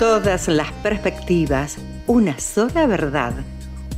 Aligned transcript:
Todas 0.00 0.48
las 0.48 0.72
perspectivas, 0.82 1.76
una 2.06 2.38
sola 2.38 2.86
verdad. 2.86 3.34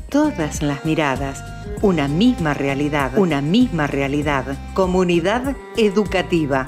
Todas 0.08 0.60
las 0.60 0.84
miradas, 0.84 1.44
una 1.80 2.08
misma 2.08 2.54
realidad. 2.54 3.16
Una 3.16 3.40
misma 3.40 3.86
realidad. 3.86 4.44
Comunidad 4.74 5.54
educativa. 5.76 6.66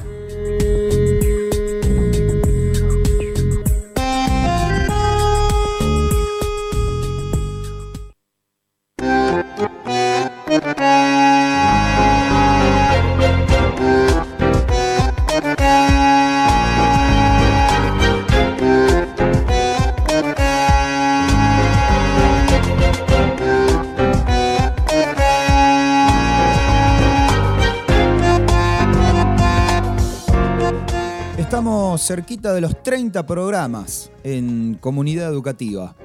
De 32.44 32.60
los 32.60 32.82
30 32.82 33.24
programas 33.24 34.12
en 34.22 34.76
comunidad 34.78 35.30
educativa. 35.30 35.96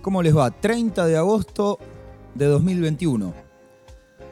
¿Cómo 0.00 0.22
les 0.22 0.34
va? 0.34 0.50
30 0.50 1.04
de 1.04 1.18
agosto 1.18 1.78
de 2.34 2.46
2021. 2.46 3.34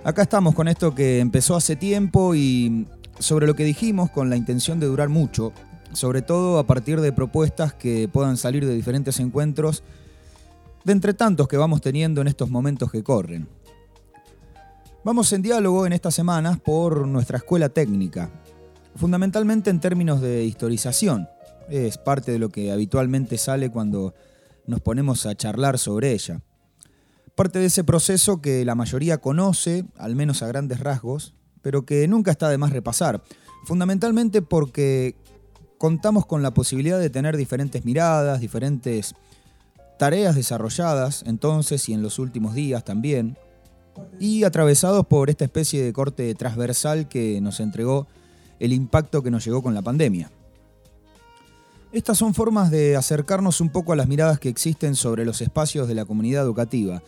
Acá 0.02 0.23
estamos 0.23 0.55
con 0.55 0.66
esto 0.66 0.95
que 0.95 1.19
empezó 1.20 1.55
hace 1.55 1.77
tiempo 1.77 2.34
y 2.34 2.88
sobre 3.19 3.47
lo 3.47 3.55
que 3.55 3.65
dijimos 3.65 4.11
con 4.11 4.30
la 4.30 4.37
intención 4.37 4.80
de 4.80 4.87
durar 4.87 5.11
mucho, 5.11 5.52
sobre 5.92 6.23
todo 6.23 6.59
a 6.59 6.66
partir 6.66 7.02
de 7.02 7.12
propuestas 7.12 7.75
que 7.75 8.09
puedan 8.09 8.39
salir 8.39 8.64
de 8.64 8.75
diferentes 8.75 9.20
encuentros, 9.20 9.84
de 10.84 10.92
entre 10.92 11.12
tantos 11.12 11.48
que 11.48 11.59
vamos 11.59 11.83
teniendo 11.83 12.22
en 12.22 12.28
estos 12.28 12.48
momentos 12.48 12.91
que 12.91 13.05
corren. 13.05 13.47
Vamos 15.05 15.31
en 15.34 15.42
diálogo 15.42 15.84
en 15.84 15.92
estas 15.92 16.14
semanas 16.14 16.59
por 16.59 17.06
nuestra 17.06 17.37
escuela 17.37 17.69
técnica, 17.69 18.31
fundamentalmente 18.97 19.69
en 19.69 19.81
términos 19.81 20.22
de 20.22 20.44
historización. 20.44 21.28
Es 21.68 21.98
parte 21.98 22.32
de 22.32 22.38
lo 22.38 22.48
que 22.48 22.72
habitualmente 22.72 23.38
sale 23.38 23.70
cuando 23.70 24.14
nos 24.66 24.80
ponemos 24.80 25.27
a 25.27 25.34
charlar 25.34 25.78
sobre 25.78 26.12
ella. 26.12 26.41
Parte 27.34 27.58
de 27.58 27.66
ese 27.66 27.84
proceso 27.84 28.41
que 28.42 28.64
la 28.64 28.74
mayoría 28.74 29.19
conoce, 29.19 29.84
al 29.96 30.16
menos 30.16 30.42
a 30.42 30.48
grandes 30.48 30.80
rasgos, 30.80 31.34
pero 31.62 31.86
que 31.86 32.06
nunca 32.08 32.30
está 32.30 32.48
de 32.48 32.58
más 32.58 32.72
repasar. 32.72 33.22
Fundamentalmente 33.64 34.42
porque 34.42 35.16
contamos 35.78 36.27
con 36.27 36.42
la 36.42 36.52
posibilidad 36.52 37.00
de 37.00 37.10
tener 37.10 37.36
diferentes 37.36 37.84
miradas, 37.84 38.41
diferentes 38.41 39.14
tareas 39.98 40.34
desarrolladas 40.34 41.22
entonces 41.26 41.88
y 41.88 41.92
en 41.92 42.02
los 42.02 42.19
últimos 42.19 42.54
días 42.54 42.84
también, 42.84 43.38
y 44.19 44.44
atravesados 44.44 45.06
por 45.06 45.30
esta 45.30 45.44
especie 45.44 45.82
de 45.82 45.92
corte 45.92 46.34
transversal 46.34 47.08
que 47.08 47.41
nos 47.41 47.60
entregó 47.60 48.06
el 48.58 48.72
impacto 48.72 49.22
que 49.22 49.30
nos 49.30 49.44
llegó 49.44 49.62
con 49.62 49.74
la 49.74 49.82
pandemia. 49.82 50.30
Estas 51.92 52.16
son 52.16 52.32
formas 52.32 52.70
de 52.70 52.96
acercarnos 52.96 53.60
un 53.60 53.68
poco 53.68 53.92
a 53.92 53.96
las 53.96 54.08
miradas 54.08 54.38
que 54.38 54.48
existen 54.48 54.94
sobre 54.94 55.26
los 55.26 55.42
espacios 55.42 55.86
de 55.86 55.94
la 55.94 56.06
comunidad 56.06 56.42
educativa. 56.42 57.02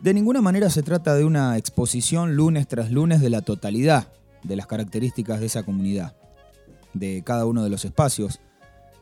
De 0.00 0.14
ninguna 0.14 0.40
manera 0.40 0.70
se 0.70 0.82
trata 0.82 1.14
de 1.14 1.26
una 1.26 1.58
exposición 1.58 2.36
lunes 2.36 2.66
tras 2.66 2.90
lunes 2.90 3.20
de 3.20 3.28
la 3.28 3.42
totalidad 3.42 4.08
de 4.42 4.56
las 4.56 4.66
características 4.66 5.40
de 5.40 5.46
esa 5.46 5.62
comunidad, 5.62 6.16
de 6.94 7.22
cada 7.22 7.44
uno 7.44 7.62
de 7.62 7.68
los 7.68 7.84
espacios, 7.84 8.40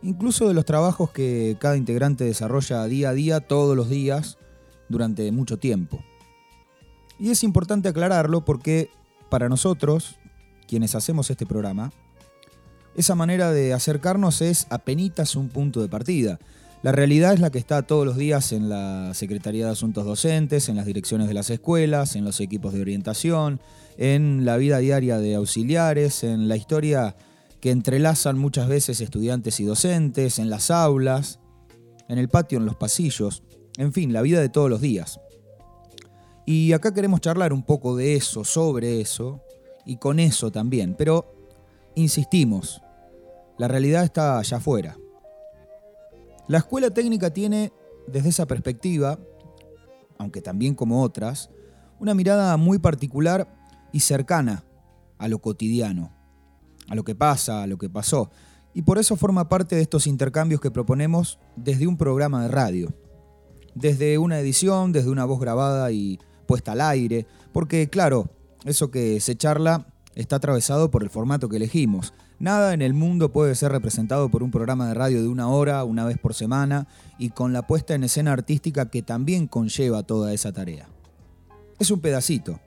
incluso 0.03 0.49
de 0.49 0.55
los 0.55 0.65
trabajos 0.65 1.11
que 1.13 1.57
cada 1.61 1.77
integrante 1.77 2.25
desarrolla 2.25 2.85
día 2.87 3.11
a 3.11 3.15
día, 3.15 3.39
todos 3.39 3.77
los 3.77 3.89
días, 3.89 4.39
durante 4.89 5.31
mucho 5.31 5.57
tiempo. 5.57 6.01
Y 7.21 7.31
es 7.31 7.45
importante 7.45 7.89
aclararlo 7.89 8.45
porque 8.45 8.91
para 9.31 9.49
nosotros, 9.49 10.17
quienes 10.67 10.97
hacemos 10.97 11.31
este 11.31 11.47
programa, 11.47 11.93
esa 12.99 13.15
manera 13.15 13.53
de 13.53 13.73
acercarnos 13.73 14.43
es 14.43 14.67
apenas 14.71 15.37
un 15.37 15.49
punto 15.49 15.81
de 15.81 15.89
partida. 15.89 16.39
La 16.83 16.93
realidad 16.93 17.33
es 17.33 17.41
la 17.41 17.51
que 17.51 17.59
está 17.59 17.83
todos 17.83 18.05
los 18.05 18.17
días 18.17 18.53
en 18.53 18.69
la 18.69 19.13
Secretaría 19.15 19.67
de 19.67 19.73
Asuntos 19.73 20.05
Docentes, 20.05 20.69
en 20.69 20.77
las 20.77 20.87
direcciones 20.87 21.29
de 21.29 21.35
las 21.35 21.49
escuelas, 21.51 22.17
en 22.17 22.25
los 22.25 22.41
equipos 22.41 22.73
de 22.73 22.81
orientación, 22.81 23.61
en 23.97 24.45
la 24.45 24.57
vida 24.57 24.79
diaria 24.79 25.19
de 25.19 25.37
auxiliares, 25.37 26.25
en 26.25 26.49
la 26.49 26.57
historia 26.57 27.17
que 27.61 27.71
entrelazan 27.71 28.37
muchas 28.37 28.69
veces 28.69 29.01
estudiantes 29.01 29.61
y 29.61 29.65
docentes, 29.65 30.39
en 30.41 30.51
las 30.51 30.71
aulas, 30.71 31.39
en 32.09 32.19
el 32.19 32.29
patio, 32.29 32.59
en 32.59 32.67
los 32.67 32.77
pasillos, 32.77 33.43
en 33.77 33.93
fin, 33.93 34.13
la 34.13 34.23
vida 34.23 34.41
de 34.41 34.49
todos 34.49 34.71
los 34.71 34.81
días. 34.81 35.21
Y 36.47 36.73
acá 36.73 36.95
queremos 36.95 37.21
charlar 37.21 37.53
un 37.53 37.63
poco 37.63 37.97
de 37.97 38.17
eso, 38.17 38.45
sobre 38.45 39.01
eso, 39.01 39.41
y 39.85 39.97
con 39.97 40.19
eso 40.19 40.51
también, 40.51 40.95
pero 40.97 41.35
insistimos, 41.95 42.81
la 43.59 43.69
realidad 43.69 44.05
está 44.05 44.39
allá 44.39 44.57
afuera. 44.57 44.97
La 46.47 46.59
escuela 46.59 46.91
técnica 46.91 47.31
tiene, 47.31 47.73
desde 48.07 48.31
esa 48.31 48.47
perspectiva, 48.47 49.19
aunque 50.17 50.41
también 50.41 50.75
como 50.75 51.03
otras, 51.03 51.51
una 52.01 52.15
mirada 52.15 52.57
muy 52.57 52.79
particular 52.79 53.49
y 53.93 54.01
cercana 54.01 54.65
a 55.19 55.29
lo 55.29 55.41
cotidiano, 55.41 56.13
a 56.89 56.95
lo 56.95 57.05
que 57.05 57.15
pasa, 57.15 57.63
a 57.63 57.67
lo 57.67 57.77
que 57.77 57.91
pasó, 57.91 58.31
y 58.73 58.83
por 58.83 58.99
eso 58.99 59.17
forma 59.17 59.49
parte 59.49 59.77
de 59.77 59.83
estos 59.83 60.07
intercambios 60.07 60.61
que 60.61 60.71
proponemos 60.71 61.39
desde 61.57 61.87
un 61.87 61.97
programa 61.97 62.43
de 62.43 62.49
radio, 62.49 62.95
desde 63.75 64.19
una 64.19 64.39
edición, 64.39 64.93
desde 64.93 65.11
una 65.11 65.25
voz 65.25 65.41
grabada 65.41 65.91
y 65.91 66.19
puesta 66.47 66.73
al 66.73 66.81
aire, 66.81 67.27
porque 67.53 67.91
claro, 67.91 68.31
eso 68.65 68.91
que 68.91 69.21
se 69.21 69.37
charla 69.37 69.87
está 70.15 70.37
atravesado 70.37 70.91
por 70.91 71.03
el 71.03 71.11
formato 71.11 71.49
que 71.49 71.57
elegimos. 71.57 72.15
Nada 72.41 72.73
en 72.73 72.83
el 72.83 72.95
mundo 72.95 73.33
puede 73.33 73.57
ser 73.57 73.73
representado 73.73 74.29
por 74.29 74.45
un 74.45 74.53
programa 74.53 74.87
de 74.87 74.95
radio 74.95 75.21
de 75.21 75.29
una 75.29 75.49
hora, 75.49 75.83
una 75.83 76.05
vez 76.05 76.19
por 76.19 76.35
semana, 76.35 76.87
y 77.19 77.31
con 77.31 77.53
la 77.53 77.67
puesta 77.67 77.95
en 77.95 78.05
escena 78.05 78.33
artística 78.33 78.91
que 78.91 79.03
también 79.03 79.49
conlleva 79.49 80.05
toda 80.05 80.33
esa 80.33 80.53
tarea. 80.53 80.89
Es 81.81 81.91
un 81.91 82.01
pedacito. 82.01 82.61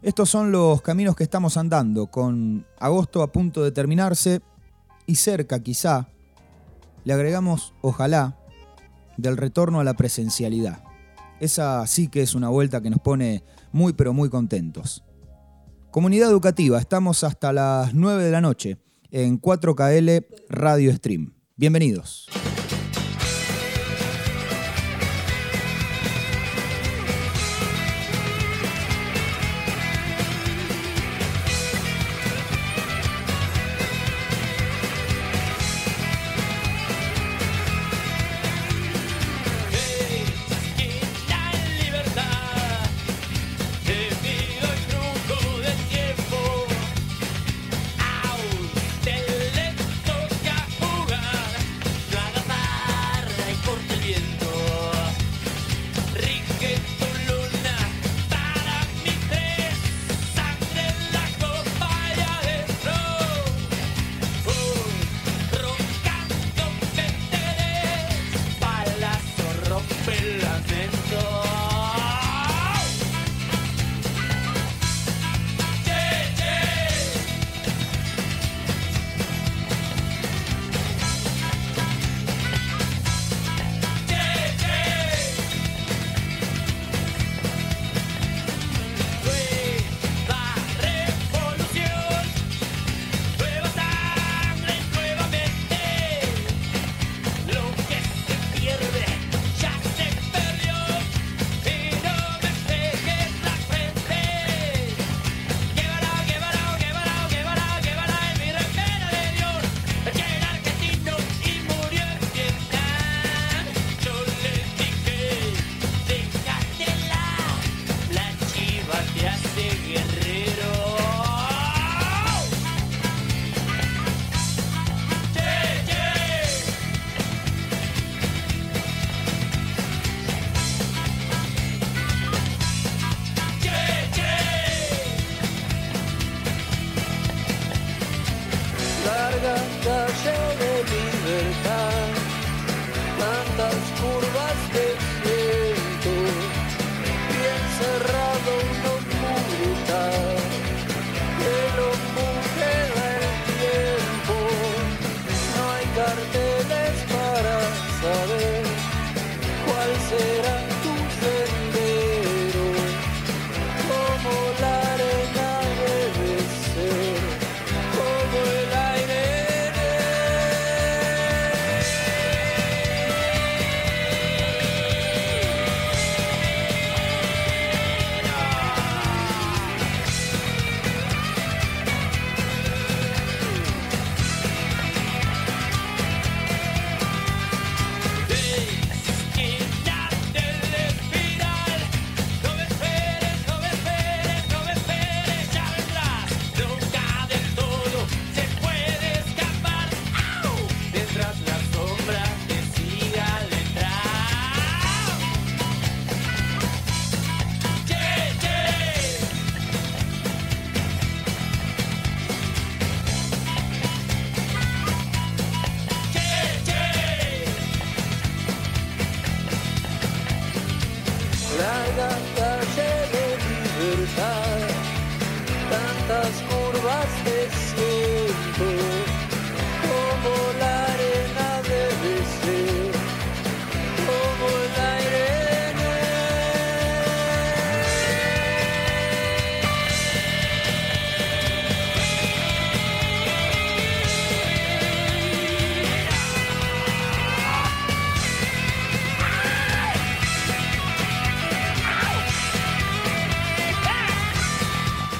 Estos 0.00 0.30
son 0.30 0.52
los 0.52 0.80
caminos 0.80 1.16
que 1.16 1.24
estamos 1.24 1.58
andando, 1.58 2.06
con 2.06 2.64
agosto 2.78 3.22
a 3.22 3.30
punto 3.30 3.62
de 3.62 3.72
terminarse 3.72 4.40
y 5.06 5.16
cerca 5.16 5.62
quizá, 5.62 6.08
le 7.04 7.12
agregamos, 7.12 7.74
ojalá, 7.82 8.38
del 9.18 9.36
retorno 9.36 9.80
a 9.80 9.84
la 9.84 9.94
presencialidad. 9.94 10.82
Esa 11.40 11.86
sí 11.86 12.08
que 12.08 12.22
es 12.22 12.34
una 12.34 12.48
vuelta 12.48 12.80
que 12.80 12.90
nos 12.90 13.00
pone 13.00 13.44
muy 13.72 13.92
pero 13.92 14.14
muy 14.14 14.30
contentos. 14.30 15.04
Comunidad 15.96 16.28
educativa, 16.28 16.78
estamos 16.78 17.24
hasta 17.24 17.54
las 17.54 17.94
9 17.94 18.22
de 18.22 18.30
la 18.30 18.42
noche 18.42 18.76
en 19.10 19.40
4KL 19.40 20.26
Radio 20.50 20.92
Stream. 20.92 21.32
Bienvenidos. 21.56 22.28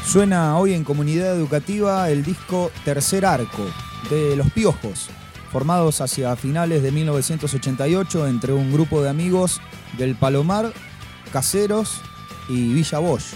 Suena 0.07 0.57
hoy 0.57 0.73
en 0.73 0.85
comunidad 0.85 1.35
educativa 1.35 2.09
el 2.11 2.25
disco 2.25 2.71
Tercer 2.85 3.27
Arco 3.27 3.67
de 4.09 4.37
Los 4.37 4.53
Piojos, 4.53 5.09
formados 5.51 6.01
hacia 6.01 6.37
finales 6.37 6.85
de 6.85 6.93
1988 6.93 8.29
entre 8.29 8.53
un 8.53 8.73
grupo 8.73 9.03
de 9.03 9.09
amigos 9.09 9.61
del 9.99 10.15
Palomar, 10.15 10.73
Caseros 11.33 12.01
y 12.49 12.73
Villa 12.73 13.01
Bosch. 13.01 13.35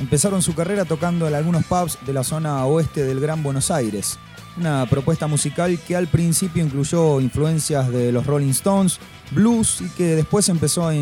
Empezaron 0.00 0.42
su 0.42 0.56
carrera 0.56 0.84
tocando 0.84 1.28
en 1.28 1.34
algunos 1.36 1.64
pubs 1.64 1.96
de 2.04 2.12
la 2.12 2.24
zona 2.24 2.66
oeste 2.66 3.04
del 3.04 3.20
Gran 3.20 3.44
Buenos 3.44 3.70
Aires. 3.70 4.18
Una 4.56 4.86
propuesta 4.86 5.28
musical 5.28 5.78
que 5.78 5.94
al 5.94 6.08
principio 6.08 6.64
incluyó 6.64 7.20
influencias 7.20 7.88
de 7.88 8.10
los 8.10 8.26
Rolling 8.26 8.50
Stones, 8.50 8.98
blues 9.30 9.80
y 9.80 9.88
que 9.90 10.16
después 10.16 10.48
empezó 10.48 10.88
a, 10.88 10.94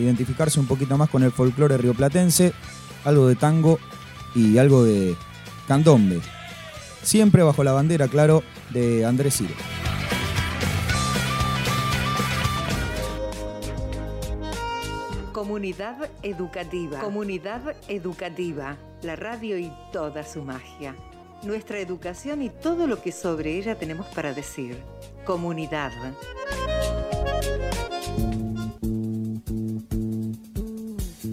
identificarse 0.00 0.58
un 0.58 0.66
poquito 0.66 0.98
más 0.98 1.08
con 1.08 1.22
el 1.22 1.30
folclore 1.30 1.78
rioplatense, 1.78 2.52
algo 3.04 3.28
de 3.28 3.36
tango 3.36 3.78
y 4.34 4.58
algo 4.58 4.84
de 4.84 5.16
candombe. 5.66 6.20
Siempre 7.02 7.42
bajo 7.42 7.64
la 7.64 7.72
bandera, 7.72 8.08
claro, 8.08 8.42
de 8.70 9.04
Andrés 9.04 9.36
Ciro. 9.38 9.54
Comunidad 15.32 16.10
educativa. 16.22 17.00
Comunidad 17.00 17.74
educativa. 17.88 18.76
La 19.02 19.16
radio 19.16 19.58
y 19.58 19.72
toda 19.92 20.24
su 20.24 20.42
magia. 20.42 20.94
Nuestra 21.42 21.80
educación 21.80 22.42
y 22.42 22.50
todo 22.50 22.86
lo 22.86 23.02
que 23.02 23.10
sobre 23.10 23.58
ella 23.58 23.76
tenemos 23.76 24.06
para 24.08 24.32
decir. 24.32 24.78
Comunidad. 25.24 25.90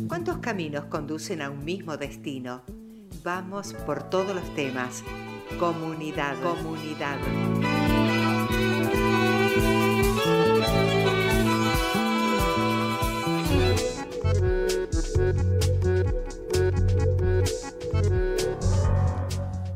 ¿Cuántos 0.07 0.37
caminos 0.39 0.85
conducen 0.85 1.43
a 1.43 1.51
un 1.51 1.63
mismo 1.63 1.95
destino? 1.95 2.63
Vamos 3.23 3.73
por 3.85 4.09
todos 4.09 4.33
los 4.33 4.55
temas. 4.55 5.03
Comunidad, 5.59 6.41
comunidad. 6.41 7.17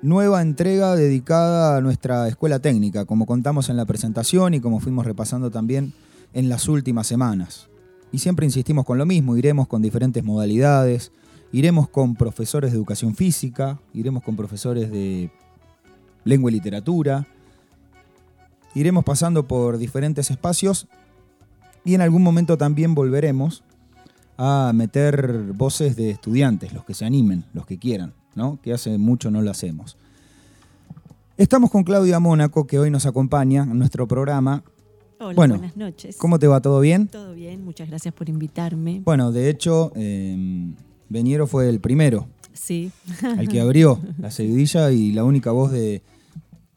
nueva 0.00 0.42
entrega 0.42 0.94
dedicada 0.94 1.76
a 1.76 1.80
nuestra 1.80 2.28
escuela 2.28 2.60
técnica, 2.60 3.04
como 3.04 3.26
contamos 3.26 3.68
en 3.68 3.76
la 3.76 3.84
presentación 3.84 4.54
y 4.54 4.60
como 4.60 4.80
fuimos 4.80 5.06
repasando 5.06 5.50
también 5.50 5.92
en 6.34 6.48
las 6.48 6.68
últimas 6.68 7.06
semanas. 7.06 7.68
Y 8.12 8.18
siempre 8.18 8.46
insistimos 8.46 8.84
con 8.84 8.98
lo 8.98 9.06
mismo, 9.06 9.36
iremos 9.36 9.66
con 9.66 9.82
diferentes 9.82 10.22
modalidades, 10.24 11.12
iremos 11.52 11.88
con 11.88 12.14
profesores 12.14 12.70
de 12.70 12.76
educación 12.76 13.14
física, 13.14 13.80
iremos 13.92 14.22
con 14.22 14.36
profesores 14.36 14.90
de 14.90 15.30
lengua 16.24 16.50
y 16.50 16.54
literatura, 16.54 17.26
iremos 18.74 19.04
pasando 19.04 19.46
por 19.46 19.78
diferentes 19.78 20.30
espacios 20.30 20.86
y 21.84 21.94
en 21.94 22.00
algún 22.00 22.22
momento 22.22 22.58
también 22.58 22.94
volveremos 22.94 23.64
a 24.36 24.72
meter 24.74 25.52
voces 25.54 25.96
de 25.96 26.10
estudiantes, 26.10 26.72
los 26.72 26.84
que 26.84 26.94
se 26.94 27.04
animen, 27.04 27.44
los 27.54 27.66
que 27.66 27.78
quieran, 27.78 28.14
¿no? 28.34 28.60
que 28.62 28.72
hace 28.72 28.96
mucho 28.98 29.30
no 29.30 29.42
lo 29.42 29.50
hacemos. 29.50 29.96
Estamos 31.36 31.70
con 31.70 31.84
Claudia 31.84 32.20
Mónaco, 32.20 32.66
que 32.66 32.78
hoy 32.78 32.90
nos 32.90 33.06
acompaña 33.06 33.62
en 33.62 33.78
nuestro 33.78 34.06
programa. 34.06 34.64
Hola, 35.20 35.34
buenas 35.34 35.76
noches. 35.76 36.16
¿Cómo 36.16 36.38
te 36.38 36.46
va? 36.46 36.60
¿Todo 36.60 36.80
bien? 36.80 37.08
Todo 37.08 37.32
bien, 37.34 37.64
muchas 37.64 37.88
gracias 37.88 38.14
por 38.14 38.28
invitarme. 38.28 39.02
Bueno, 39.04 39.32
de 39.32 39.50
hecho, 39.50 39.92
eh, 39.96 40.74
fue 41.46 41.68
el 41.68 41.80
primero. 41.80 42.28
Sí. 42.52 42.90
El 43.38 43.48
que 43.48 43.60
abrió 43.60 44.00
la 44.18 44.30
seguidilla 44.30 44.90
y 44.90 45.12
la 45.12 45.24
única 45.24 45.52
voz 45.52 45.70
de, 45.70 46.02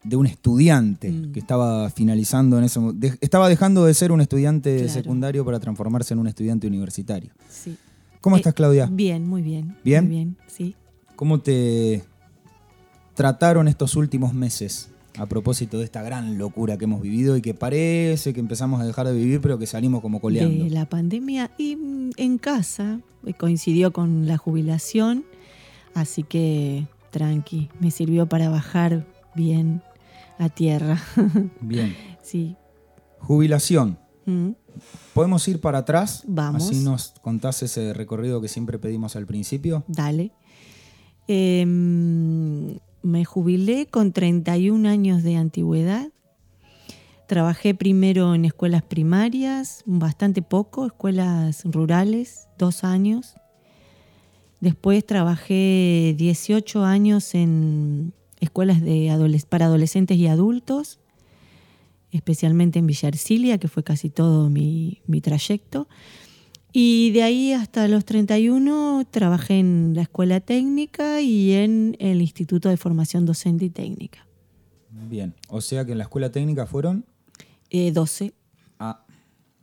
de 0.04 0.16
un 0.16 0.26
estudiante 0.26 1.10
mm. 1.10 1.32
que 1.32 1.40
estaba 1.40 1.88
finalizando 1.90 2.58
en 2.58 2.64
ese 2.64 2.80
estaba 3.20 3.48
dejando 3.48 3.84
de 3.84 3.94
ser 3.94 4.12
un 4.12 4.20
estudiante 4.20 4.88
secundario 4.88 5.44
para 5.44 5.60
transformarse 5.60 6.14
en 6.14 6.20
un 6.20 6.26
estudiante 6.26 6.66
universitario. 6.66 7.30
Sí. 7.48 7.76
¿Cómo 8.20 8.36
estás, 8.36 8.54
Claudia? 8.54 8.86
Bien, 8.90 9.26
muy 9.26 9.42
bien. 9.42 9.76
¿Bien? 9.84 10.04
Muy 10.04 10.14
bien, 10.14 10.36
sí. 10.46 10.76
¿Cómo 11.16 11.40
te 11.40 12.04
trataron 13.14 13.68
estos 13.68 13.96
últimos 13.96 14.32
meses 14.34 14.88
a 15.18 15.26
propósito 15.26 15.78
de 15.78 15.84
esta 15.84 16.02
gran 16.02 16.38
locura 16.38 16.78
que 16.78 16.84
hemos 16.84 17.02
vivido 17.02 17.36
y 17.36 17.42
que 17.42 17.54
parece 17.54 18.32
que 18.32 18.40
empezamos 18.40 18.80
a 18.80 18.84
dejar 18.84 19.06
de 19.06 19.14
vivir, 19.14 19.40
pero 19.40 19.58
que 19.58 19.66
salimos 19.66 20.00
como 20.00 20.20
coleando? 20.20 20.64
De 20.64 20.70
la 20.70 20.86
pandemia 20.86 21.50
y 21.58 21.76
mm, 21.76 22.10
en 22.16 22.38
casa, 22.38 23.00
eh, 23.26 23.34
coincidió 23.34 23.92
con 23.92 24.26
la 24.26 24.38
jubilación, 24.38 25.24
así 25.94 26.22
que 26.22 26.86
tranqui, 27.10 27.68
me 27.78 27.90
sirvió 27.90 28.26
para 28.26 28.48
bajar 28.48 29.04
bien 29.34 29.82
a 30.42 30.48
tierra. 30.48 31.00
Bien. 31.60 31.96
sí. 32.22 32.56
Jubilación. 33.18 33.98
Mm. 34.26 34.50
¿Podemos 35.14 35.46
ir 35.48 35.60
para 35.60 35.78
atrás? 35.78 36.24
Vamos. 36.26 36.64
Así 36.64 36.82
nos 36.82 37.14
contás 37.22 37.62
ese 37.62 37.92
recorrido 37.92 38.40
que 38.40 38.48
siempre 38.48 38.78
pedimos 38.78 39.16
al 39.16 39.26
principio. 39.26 39.84
Dale. 39.86 40.32
Em, 41.28 42.78
me 43.02 43.24
jubilé 43.24 43.86
con 43.86 44.12
31 44.12 44.88
años 44.88 45.22
de 45.22 45.36
antigüedad. 45.36 46.10
Trabajé 47.26 47.74
primero 47.74 48.34
en 48.34 48.44
escuelas 48.44 48.82
primarias, 48.82 49.82
bastante 49.86 50.42
poco, 50.42 50.86
escuelas 50.86 51.62
rurales, 51.64 52.48
dos 52.58 52.84
años. 52.84 53.36
Después 54.60 55.04
trabajé 55.06 56.14
18 56.16 56.84
años 56.84 57.34
en 57.34 58.12
escuelas 58.42 58.82
de 58.82 59.08
para 59.48 59.66
adolescentes 59.66 60.18
y 60.18 60.26
adultos, 60.26 60.98
especialmente 62.10 62.80
en 62.80 62.86
Villa 62.86 63.10
que 63.58 63.68
fue 63.68 63.84
casi 63.84 64.10
todo 64.10 64.50
mi, 64.50 65.00
trayecto. 65.22 65.88
Y 66.72 67.10
de 67.12 67.22
ahí 67.22 67.52
hasta 67.52 67.86
los 67.86 68.04
31 68.04 69.06
trabajé 69.10 69.58
en 69.58 69.92
la 69.94 70.02
escuela 70.02 70.40
técnica 70.40 71.20
y 71.20 71.52
en 71.52 71.96
el 72.00 72.20
Instituto 72.20 72.68
de 72.68 72.76
Formación 72.76 73.26
Docente 73.26 73.66
y 73.66 73.70
Técnica. 73.70 74.26
Bien, 74.90 75.34
o 75.48 75.60
sea 75.60 75.84
que 75.84 75.92
en 75.92 75.98
la 75.98 76.04
escuela 76.04 76.32
técnica 76.32 76.66
fueron... 76.66 77.04
12. 77.70 78.24
Eh, 78.26 78.32
ah, 78.80 79.04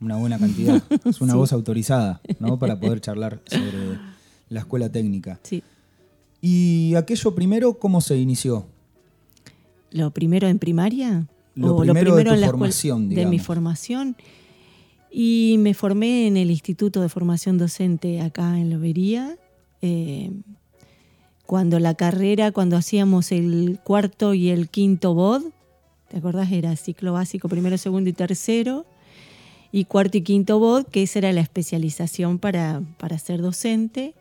una 0.00 0.16
buena 0.16 0.38
cantidad. 0.38 0.82
Es 1.04 1.20
una 1.20 1.34
voz 1.36 1.52
autorizada, 1.52 2.20
¿no? 2.40 2.58
Para 2.58 2.80
poder 2.80 3.00
charlar 3.00 3.40
sobre 3.46 3.98
la 4.48 4.60
escuela 4.60 4.90
técnica. 4.90 5.38
Sí. 5.42 5.62
¿Y 6.40 6.94
aquello 6.94 7.34
primero 7.34 7.78
cómo 7.78 8.00
se 8.00 8.16
inició? 8.16 8.66
¿Lo 9.90 10.10
primero 10.10 10.48
en 10.48 10.58
primaria? 10.58 11.26
Lo, 11.54 11.76
primero, 11.76 12.14
de 12.14 12.22
en 12.22 12.40
la 12.40 12.46
formación, 12.46 13.08
De 13.08 13.26
mi 13.26 13.38
formación. 13.38 14.16
Y 15.10 15.56
me 15.58 15.74
formé 15.74 16.26
en 16.26 16.36
el 16.36 16.50
Instituto 16.50 17.00
de 17.00 17.08
Formación 17.08 17.58
Docente 17.58 18.20
acá 18.20 18.58
en 18.58 18.70
Lobería. 18.70 19.36
Eh, 19.82 20.30
cuando 21.46 21.80
la 21.80 21.94
carrera, 21.94 22.52
cuando 22.52 22.76
hacíamos 22.76 23.32
el 23.32 23.80
cuarto 23.82 24.34
y 24.34 24.50
el 24.50 24.68
quinto 24.68 25.14
BOD, 25.14 25.42
¿te 26.08 26.18
acordás? 26.18 26.52
Era 26.52 26.76
ciclo 26.76 27.12
básico, 27.12 27.48
primero, 27.48 27.76
segundo 27.76 28.08
y 28.08 28.12
tercero. 28.12 28.86
Y 29.72 29.84
cuarto 29.84 30.18
y 30.18 30.22
quinto 30.22 30.58
BOD, 30.60 30.86
que 30.86 31.02
esa 31.02 31.18
era 31.18 31.32
la 31.32 31.40
especialización 31.40 32.38
para, 32.38 32.82
para 32.98 33.18
ser 33.18 33.42
docente 33.42 34.14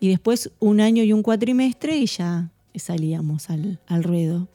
y 0.00 0.08
después 0.08 0.50
un 0.60 0.80
año 0.80 1.02
y 1.02 1.12
un 1.12 1.22
cuatrimestre 1.22 1.96
y 1.96 2.06
ya 2.06 2.50
salíamos 2.74 3.50
al, 3.50 3.78
ruedo. 4.04 4.48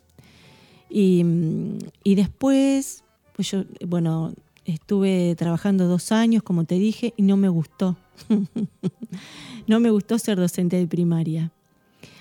Y, 0.95 2.15
después, 2.15 3.03
pues 3.35 3.49
yo, 3.49 3.63
bueno, 3.87 4.31
estuve 4.63 5.33
trabajando 5.35 5.87
dos 5.87 6.11
años, 6.11 6.43
como 6.43 6.65
te 6.65 6.75
dije, 6.75 7.15
y 7.17 7.23
no 7.23 7.35
me 7.35 7.49
gustó. 7.49 7.97
no 9.67 9.79
me 9.79 9.89
gustó 9.89 10.19
ser 10.19 10.37
docente 10.37 10.77
de 10.77 10.85
primaria. 10.85 11.51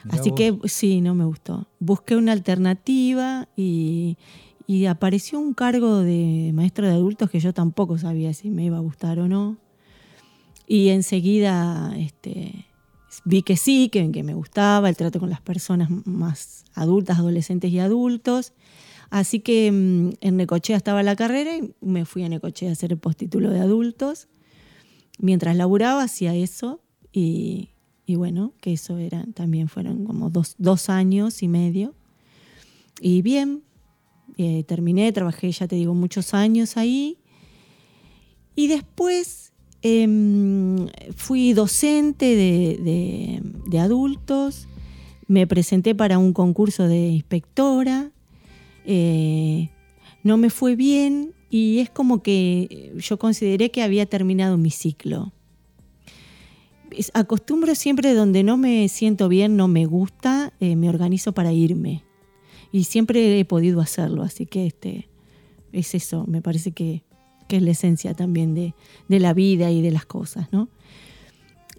Así 0.08 0.32
que 0.32 0.58
sí, 0.64 1.02
no 1.02 1.14
me 1.14 1.26
gustó. 1.26 1.66
Busqué 1.80 2.16
una 2.16 2.32
alternativa 2.32 3.46
y, 3.56 4.16
y, 4.66 4.86
apareció 4.86 5.38
un 5.38 5.52
cargo 5.52 5.98
de 5.98 6.52
maestro 6.54 6.86
de 6.86 6.94
adultos 6.94 7.30
que 7.30 7.40
yo 7.40 7.52
tampoco 7.52 7.98
sabía 7.98 8.32
si 8.32 8.48
me 8.48 8.64
iba 8.64 8.78
a 8.78 8.80
gustar 8.80 9.18
o 9.18 9.28
no. 9.28 9.58
Y 10.66 10.88
enseguida 10.88 11.94
este, 11.98 12.64
vi 13.24 13.42
que 13.42 13.58
sí, 13.58 13.90
que, 13.90 14.10
que 14.10 14.22
me 14.22 14.32
gustaba 14.32 14.88
el 14.88 14.96
trato 14.96 15.20
con 15.20 15.28
las 15.28 15.42
personas 15.42 15.90
más 16.06 16.64
adultas, 16.74 17.18
adolescentes 17.18 17.70
y 17.70 17.78
adultos. 17.78 18.54
Así 19.12 19.40
que 19.40 19.70
mm, 19.70 20.12
en 20.22 20.36
Necochea 20.38 20.74
estaba 20.74 21.02
la 21.02 21.14
carrera 21.14 21.54
y 21.54 21.74
me 21.82 22.06
fui 22.06 22.22
a 22.24 22.30
Necochea 22.30 22.70
a 22.70 22.72
hacer 22.72 22.92
el 22.92 22.98
postítulo 22.98 23.50
de 23.50 23.60
adultos. 23.60 24.26
mientras 25.18 25.54
laburaba 25.54 26.02
hacía 26.02 26.34
eso 26.34 26.80
y, 27.12 27.68
bueno, 28.08 28.54
que 28.62 28.72
eso 28.72 28.96
eran, 28.96 29.34
también 29.34 29.68
fueron 29.68 30.06
como 30.06 30.30
dos, 30.30 30.54
dos 30.56 30.88
años 30.88 31.42
y 31.42 31.48
medio. 31.48 31.94
Y 33.02 33.20
bien, 33.20 33.62
eh, 34.38 34.64
terminé, 34.64 35.12
trabajé, 35.12 35.52
ya 35.52 35.68
te 35.68 35.76
digo, 35.76 35.92
muchos 35.92 36.32
años 36.32 36.78
ahí. 36.78 37.18
Y 38.56 38.68
después 38.68 39.52
em, 39.82 40.88
fui 41.16 41.52
docente 41.52 42.34
de, 42.34 43.78
adultos, 43.78 44.68
me 45.28 45.46
presenté 45.46 45.94
para 45.94 46.16
un 46.16 46.32
concurso 46.32 46.88
de 46.88 47.08
inspectora, 47.08 48.10
eh, 48.86 49.70
no 50.22 50.36
me 50.36 50.50
fue 50.50 50.76
bien 50.76 51.32
y 51.50 51.78
es 51.80 51.90
como 51.90 52.22
que 52.22 52.92
yo 52.96 53.18
consideré 53.18 53.70
que 53.70 53.82
había 53.82 54.06
terminado 54.06 54.56
mi 54.56 54.70
ciclo. 54.70 55.32
Acostumbro 57.14 57.74
siempre 57.74 58.14
donde 58.14 58.42
no 58.42 58.56
me 58.56 58.88
siento 58.88 59.28
bien, 59.28 59.56
no 59.56 59.66
me 59.66 59.86
gusta, 59.86 60.52
eh, 60.60 60.76
me 60.76 60.88
organizo 60.88 61.32
para 61.32 61.52
irme 61.52 62.04
y 62.72 62.84
siempre 62.84 63.38
he 63.38 63.44
podido 63.44 63.80
hacerlo, 63.80 64.22
así 64.22 64.46
que 64.46 64.66
este, 64.66 65.08
es 65.72 65.94
eso, 65.94 66.24
me 66.26 66.40
parece 66.40 66.72
que, 66.72 67.04
es 67.48 67.60
la 67.60 67.72
esencia 67.72 68.14
también 68.14 68.54
de, 68.54 68.74
la 69.08 69.34
vida 69.34 69.70
y 69.70 69.82
de 69.82 69.90
las 69.90 70.06
cosas, 70.06 70.50
¿no? 70.52 70.70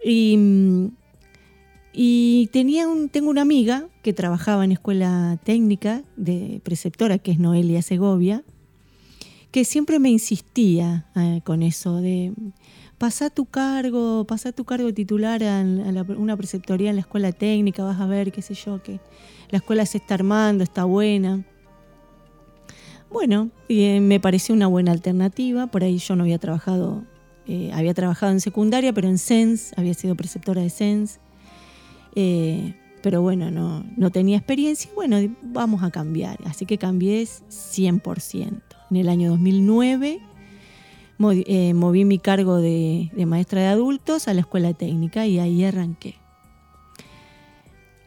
Y, 0.05 0.37
tenía 2.51 2.87
un, 2.87 3.09
tengo 3.09 3.29
una 3.29 3.41
amiga 3.41 3.87
que 4.01 4.13
trabajaba 4.13 4.65
en 4.65 4.71
escuela 4.71 5.39
técnica 5.43 6.03
de 6.15 6.59
preceptora, 6.63 7.19
que 7.19 7.31
es 7.31 7.39
Noelia 7.39 7.81
Segovia, 7.81 8.43
que 9.51 9.65
siempre 9.65 9.99
me 9.99 10.09
insistía 10.09 11.05
eh, 11.15 11.41
con 11.43 11.61
eso 11.61 11.97
de 11.97 12.33
pasar 12.97 13.29
tu 13.29 13.45
cargo, 13.45 14.25
pasar 14.25 14.53
tu 14.53 14.65
cargo 14.65 14.91
titular 14.93 15.43
a, 15.43 15.61
una 16.17 16.35
preceptoría 16.35 16.89
en 16.89 16.95
la 16.95 17.01
escuela 17.01 17.31
técnica, 17.31 17.83
vas 17.83 17.99
a 17.99 18.07
ver, 18.07 18.31
qué 18.31 18.41
sé 18.41 18.55
yo, 18.55 18.81
que 18.81 18.99
la 19.51 19.59
escuela 19.59 19.85
se 19.85 19.99
está 19.99 20.15
armando, 20.15 20.63
está 20.63 20.85
buena. 20.85 21.45
Bueno, 23.11 23.51
eh, 23.69 23.99
me 23.99 24.19
pareció 24.19 24.55
una 24.55 24.65
buena 24.65 24.91
alternativa, 24.91 25.67
por 25.67 25.83
ahí 25.83 25.99
yo 25.99 26.15
no 26.15 26.23
había 26.23 26.39
trabajado, 26.39 27.03
eh, 27.45 27.69
había 27.73 27.93
trabajado 27.93 28.31
en 28.31 28.39
secundaria, 28.39 28.91
pero 28.91 29.07
en 29.07 29.19
SENS, 29.19 29.73
había 29.77 29.93
sido 29.93 30.15
preceptora 30.15 30.63
de 30.63 30.71
SENS, 30.71 31.19
eh, 32.15 32.75
pero 33.01 33.21
bueno, 33.21 33.51
no, 33.51 33.85
no 33.97 34.09
tenía 34.11 34.37
experiencia 34.37 34.89
y 34.91 34.95
bueno, 34.95 35.17
vamos 35.41 35.83
a 35.83 35.91
cambiar, 35.91 36.39
así 36.45 36.65
que 36.65 36.77
cambié 36.77 37.23
100%. 37.23 38.61
En 38.91 38.97
el 38.97 39.09
año 39.09 39.29
2009 39.31 40.21
moví, 41.17 42.05
mi 42.05 42.19
cargo 42.19 42.57
de 42.57 43.09
maestra 43.25 43.61
de 43.61 43.67
adultos 43.67 44.27
a 44.27 44.33
la 44.33 44.41
escuela 44.41 44.73
técnica 44.73 45.25
y 45.25 45.39
ahí 45.39 45.63
arranqué 45.63 46.15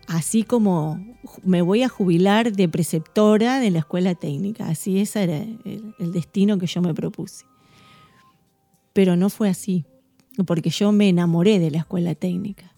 así 0.07 0.45
como 0.45 1.01
me 1.43 1.63
voy 1.63 1.83
a 1.83 1.89
jubilar 1.89 2.53
de 2.53 2.69
preceptora 2.69 3.61
de 3.61 3.71
la 3.71 3.81
escuela 3.81 4.15
técnica. 4.15 4.69
Así 4.69 5.01
ese 5.01 5.23
era 5.25 5.37
el, 5.39 6.13
destino 6.13 6.59
que 6.59 6.67
yo 6.67 6.81
me 6.81 6.95
propuse. 6.95 7.45
Pero 8.93 9.17
no 9.17 9.29
fue 9.29 9.49
así, 9.49 9.85
porque 10.47 10.71
yo 10.71 10.93
me 10.93 11.09
enamoré 11.09 11.59
de 11.59 11.71
la 11.71 11.79
escuela 11.79 12.15
técnica. 12.15 12.73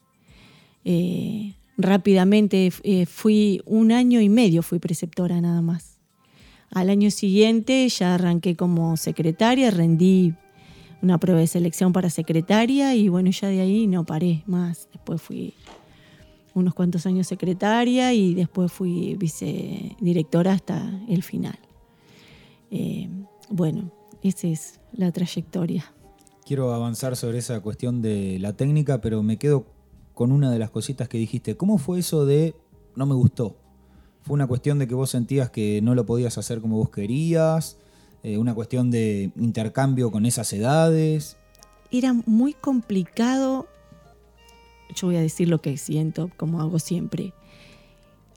Eh, 0.91 1.55
rápidamente 1.77 2.73
eh, 2.83 3.05
fui 3.05 3.61
un 3.67 3.93
año 3.93 4.23
y 4.23 4.31
medio, 4.31 4.63
fui 4.63 4.79
preceptora 4.79 5.39
nada 5.39 5.61
más. 5.61 5.99
Al 6.71 6.89
año 6.89 7.11
siguiente 7.11 7.87
ya 7.91 8.15
arranqué 8.15 8.57
como 8.57 8.97
secretaria, 8.97 9.71
rendí 9.71 10.33
una 11.03 11.19
prueba 11.19 11.41
de 11.41 11.47
selección 11.47 11.93
para 11.93 12.09
secretaria 12.09 12.95
y 12.95 13.11
bueno, 13.11 13.31
ya 13.31 13.49
de 13.49 13.61
ahí 13.61 13.87
no 13.87 14.07
paré 14.07 14.43
más. 14.47 14.89
Después 14.91 15.21
fui 15.21 15.53
unos 16.55 16.73
cuantos 16.73 17.05
años 17.05 17.27
secretaria 17.27 18.15
y 18.15 18.33
después 18.33 18.73
fui 18.73 19.15
vicedirectora 19.17 20.53
hasta 20.53 20.91
el 21.07 21.23
final. 21.23 21.59
Eh, 22.71 23.11
bueno, 23.51 23.93
esa 24.23 24.49
es 24.49 24.81
la 24.93 25.13
trayectoria. 25.13 25.85
Quiero 26.47 26.73
avanzar 26.73 27.15
sobre 27.15 27.37
esa 27.39 27.61
cuestión 27.61 28.01
de 28.01 28.39
la 28.39 28.55
técnica, 28.55 29.03
pero 29.03 29.23
me 29.23 29.37
quedo 29.37 29.67
con 30.19 30.33
una 30.33 30.51
de 30.51 30.59
las 30.59 30.71
cositas 30.71 31.09
que 31.09 31.17
dijiste. 31.17 31.57
¿Cómo 31.57 31.79
fue 31.79 32.01
eso 32.01 32.27
de 32.27 32.57
no 32.97 33.07
me 33.07 33.15
gustó? 33.15 33.57
¿Fue 34.23 34.35
una 34.35 34.49
cuestión 34.49 34.81
de 34.81 34.89
que 34.89 34.97
vos 34.97 35.11
sentías 35.11 35.49
que 35.49 35.81
no 35.81 35.95
lo 35.95 36.07
podías 36.07 36.37
hacer 36.39 36.61
como 36.61 36.77
vos 36.77 36.91
querías? 36.91 37.79
Eh, 38.25 38.37
¿Una 38.37 38.53
cuestión 38.53 38.91
de 38.91 39.31
intercambio 39.37 40.11
con 40.11 40.27
esas 40.27 40.53
edades? 40.53 41.37
Era 41.93 42.13
muy 42.27 42.53
complicado 42.53 43.69
yo 44.93 45.07
voy 45.07 45.17
a 45.17 45.21
decir 45.21 45.49
lo 45.49 45.61
que 45.61 45.77
siento, 45.77 46.33
como 46.37 46.61
hago 46.61 46.81
siempre. 46.81 47.33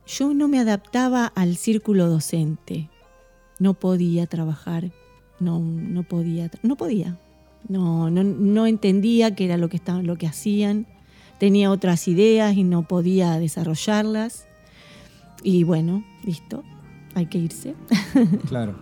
Yo 0.05 0.35
no 0.35 0.47
me 0.47 0.59
adaptaba 0.59 1.25
al 1.25 1.55
círculo 1.55 2.07
docente. 2.07 2.89
No 3.57 3.73
podía 3.73 4.27
trabajar, 4.27 4.91
no, 5.39 5.59
no 5.59 6.03
podía, 6.03 6.51
no 6.61 6.75
podía. 6.77 7.17
No, 7.67 8.11
no, 8.11 8.67
entendía 8.67 9.33
qué 9.33 9.45
era 9.45 9.57
lo 9.57 9.67
que 9.67 9.77
estaban, 9.77 10.05
lo 10.05 10.15
que 10.15 10.27
hacían. 10.27 10.85
Tenía 11.41 11.71
otras 11.71 12.07
ideas 12.07 12.55
y 12.55 12.63
no 12.63 12.87
podía 12.87 13.39
desarrollarlas. 13.39 14.45
Y 15.41 15.63
bueno, 15.63 16.05
listo, 16.23 16.63
hay 17.15 17.25
que 17.25 17.39
irse. 17.39 17.73
Claro. 18.47 18.75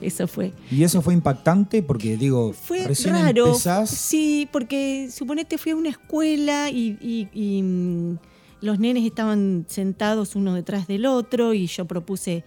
Eso 0.00 0.26
fue. 0.26 0.54
¿Y 0.70 0.84
eso 0.84 1.02
fue 1.02 1.12
impactante? 1.12 1.82
Porque 1.82 2.16
digo, 2.16 2.54
fue 2.54 2.88
raro. 3.04 3.54
Sí, 3.84 4.48
porque 4.50 5.10
suponete 5.12 5.58
fui 5.58 5.72
a 5.72 5.76
una 5.76 5.90
escuela 5.90 6.70
y, 6.70 7.28
mm, 7.62 8.16
los 8.62 8.78
nenes 8.78 9.04
estaban 9.04 9.66
sentados 9.68 10.34
uno 10.34 10.54
detrás 10.54 10.86
del 10.86 11.04
otro 11.04 11.52
y 11.52 11.66
yo 11.66 11.84
propuse 11.84 12.42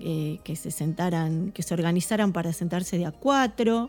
eh, 0.00 0.38
que 0.44 0.54
se 0.54 0.70
sentaran, 0.70 1.50
que 1.52 1.62
se 1.62 1.72
organizaran 1.72 2.34
para 2.34 2.52
sentarse 2.52 2.98
de 2.98 3.06
a 3.06 3.12
cuatro. 3.12 3.88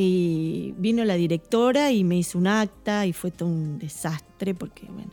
Y 0.00 0.74
vino 0.78 1.04
la 1.04 1.14
directora 1.14 1.90
y 1.90 2.04
me 2.04 2.16
hizo 2.16 2.38
un 2.38 2.46
acta 2.46 3.04
y 3.04 3.12
fue 3.12 3.32
todo 3.32 3.48
un 3.48 3.80
desastre 3.80 4.54
porque, 4.54 4.86
bueno, 4.86 5.10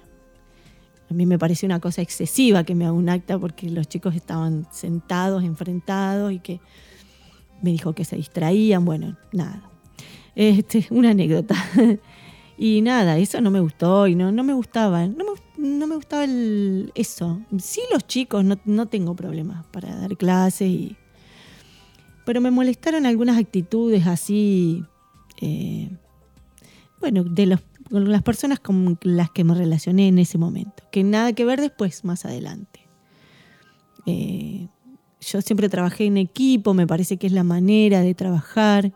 a 1.09 1.13
mí 1.15 1.25
me 1.25 1.39
pareció 1.39 1.65
una 1.65 1.79
cosa 1.79 2.03
excesiva 2.03 2.63
que 2.63 2.75
me 2.75 2.85
haga 2.85 2.93
un 2.93 3.09
acta 3.09 3.39
porque 3.39 3.67
los 3.67 3.87
chicos 3.87 4.13
estaban 4.13 4.67
sentados, 4.71 5.43
enfrentados 5.43 6.31
y 6.31 6.37
que 6.37 6.59
me 7.63 7.71
dijo 7.71 7.93
que 7.93 8.05
se 8.05 8.15
distraían. 8.15 8.85
Bueno, 8.85 9.17
nada. 9.31 9.67
Este, 10.35 10.85
una 10.91 11.09
anécdota. 11.09 11.55
y 12.59 12.83
nada, 12.83 13.17
eso 13.17 13.41
no 13.41 13.49
me 13.49 13.61
gustó 13.61 14.05
y 14.05 14.13
no, 14.13 14.31
no 14.31 14.43
me 14.43 14.53
gustaba. 14.53 15.07
No 15.07 15.25
me, 15.87 15.95
gustaba 15.95 16.25
el, 16.25 16.91
eso. 16.93 17.41
Sí, 17.57 17.81
los 17.91 18.05
chicos, 18.05 18.45
no, 18.45 18.85
tengo 18.85 19.15
problemas 19.15 19.65
para 19.71 19.95
dar 19.95 20.15
clases, 20.15 20.67
y, 20.67 20.95
pero 22.25 22.41
me 22.41 22.51
molestaron 22.51 23.05
algunas 23.05 23.37
actitudes 23.37 24.07
así. 24.07 24.83
Eh, 25.41 25.89
bueno, 26.99 27.23
de 27.23 27.45
los 27.45 27.61
con 27.89 28.11
las 28.11 28.23
personas 28.23 28.59
con 28.59 28.97
las 29.03 29.29
que 29.31 29.43
me 29.43 29.53
relacioné 29.53 30.07
en 30.07 30.19
ese 30.19 30.37
momento, 30.37 30.83
que 30.91 31.03
nada 31.03 31.33
que 31.33 31.45
ver 31.45 31.61
después, 31.61 32.03
más 32.03 32.25
adelante. 32.25 32.81
Eh, 34.05 34.67
yo 35.21 35.41
siempre 35.41 35.69
trabajé 35.69 36.05
en 36.05 36.17
equipo, 36.17 36.73
me 36.73 36.87
parece 36.87 37.17
que 37.17 37.27
es 37.27 37.33
la 37.33 37.43
manera 37.43 38.01
de 38.01 38.13
trabajar, 38.13 38.93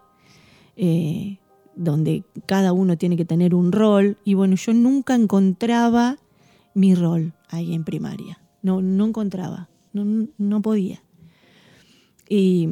eh, 0.76 1.38
donde 1.76 2.24
cada 2.46 2.74
uno 2.74 2.98
tiene 2.98 3.16
que 3.16 3.26
tener 3.26 3.56
un 3.56 3.72
rol, 3.72 4.18
y 4.24 4.34
bueno, 4.34 4.56
yo 4.56 4.74
nunca 4.74 5.16
encontraba 5.16 6.18
mi 6.74 6.96
rol 6.96 7.34
ahí 7.50 7.74
en 7.74 7.84
primaria, 7.84 8.42
no, 8.62 8.82
no 8.82 9.06
encontraba, 9.06 9.70
no, 9.94 10.28
no 10.38 10.62
podía. 10.62 11.02
Y 12.30 12.70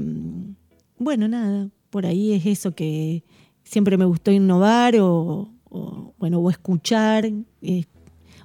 bueno, 0.99 1.27
nada, 1.27 1.69
por 1.89 2.05
ahí 2.05 2.33
es 2.33 2.45
eso 2.45 2.75
que 2.75 3.23
siempre 3.63 3.97
me 3.97 4.05
gustó 4.05 4.31
innovar 4.31 4.95
o, 4.99 5.51
bueno, 6.19 6.39
o 6.39 6.49
escuchar 6.51 7.29
eh, 7.61 7.85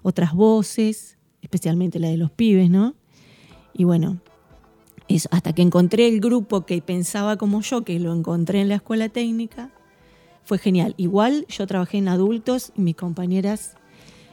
otras 0.03 0.33
voces, 0.33 1.19
especialmente 1.43 1.99
la 1.99 2.09
de 2.09 2.17
los 2.17 2.31
pibes, 2.31 2.71
¿no? 2.71 2.95
Y 3.75 3.85
bueno, 3.85 4.21
eso, 5.09 5.29
hasta 5.33 5.53
que 5.53 5.63
encontré 5.63 6.09
el 6.09 6.21
grupo 6.21 6.65
que 6.65 6.81
pensaba 6.81 7.37
como 7.37 7.61
yo, 7.61 7.85
que 7.85 8.01
lo 8.01 8.15
encontré 8.15 8.63
en 8.63 8.69
la 8.69 8.77
escuela 8.77 9.11
técnica, 9.11 9.71
fue 10.45 10.59
genial. 10.59 10.95
Igual 10.97 11.47
yo 11.49 11.67
trabajé 11.67 11.99
en 11.99 12.09
adultos 12.09 12.73
y 12.77 12.81
mis 12.81 12.97
compañeras 12.97 13.77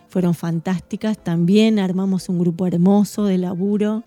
fueron 0.07 0.33
fantásticas, 0.33 1.21
también 1.23 1.77
armamos 1.77 2.29
un 2.29 2.39
grupo 2.39 2.65
hermoso 2.65 3.25
de 3.25 3.37
laburo, 3.37 4.05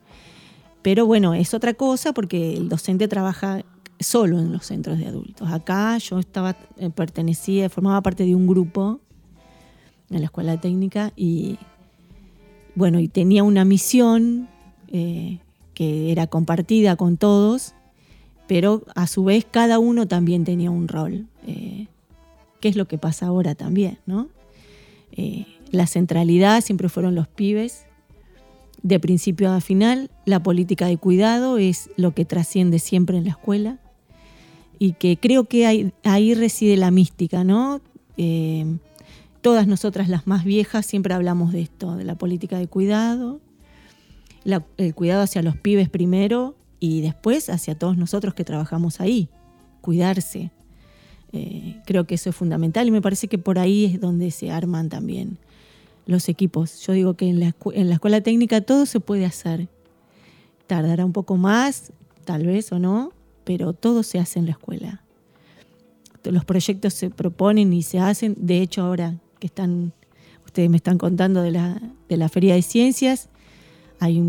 pero 0.82 1.06
bueno, 1.06 1.34
es 1.34 1.54
otra 1.54 1.74
cosa 1.74 2.12
porque 2.12 2.54
el 2.54 2.68
docente 2.68 3.08
trabaja 3.08 3.64
solo 4.00 4.38
en 4.38 4.52
los 4.52 4.66
centros 4.66 4.98
de 4.98 5.06
adultos. 5.06 5.50
Acá 5.50 5.96
yo 5.98 6.18
estaba, 6.18 6.56
eh, 6.78 6.90
pertenecía, 6.90 7.68
formaba 7.68 8.00
parte 8.02 8.24
de 8.24 8.34
un 8.34 8.46
grupo 8.46 9.00
en 10.10 10.20
la 10.20 10.26
escuela 10.26 10.60
técnica 10.60 11.12
y 11.16 11.58
bueno, 12.74 13.00
y 13.00 13.08
tenía 13.08 13.42
una 13.42 13.64
misión 13.64 14.48
eh, 14.88 15.38
que 15.74 16.10
era 16.10 16.26
compartida 16.26 16.96
con 16.96 17.16
todos, 17.16 17.74
pero 18.46 18.82
a 18.94 19.06
su 19.06 19.24
vez 19.24 19.46
cada 19.50 19.78
uno 19.78 20.08
también 20.08 20.44
tenía 20.44 20.70
un 20.70 20.88
rol. 20.88 21.26
Eh, 21.46 21.86
que 22.62 22.68
es 22.68 22.76
lo 22.76 22.86
que 22.86 22.96
pasa 22.96 23.26
ahora 23.26 23.54
también, 23.54 23.98
¿no? 24.06 24.28
Eh, 25.10 25.46
la 25.72 25.86
centralidad 25.86 26.62
siempre 26.62 26.88
fueron 26.88 27.14
los 27.14 27.26
pibes, 27.28 27.84
de 28.82 28.98
principio 28.98 29.52
a 29.52 29.60
final, 29.60 30.10
la 30.24 30.42
política 30.42 30.86
de 30.86 30.96
cuidado 30.96 31.58
es 31.58 31.90
lo 31.96 32.14
que 32.14 32.24
trasciende 32.24 32.78
siempre 32.78 33.16
en 33.16 33.24
la 33.24 33.30
escuela 33.30 33.78
y 34.78 34.94
que 34.94 35.16
creo 35.16 35.44
que 35.44 35.92
ahí, 36.02 36.34
reside 36.34 36.76
la 36.76 36.90
mística, 36.90 37.44
¿no? 37.44 37.80
Eh, 38.16 38.78
todas 39.40 39.68
nosotras 39.68 40.08
las 40.08 40.26
más 40.26 40.44
viejas 40.44 40.86
siempre 40.86 41.14
hablamos 41.14 41.52
de 41.52 41.62
esto, 41.62 41.96
de 41.96 42.04
la 42.04 42.16
política 42.16 42.58
de 42.58 42.66
cuidado, 42.66 43.40
el 44.76 44.94
cuidado 44.94 45.22
hacia 45.22 45.42
los 45.42 45.56
pibes 45.56 45.88
primero 45.88 46.56
y 46.80 47.00
después 47.00 47.48
hacia 47.48 47.78
todos 47.78 47.96
nosotros 47.96 48.34
que 48.34 48.44
trabajamos 48.44 49.00
ahí, 49.00 49.28
cuidarse. 49.80 50.50
Eh, 51.32 51.80
creo 51.86 52.06
que 52.06 52.16
eso 52.16 52.30
es 52.30 52.36
fundamental 52.36 52.88
y 52.88 52.90
me 52.90 53.00
parece 53.00 53.28
que 53.28 53.38
por 53.38 53.58
ahí 53.58 53.84
es 53.84 54.00
donde 54.00 54.32
se 54.32 54.50
arman 54.50 54.88
también 54.88 55.38
los 56.06 56.28
equipos. 56.28 56.80
Yo 56.86 56.92
digo 56.92 57.14
que 57.14 57.28
en 57.28 57.40
la, 57.40 57.54
en 57.72 57.88
la 57.88 57.94
escuela 57.94 58.20
técnica 58.20 58.60
todo 58.60 58.86
se 58.86 59.00
puede 59.00 59.24
hacer. 59.24 59.68
Tardará 60.66 61.04
un 61.04 61.12
poco 61.12 61.36
más, 61.36 61.92
tal 62.24 62.46
vez 62.46 62.72
o 62.72 62.78
no, 62.78 63.12
pero 63.44 63.72
todo 63.72 64.02
se 64.02 64.18
hace 64.18 64.38
en 64.38 64.46
la 64.46 64.52
escuela. 64.52 65.02
Los 66.24 66.44
proyectos 66.44 66.94
se 66.94 67.10
proponen 67.10 67.72
y 67.72 67.82
se 67.82 67.98
hacen. 67.98 68.36
De 68.38 68.60
hecho, 68.60 68.82
ahora 68.82 69.16
que 69.38 69.46
están, 69.46 69.92
ustedes 70.44 70.70
me 70.70 70.76
están 70.76 70.98
contando 70.98 71.42
de 71.42 71.50
la, 71.50 71.80
de 72.08 72.16
la 72.16 72.28
Feria 72.28 72.54
de 72.54 72.62
Ciencias, 72.62 73.28
hay 73.98 74.20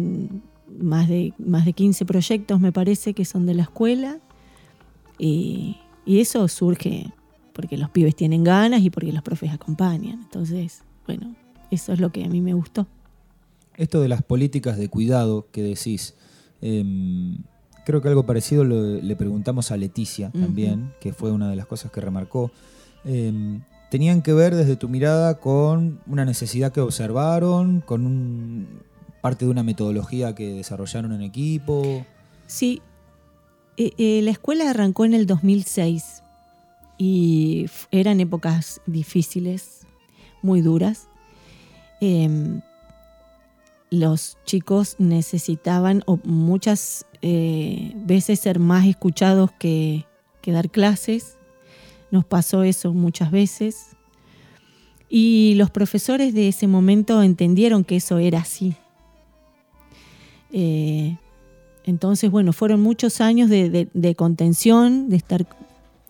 más, 0.79 1.07
de, 1.07 1.33
más 1.37 1.65
de 1.65 1.73
15 1.73 2.05
proyectos, 2.05 2.59
me 2.59 2.71
parece, 2.71 3.13
que 3.13 3.25
son 3.25 3.45
de 3.45 3.53
la 3.53 3.63
escuela. 3.63 4.19
Y, 5.19 5.77
y 6.05 6.19
eso 6.19 6.47
surge 6.47 7.11
porque 7.53 7.77
los 7.77 7.89
pibes 7.91 8.15
tienen 8.15 8.43
ganas 8.43 8.81
y 8.81 8.89
porque 8.89 9.13
los 9.13 9.23
profes 9.23 9.51
acompañan. 9.51 10.19
Entonces, 10.23 10.83
bueno, 11.05 11.35
eso 11.73 11.93
es 11.93 11.99
lo 11.99 12.11
que 12.11 12.23
a 12.23 12.27
mí 12.27 12.41
me 12.41 12.53
gustó. 12.53 12.87
Esto 13.75 14.01
de 14.01 14.07
las 14.07 14.21
políticas 14.21 14.77
de 14.77 14.89
cuidado 14.89 15.47
que 15.51 15.63
decís, 15.63 16.15
em, 16.61 17.37
creo 17.85 18.01
que 18.01 18.07
algo 18.07 18.25
parecido 18.25 18.63
le 18.63 19.15
preguntamos 19.15 19.71
a 19.71 19.77
Leticia 19.77 20.31
también, 20.31 20.93
que 21.01 21.13
fue 21.13 21.31
una 21.31 21.49
de 21.49 21.55
las 21.55 21.65
cosas 21.65 21.91
que 21.91 22.01
remarcó. 22.01 22.51
Em, 23.05 23.61
¿Tenían 23.89 24.21
que 24.23 24.33
ver 24.33 24.55
desde 24.55 24.75
tu 24.75 24.89
mirada 24.89 25.39
con 25.39 25.99
una 26.07 26.25
necesidad 26.25 26.71
que 26.71 26.81
observaron, 26.81 27.81
con 27.81 28.07
un, 28.07 28.67
parte 29.21 29.45
de 29.45 29.51
una 29.51 29.63
metodología 29.63 30.33
que 30.33 30.53
desarrollaron 30.53 31.13
en 31.13 31.21
equipo? 31.21 32.03
Sí, 32.47 32.81
eh, 33.77 33.91
eh, 33.97 34.21
la 34.23 34.31
escuela 34.31 34.69
arrancó 34.69 35.05
en 35.05 35.13
el 35.13 35.25
2006 35.25 36.23
y 36.97 37.67
eran 37.91 38.19
épocas 38.19 38.81
difíciles, 38.85 39.87
muy 40.41 40.61
duras. 40.61 41.07
Em, 42.05 42.59
los 43.89 44.37
chicos 44.43 44.97
necesitaban 44.99 46.03
muchas 46.25 47.05
eh, 47.21 47.93
veces 47.95 48.41
ser 48.41 48.59
más 48.59 48.85
escuchados 48.85 49.51
que, 49.53 50.05
dar 50.45 50.69
clases. 50.69 51.37
Nos 52.11 52.25
pasó 52.25 52.63
eso 52.63 52.93
muchas 52.93 53.31
veces. 53.31 53.95
Y 55.07 55.53
los 55.55 55.71
profesores 55.71 56.33
de 56.33 56.49
ese 56.49 56.67
momento 56.67 57.23
entendieron 57.23 57.85
que 57.85 57.95
eso 57.95 58.17
era 58.17 58.39
así. 58.39 58.75
Eh, 60.51 61.15
entonces, 61.85 62.29
bueno, 62.29 62.51
fueron 62.51 62.81
muchos 62.81 63.21
años 63.21 63.49
de, 63.49 64.15
contención, 64.17 65.07
de 65.07 65.15
estar 65.15 65.47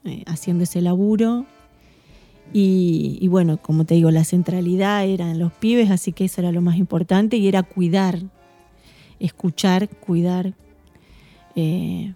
eh, 0.05 0.23
haciendo 0.25 0.63
ese 0.63 0.81
laburo. 0.81 1.45
Y, 2.55 3.27
bueno, 3.29 3.57
como 3.57 3.83
te 3.83 3.95
digo, 3.95 4.11
la 4.11 4.23
centralidad 4.23 5.03
eran 5.05 5.39
los 5.39 5.51
pibes, 5.53 5.89
así 5.89 6.11
que 6.11 6.25
eso 6.25 6.39
era 6.39 6.51
lo 6.51 6.61
más 6.61 6.77
importante 6.77 7.37
y 7.37 7.47
era 7.47 7.63
cuidar, 7.63 8.19
escuchar, 9.19 9.89
cuidar. 9.89 10.53
Eh, 11.55 12.13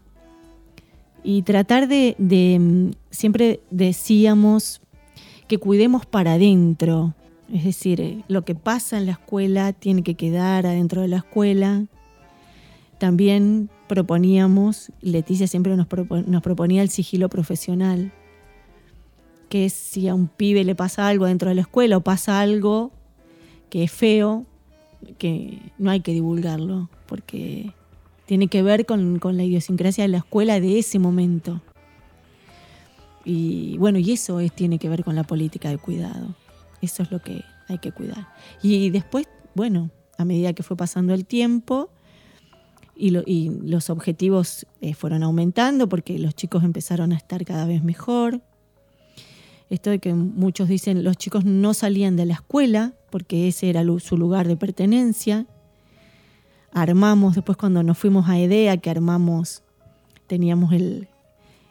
y 1.23 1.41
tratar 1.41 1.87
de, 1.87 2.15
mm, 2.59 2.91
siempre 3.09 3.61
decíamos 3.71 4.79
que 5.47 5.57
cuidemos 5.57 6.05
para 6.05 6.33
adentro, 6.33 7.15
es 7.51 7.63
decir, 7.63 7.99
eh, 7.99 8.23
lo 8.27 8.45
que 8.45 8.53
pasa 8.53 8.99
en 8.99 9.07
la 9.07 9.13
escuela 9.13 9.73
tiene 9.73 10.03
que 10.03 10.13
quedar 10.13 10.67
adentro 10.67 11.01
de 11.01 11.07
la 11.07 11.17
escuela. 11.17 11.85
También 12.99 13.69
proponíamos, 13.87 14.91
Leticia 15.01 15.47
siempre 15.47 15.75
nos, 15.75 15.87
nos 16.27 16.43
proponía 16.43 16.83
el 16.83 16.89
sigilo 16.89 17.27
profesional 17.27 18.11
que 19.49 19.69
si 19.69 20.07
a 20.07 20.15
un 20.15 20.27
pibe 20.27 20.63
le 20.63 20.75
pasa 20.75 21.07
algo 21.07 21.25
dentro 21.25 21.49
de 21.49 21.55
la 21.55 21.61
escuela 21.61 21.97
o 21.97 22.01
pasa 22.01 22.41
algo 22.41 22.91
que 23.69 23.83
es 23.83 23.91
feo, 23.91 24.45
que 25.17 25.59
no 25.77 25.91
hay 25.91 26.01
que 26.01 26.13
divulgarlo, 26.13 26.89
porque 27.05 27.71
tiene 28.25 28.47
que 28.47 28.61
ver 28.61 28.85
con, 28.85 29.19
la 29.21 29.43
idiosincrasia 29.43 30.03
de 30.03 30.09
la 30.09 30.17
escuela 30.19 30.59
de 30.59 30.79
ese 30.79 30.99
momento. 30.99 31.61
Y 33.23 33.77
bueno, 33.77 33.99
y 33.99 34.11
eso 34.11 34.39
es, 34.39 34.53
tiene 34.53 34.79
que 34.79 34.89
ver 34.89 35.03
con 35.03 35.15
la 35.15 35.23
política 35.23 35.69
de 35.69 35.77
cuidado. 35.77 36.35
Eso 36.81 37.03
es 37.03 37.11
lo 37.11 37.21
que 37.21 37.43
hay 37.67 37.79
que 37.79 37.91
cuidar. 37.91 38.27
Y 38.61 38.89
después, 38.89 39.27
bueno, 39.53 39.89
a 40.17 40.25
medida 40.25 40.53
que 40.53 40.63
fue 40.63 40.77
pasando 40.77 41.13
el 41.13 41.25
tiempo 41.25 41.89
y, 42.95 43.11
los 43.11 43.89
objetivos 43.89 44.65
eh, 44.81 44.93
fueron 44.93 45.23
aumentando 45.23 45.87
porque 45.87 46.17
los 46.19 46.35
chicos 46.35 46.63
empezaron 46.63 47.11
a 47.11 47.15
estar 47.15 47.45
cada 47.45 47.65
vez 47.65 47.83
mejor, 47.83 48.41
esto 49.69 49.89
de 49.89 49.99
que 49.99 50.13
muchos 50.13 50.69
dicen 50.69 51.03
los 51.03 51.17
chicos 51.17 51.43
no 51.45 51.73
salían 51.73 52.15
de 52.15 52.25
la 52.25 52.33
escuela 52.35 52.93
porque 53.09 53.47
ese 53.47 53.69
era 53.69 53.83
su 53.99 54.17
lugar 54.17 54.47
de 54.47 54.55
pertenencia. 54.55 55.45
Armamos, 56.71 57.35
después 57.35 57.57
cuando 57.57 57.83
nos 57.83 57.97
fuimos 57.97 58.29
a 58.29 58.39
EDEA, 58.39 58.77
que 58.77 58.89
armamos, 58.89 59.63
teníamos 60.27 60.73
el, 60.73 61.07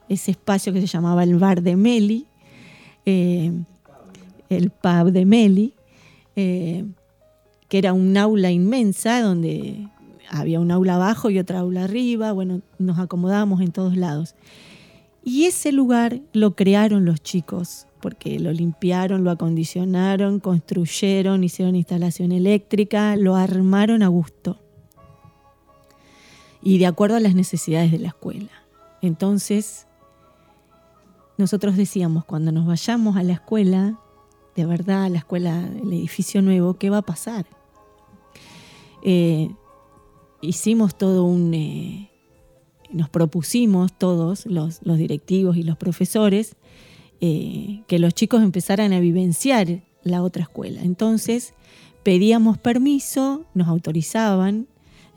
ese 0.09 0.33
espacio 0.33 0.73
que 0.73 0.81
se 0.81 0.87
llamaba 0.87 1.23
el 1.23 1.37
bar 1.37 1.63
de 1.63 1.77
Meli, 1.77 2.27
eh, 3.05 3.53
el 4.49 4.71
pub 4.71 5.13
de 5.13 5.25
Meli, 5.25 5.75
eh, 6.35 6.85
que 7.69 7.79
era 7.79 7.93
un 7.93 8.17
aula 8.17 8.51
inmensa 8.51 9.21
donde 9.23 9.89
había 10.29 10.61
un 10.61 10.71
aula 10.71 10.97
abajo 10.97 11.31
y 11.31 11.39
otra 11.39 11.61
aula 11.61 11.85
arriba, 11.85 12.33
bueno, 12.33 12.61
nos 12.79 12.99
acomodábamos 12.99 13.61
en 13.61 13.73
todos 13.73 13.97
lados. 13.97 14.35
Y 15.29 15.47
ese 15.47 15.73
lugar 15.73 16.21
lo 16.33 16.55
crearon 16.55 17.05
los 17.05 17.21
chicos, 17.21 17.89
porque 18.01 18.39
lo 18.39 18.53
limpiaron, 18.53 19.25
lo 19.25 19.33
acondicionaron, 19.33 20.39
construyeron, 20.39 21.43
hicieron 21.43 21.75
instalación 21.75 22.31
eléctrica, 22.31 23.17
lo 23.17 23.35
armaron 23.35 24.05
a 24.05 24.07
gusto. 24.07 24.63
Y 26.63 26.79
de 26.79 26.87
acuerdo 26.87 27.17
a 27.17 27.21
las 27.21 27.35
necesidades 27.35 27.91
de 27.91 27.99
la 27.99 28.07
escuela. 28.07 28.53
Entonces, 29.03 29.89
nosotros 31.39 31.77
decíamos, 31.77 32.25
cuando 32.25 32.53
nos 32.53 32.65
vayamos 32.65 33.17
a 33.17 33.25
la 33.25 33.33
escuela, 33.33 33.99
de 34.55 34.65
verdad, 34.65 35.07
a 35.07 35.09
la 35.09 35.19
escuela, 35.19 35.69
el 35.83 35.93
edificio 35.93 36.41
nuevo, 36.41 36.75
¿qué 36.75 36.89
va 36.89 36.99
a 36.99 37.03
pasar? 37.03 37.47
Eh, 39.03 39.51
hicimos 40.41 40.97
todo 40.97 41.25
un... 41.25 41.53
Eh, 41.53 42.13
nos 42.93 43.09
propusimos 43.09 43.93
todos, 43.97 44.47
los, 44.47 44.81
directivos 44.83 45.57
y 45.57 45.63
los 45.63 45.77
profesores, 45.77 46.57
eh, 47.21 47.83
que 47.87 47.99
los 47.99 48.15
chicos 48.15 48.43
empezaran 48.43 48.93
a 48.93 49.01
vivenciar 49.01 49.83
la 50.03 50.23
otra 50.23 50.43
escuela. 50.43 50.83
Entonces 50.83 51.55
pedíamos 52.03 52.59
permiso, 52.59 53.45
nos 53.55 53.69
autorizaban. 53.69 54.69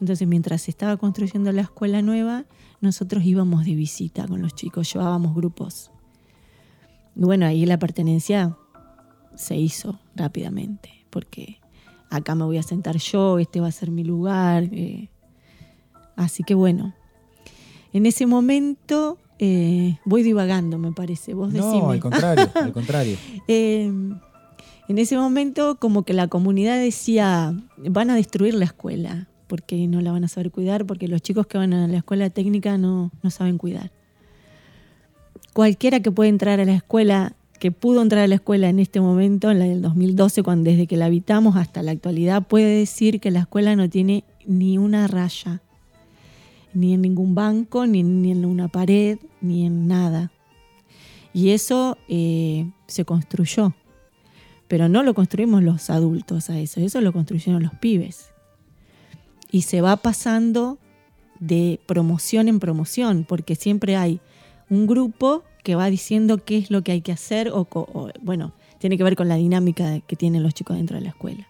Entonces 0.01 0.27
mientras 0.27 0.63
se 0.63 0.71
estaba 0.71 0.97
construyendo 0.97 1.51
la 1.51 1.61
escuela 1.61 2.01
nueva, 2.01 2.45
nosotros 2.81 3.23
íbamos 3.25 3.65
de 3.65 3.75
visita 3.75 4.27
con 4.27 4.41
los 4.41 4.55
chicos, 4.55 4.91
llevábamos 4.93 5.35
grupos. 5.35 5.91
Y 7.15 7.21
bueno, 7.21 7.45
ahí 7.45 7.65
la 7.65 7.77
pertenencia 7.77 8.57
se 9.35 9.57
hizo 9.57 9.99
rápidamente, 10.15 11.05
porque 11.09 11.59
acá 12.09 12.35
me 12.35 12.45
voy 12.45 12.57
a 12.57 12.63
sentar 12.63 12.97
yo, 12.97 13.39
este 13.39 13.59
va 13.59 13.67
a 13.67 13.71
ser 13.71 13.91
mi 13.91 14.03
lugar. 14.03 14.63
Eh. 14.71 15.09
así 16.15 16.43
que 16.43 16.53
bueno, 16.55 16.93
en 17.93 18.05
ese 18.05 18.25
momento 18.25 19.17
eh, 19.39 19.97
voy 20.03 20.21
divagando, 20.21 20.77
me 20.77 20.91
parece. 20.91 21.33
Vos 21.33 21.53
no, 21.53 21.89
al 21.89 21.99
contrario, 21.99 22.49
al 22.55 22.73
contrario. 22.73 23.17
Em, 23.47 24.19
en 24.89 24.97
ese 24.97 25.17
momento, 25.17 25.77
como 25.79 26.03
que 26.03 26.13
la 26.13 26.27
comunidad 26.27 26.77
decía, 26.77 27.55
van 27.77 28.09
a 28.09 28.15
destruir 28.15 28.53
la 28.53 28.65
escuela, 28.65 29.27
porque 29.47 29.87
no 29.87 30.01
la 30.01 30.11
van 30.11 30.25
a 30.25 30.27
saber 30.27 30.51
cuidar, 30.51 30.85
porque 30.85 31.07
los 31.07 31.21
chicos 31.21 31.47
que 31.47 31.57
van 31.57 31.73
a 31.73 31.87
la 31.87 31.97
escuela 31.97 32.29
técnica 32.29 32.77
no, 32.77 33.11
no 33.23 33.29
saben 33.29 33.57
cuidar. 33.57 33.91
Cualquiera 35.53 36.01
que 36.01 36.11
puede 36.11 36.29
entrar 36.29 36.59
a 36.59 36.65
la 36.65 36.73
escuela, 36.73 37.33
que 37.59 37.71
pudo 37.71 38.01
entrar 38.01 38.23
a 38.23 38.27
la 38.27 38.35
escuela 38.35 38.69
en 38.69 38.79
este 38.79 38.99
momento, 38.99 39.51
en 39.51 39.59
la 39.59 39.65
del 39.65 39.81
2012, 39.81 40.43
cuando 40.43 40.69
desde 40.69 40.85
que 40.85 40.97
la 40.97 41.05
habitamos 41.05 41.55
hasta 41.55 41.81
la 41.81 41.91
actualidad, 41.91 42.45
puede 42.45 42.79
decir 42.79 43.21
que 43.21 43.31
la 43.31 43.39
escuela 43.39 43.75
no 43.75 43.89
tiene 43.89 44.25
ni 44.45 44.77
una 44.77 45.07
raya 45.07 45.61
ni 46.73 46.93
en 46.93 47.01
ningún 47.01 47.35
banco, 47.35 47.85
ni, 47.85 47.99
en 47.99 48.45
una 48.45 48.67
pared, 48.67 49.19
ni 49.41 49.65
en 49.65 49.87
nada. 49.87 50.31
Y 51.33 51.49
eso 51.49 51.97
eh, 52.07 52.69
se 52.87 53.05
construyó. 53.05 53.73
Pero 54.67 54.87
no 54.87 55.03
lo 55.03 55.13
construimos 55.13 55.63
los 55.63 55.89
adultos 55.89 56.49
a 56.49 56.59
eso, 56.59 56.79
eso 56.79 57.01
lo 57.01 57.11
construyeron 57.11 57.63
los 57.63 57.73
pibes. 57.75 58.29
Y 59.51 59.63
se 59.63 59.81
va 59.81 59.97
pasando 59.97 60.77
de 61.39 61.79
promoción 61.87 62.47
en 62.47 62.59
promoción, 62.59 63.25
porque 63.27 63.55
siempre 63.55 63.95
hay 63.95 64.19
un 64.69 64.85
grupo 64.85 65.43
que 65.63 65.73
va 65.75 65.89
diciendo 65.89 66.43
qué 66.45 66.57
es 66.57 66.69
lo 66.69 66.83
que 66.83 66.91
hay 66.91 67.01
que 67.01 67.11
hacer, 67.11 67.49
o, 67.49 67.67
o 67.71 68.09
bueno, 68.21 68.53
tiene 68.77 68.97
que 68.97 69.03
ver 69.03 69.15
con 69.15 69.27
la 69.27 69.35
dinámica 69.35 69.99
que 70.01 70.15
tienen 70.15 70.43
los 70.43 70.53
chicos 70.53 70.77
dentro 70.77 70.97
de 70.97 71.03
la 71.03 71.09
escuela. 71.09 71.48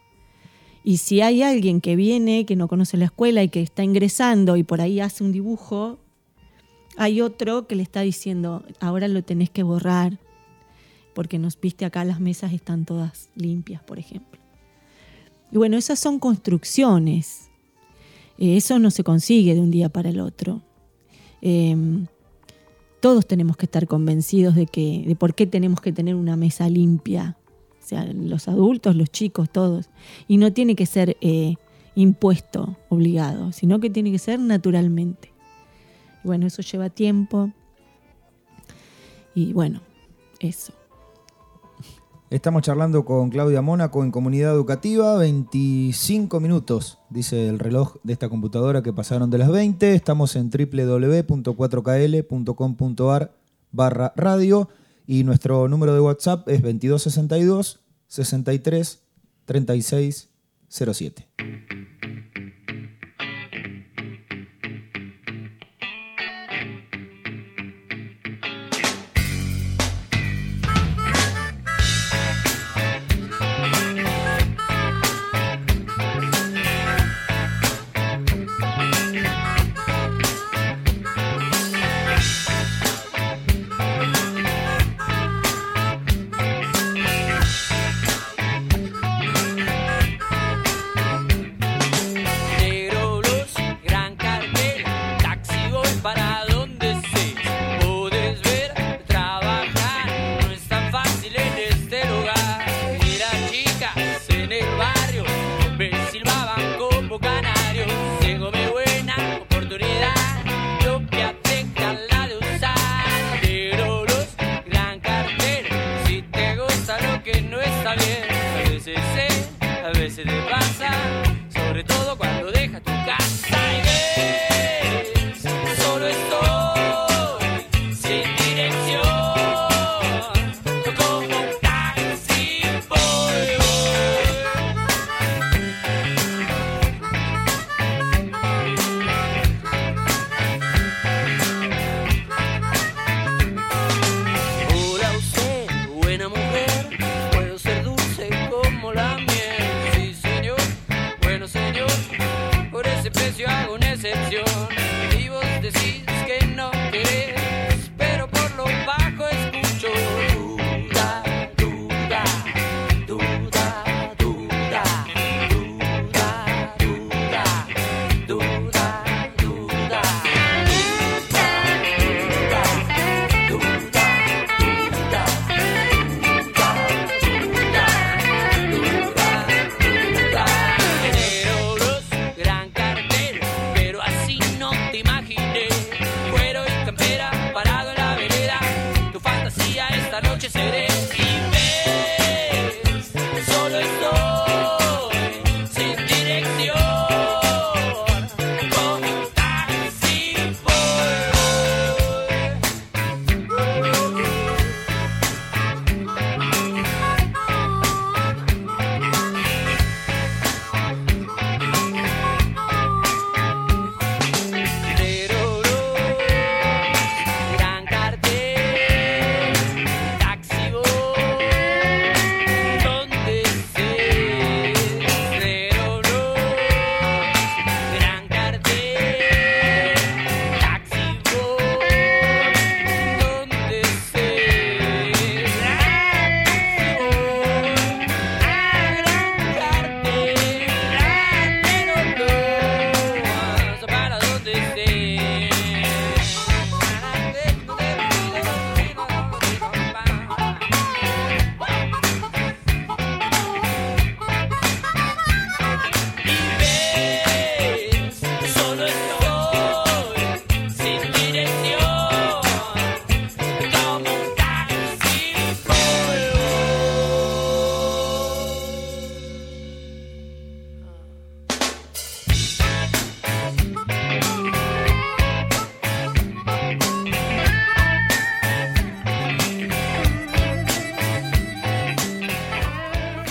Y 0.83 0.97
si 0.97 1.21
hay 1.21 1.43
alguien 1.43 1.81
que 1.81 1.95
viene, 1.95 2.45
que 2.45 2.55
no 2.55 2.67
conoce 2.67 2.97
la 2.97 3.05
escuela 3.05 3.43
y 3.43 3.49
que 3.49 3.61
está 3.61 3.83
ingresando 3.83 4.55
y 4.55 4.63
por 4.63 4.81
ahí 4.81 4.99
hace 4.99 5.23
un 5.23 5.31
dibujo, 5.31 5.99
hay 6.97 7.21
otro 7.21 7.67
que 7.67 7.75
le 7.75 7.83
está 7.83 8.01
diciendo, 8.01 8.63
ahora 8.79 9.07
lo 9.07 9.23
tenés 9.23 9.49
que 9.49 9.63
borrar, 9.63 10.19
porque 11.13 11.39
nos 11.39 11.59
viste 11.59 11.85
acá 11.85 12.03
las 12.05 12.19
mesas 12.19 12.53
están 12.53 12.85
todas 12.85 13.29
limpias, 13.35 13.83
por 13.83 13.99
ejemplo. 13.99 14.39
Y 15.51 15.57
bueno, 15.57 15.77
esas 15.77 15.99
son 15.99 16.19
construcciones. 16.19 17.49
Eh, 18.37 18.57
eso 18.57 18.79
no 18.79 18.91
se 18.91 19.03
consigue 19.03 19.53
de 19.55 19.61
un 19.61 19.71
día 19.71 19.89
para 19.89 20.09
el 20.09 20.19
otro. 20.19 20.61
Em, 21.41 22.07
todos 22.99 23.25
tenemos 23.25 23.57
que 23.57 23.65
estar 23.65 23.87
convencidos 23.87 24.55
de 24.55 24.65
que 24.65 25.03
de 25.07 25.15
por 25.15 25.33
qué 25.33 25.47
tenemos 25.47 25.81
que 25.81 25.93
tener 25.93 26.15
una 26.15 26.35
mesa 26.35 26.69
limpia, 26.69 27.37
los 27.91 28.47
adultos, 28.47 28.95
los 28.95 29.11
chicos, 29.11 29.49
todos. 29.49 29.89
Y 30.27 30.37
no 30.37 30.53
tiene 30.53 30.75
que 30.75 30.85
ser 30.85 31.17
eh, 31.21 31.55
impuesto, 31.95 32.77
obligado, 32.89 33.51
sino 33.51 33.79
que 33.79 33.89
tiene 33.89 34.11
que 34.11 34.19
ser 34.19 34.39
naturalmente. 34.39 35.31
Y 36.23 36.27
bueno, 36.27 36.47
eso 36.47 36.61
lleva 36.61 36.89
tiempo. 36.89 37.51
Y 39.35 39.53
bueno, 39.53 39.81
eso. 40.39 40.73
Estamos 42.29 42.61
charlando 42.61 43.03
con 43.05 43.31
Claudia 43.31 43.63
Mónaco 43.63 44.03
en 44.03 44.11
Comunidad 44.11 44.53
Educativa, 44.53 45.17
25 45.17 46.39
minutos, 46.39 46.99
dice 47.09 47.47
el 47.47 47.57
reloj 47.57 47.95
de 48.03 48.13
esta 48.13 48.29
computadora 48.29 48.83
que 48.83 48.93
pasaron 48.93 49.31
de 49.31 49.39
las 49.39 49.49
20. 49.49 49.95
Estamos 49.95 50.35
en 50.35 50.51
www.4kl.com.ar 50.51 53.35
barra 53.71 54.13
radio 54.15 54.69
y 55.09 55.23
nuestro 55.23 55.67
número 55.67 55.95
de 55.95 56.01
WhatsApp 56.01 56.47
es 56.49 56.61
2262 56.61 57.79
63 58.07 58.99
36 59.45 60.29
07. 60.69 61.78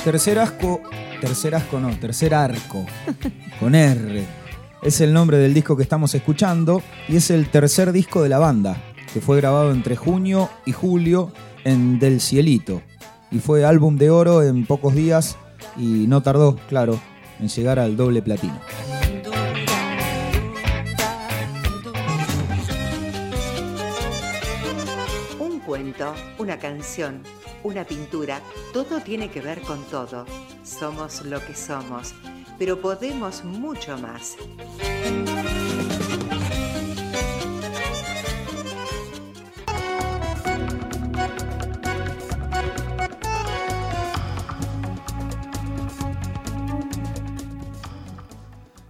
Tercer 0.08 0.38
asco, 0.38 0.80
tercer 1.20 1.54
asco 1.54 1.78
no, 1.78 1.90
tercer 1.98 2.32
arco, 2.32 2.86
con 3.60 3.74
R. 3.74 4.24
Es 4.80 5.02
el 5.02 5.12
nombre 5.12 5.36
del 5.36 5.52
disco 5.52 5.76
que 5.76 5.82
estamos 5.82 6.14
escuchando 6.14 6.80
y 7.08 7.16
es 7.16 7.30
el 7.30 7.50
tercer 7.50 7.92
disco 7.92 8.22
de 8.22 8.30
la 8.30 8.38
banda, 8.38 8.82
que 9.12 9.20
fue 9.20 9.36
grabado 9.36 9.70
entre 9.70 9.96
junio 9.96 10.48
y 10.64 10.72
julio 10.72 11.30
en 11.64 11.98
Del 11.98 12.22
Cielito. 12.22 12.80
Y 13.30 13.40
fue 13.40 13.66
álbum 13.66 13.98
de 13.98 14.08
oro 14.08 14.42
en 14.42 14.64
pocos 14.64 14.94
días 14.94 15.36
y 15.76 16.06
no 16.08 16.22
tardó, 16.22 16.56
claro, 16.70 16.98
en 17.38 17.48
llegar 17.48 17.78
al 17.78 17.94
doble 17.94 18.22
platino. 18.22 18.58
Un 25.38 25.60
cuento, 25.60 26.14
una 26.38 26.58
canción, 26.58 27.20
una 27.64 27.84
pintura, 27.84 28.40
todo 28.72 29.00
tiene 29.00 29.30
que 29.30 29.40
ver 29.40 29.60
con 29.62 29.82
todo. 29.84 30.24
Somos 30.62 31.24
lo 31.24 31.44
que 31.44 31.54
somos, 31.54 32.14
pero 32.58 32.80
podemos 32.80 33.44
mucho 33.44 33.96
más. 33.98 34.36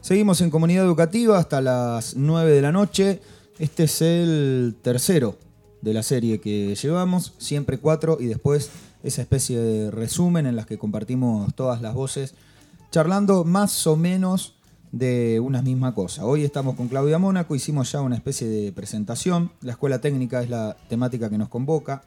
Seguimos 0.01 0.41
en 0.41 0.51
comunidad 0.51 0.87
educativa 0.87 1.39
hasta 1.39 1.61
las 1.61 2.17
9 2.17 2.51
de 2.51 2.63
la 2.63 2.73
noche. 2.73 3.21
Este 3.59 3.85
es 3.85 4.01
el 4.01 4.77
tercero 4.81 5.37
de 5.83 5.95
la 5.95 6.03
serie 6.03 6.41
que 6.41 6.75
llevamos, 6.75 7.35
siempre 7.39 7.79
cuatro, 7.79 8.19
y 8.21 8.27
después 8.27 8.71
esa 9.03 9.23
especie 9.23 9.59
de 9.59 9.91
resumen 9.91 10.47
en 10.47 10.57
las 10.57 10.67
que 10.67 10.79
compartimos 10.79 11.55
todas 11.55 11.81
las 11.81 11.95
voces, 11.95 12.35
charlando 12.91 13.45
más 13.45 13.87
o 13.87 13.97
menos 13.97 14.55
de 14.93 15.39
una 15.41 15.63
misma 15.63 15.95
cosa. 15.95 16.25
Hoy 16.25 16.45
estamos 16.45 16.75
con 16.75 16.89
Claudia 16.89 17.19
Mónaco, 17.19 17.55
hicimos 17.55 17.93
ya 17.93 18.01
una 18.01 18.17
especie 18.17 18.49
de 18.49 18.73
presentación, 18.73 19.53
la 19.61 19.73
escuela 19.73 20.01
técnica 20.01 20.43
es 20.43 20.51
la 20.51 20.77
temática 20.89 21.29
que 21.31 21.39
nos 21.39 21.49
convoca. 21.49 22.03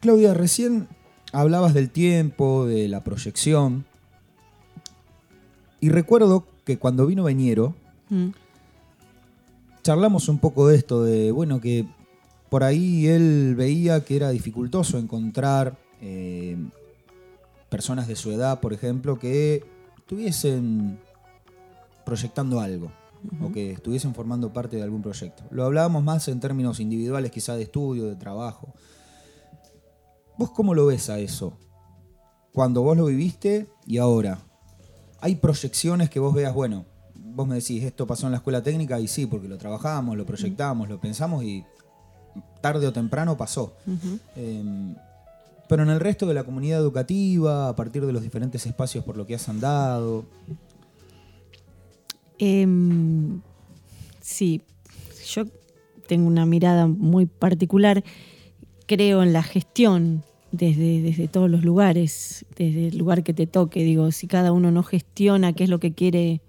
Claudia, 0.00 0.34
recién 0.34 0.88
hablabas 1.32 1.74
del 1.74 1.90
tiempo, 1.90 2.66
de 2.66 2.88
la 2.88 3.02
proyección, 3.02 3.84
y 5.80 5.88
recuerdo 5.88 6.46
que 6.64 6.78
cuando 6.78 7.06
vino 7.06 7.24
Veñero, 7.24 7.74
Mm. 8.10 8.32
charlamos 9.82 10.28
un 10.28 10.38
poco 10.38 10.68
de 10.68 10.76
esto, 10.76 11.02
de 11.02 11.32
bueno, 11.32 11.60
que 11.62 11.86
por 12.52 12.64
ahí 12.64 13.06
él 13.06 13.54
veía 13.56 14.04
que 14.04 14.14
era 14.14 14.28
dificultoso 14.28 14.98
encontrar 14.98 15.78
eh, 16.02 16.58
personas 17.70 18.06
de 18.06 18.14
su 18.14 18.30
edad, 18.30 18.60
por 18.60 18.74
ejemplo, 18.74 19.18
que 19.18 19.64
estuviesen 19.96 21.00
proyectando 22.04 22.60
algo 22.60 22.92
o 23.42 23.50
que 23.50 23.70
estuviesen 23.70 24.14
formando 24.14 24.52
parte 24.52 24.76
de 24.76 24.82
algún 24.82 25.00
proyecto. 25.00 25.44
Lo 25.50 25.64
hablábamos 25.64 26.04
más 26.04 26.28
en 26.28 26.40
términos 26.40 26.78
individuales, 26.78 27.30
quizá 27.30 27.56
de 27.56 27.62
estudio, 27.62 28.04
de 28.04 28.16
trabajo. 28.16 28.74
¿Vos 30.36 30.50
cómo 30.50 30.74
lo 30.74 30.84
ves 30.84 31.08
a 31.08 31.18
eso? 31.20 31.56
Cuando 32.52 32.82
vos 32.82 32.98
lo 32.98 33.06
viviste 33.06 33.70
y 33.86 33.96
ahora. 33.96 34.40
¿Hay 35.22 35.36
proyecciones 35.36 36.10
que 36.10 36.20
vos 36.20 36.34
veas, 36.34 36.52
bueno, 36.52 36.84
vos 37.14 37.48
me 37.48 37.54
decís, 37.54 37.82
esto 37.82 38.06
pasó 38.06 38.26
en 38.26 38.32
la 38.32 38.38
escuela 38.38 38.62
técnica 38.62 39.00
y 39.00 39.08
sí, 39.08 39.24
porque 39.24 39.48
lo 39.48 39.56
trabajamos, 39.56 40.18
lo 40.18 40.26
proyectamos, 40.26 40.90
lo 40.90 41.00
pensamos 41.00 41.44
y 41.44 41.64
tarde 42.62 42.86
o 42.86 42.92
temprano 42.92 43.36
pasó. 43.36 43.74
Eh, 44.36 44.62
pero 45.68 45.82
en 45.82 45.90
el 45.90 46.00
resto 46.00 46.26
de 46.26 46.34
la 46.34 46.44
comunidad 46.44 46.80
educativa, 46.80 47.68
a 47.68 47.76
partir 47.76 48.06
de 48.06 48.12
los 48.12 48.22
diferentes 48.22 48.64
espacios 48.64 49.04
por 49.04 49.16
lo 49.16 49.26
que 49.26 49.34
has 49.34 49.48
andado, 49.48 50.24
Em, 52.44 53.40
sí, 54.20 54.62
yo 55.28 55.44
tengo 56.08 56.26
una 56.26 56.44
mirada 56.44 56.88
muy 56.88 57.26
particular. 57.26 58.02
Creo 58.86 59.22
en 59.22 59.32
la 59.32 59.44
gestión 59.44 60.24
desde, 60.50 61.02
desde 61.02 61.28
todos 61.28 61.48
los 61.48 61.62
lugares, 61.62 62.44
desde 62.56 62.88
el 62.88 62.98
lugar 62.98 63.22
que 63.22 63.32
te 63.32 63.46
toque. 63.46 63.84
Digo, 63.84 64.10
si 64.10 64.26
cada 64.26 64.50
uno 64.50 64.72
no 64.72 64.82
gestiona 64.82 65.52
qué 65.52 65.62
es 65.62 65.70
lo 65.70 65.78
que 65.78 65.92
quiere 65.92 66.40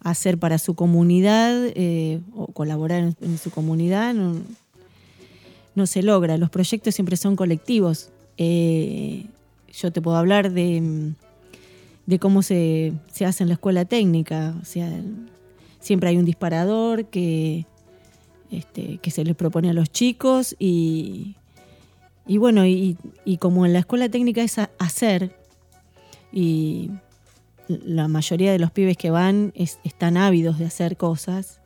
hacer 0.00 0.36
para 0.36 0.58
su 0.58 0.74
comunidad 0.74 1.54
eh, 1.74 2.20
o 2.34 2.48
colaborar 2.48 3.00
en, 3.00 3.16
en 3.22 3.38
su 3.38 3.50
comunidad, 3.50 4.12
no, 4.12 4.42
no 5.74 5.86
se 5.86 6.02
logra. 6.02 6.36
Los 6.36 6.50
proyectos 6.50 6.94
siempre 6.94 7.16
son 7.16 7.36
colectivos. 7.36 8.10
Eh, 8.36 9.26
yo 9.72 9.92
te 9.92 10.02
puedo 10.02 10.16
hablar 10.16 10.52
de, 10.52 11.12
cómo 12.18 12.42
se, 12.42 12.92
hace 13.24 13.44
en 13.44 13.48
la 13.48 13.54
escuela 13.54 13.84
técnica. 13.84 14.54
O 14.60 14.64
sea, 14.64 14.90
siempre 15.80 16.08
hay 16.10 16.16
un 16.16 16.24
disparador 16.24 17.06
que, 17.06 17.66
este, 18.50 18.98
se 19.10 19.24
les 19.24 19.36
propone 19.36 19.70
a 19.70 19.72
los 19.72 19.90
chicos 19.90 20.56
y, 20.58 21.36
bueno, 22.26 22.66
y, 22.66 22.96
como 23.38 23.64
en 23.66 23.72
la 23.72 23.80
escuela 23.80 24.08
técnica 24.08 24.42
es 24.42 24.56
hacer, 24.78 25.36
y 26.32 26.90
la 27.68 28.08
mayoría 28.08 28.52
de 28.52 28.58
los 28.58 28.70
pibes 28.70 28.96
que 28.96 29.10
van 29.10 29.52
es- 29.54 29.78
están 29.84 30.16
ávidos 30.16 30.58
de 30.58 30.64
hacer 30.66 30.96
cosas, 30.96 31.60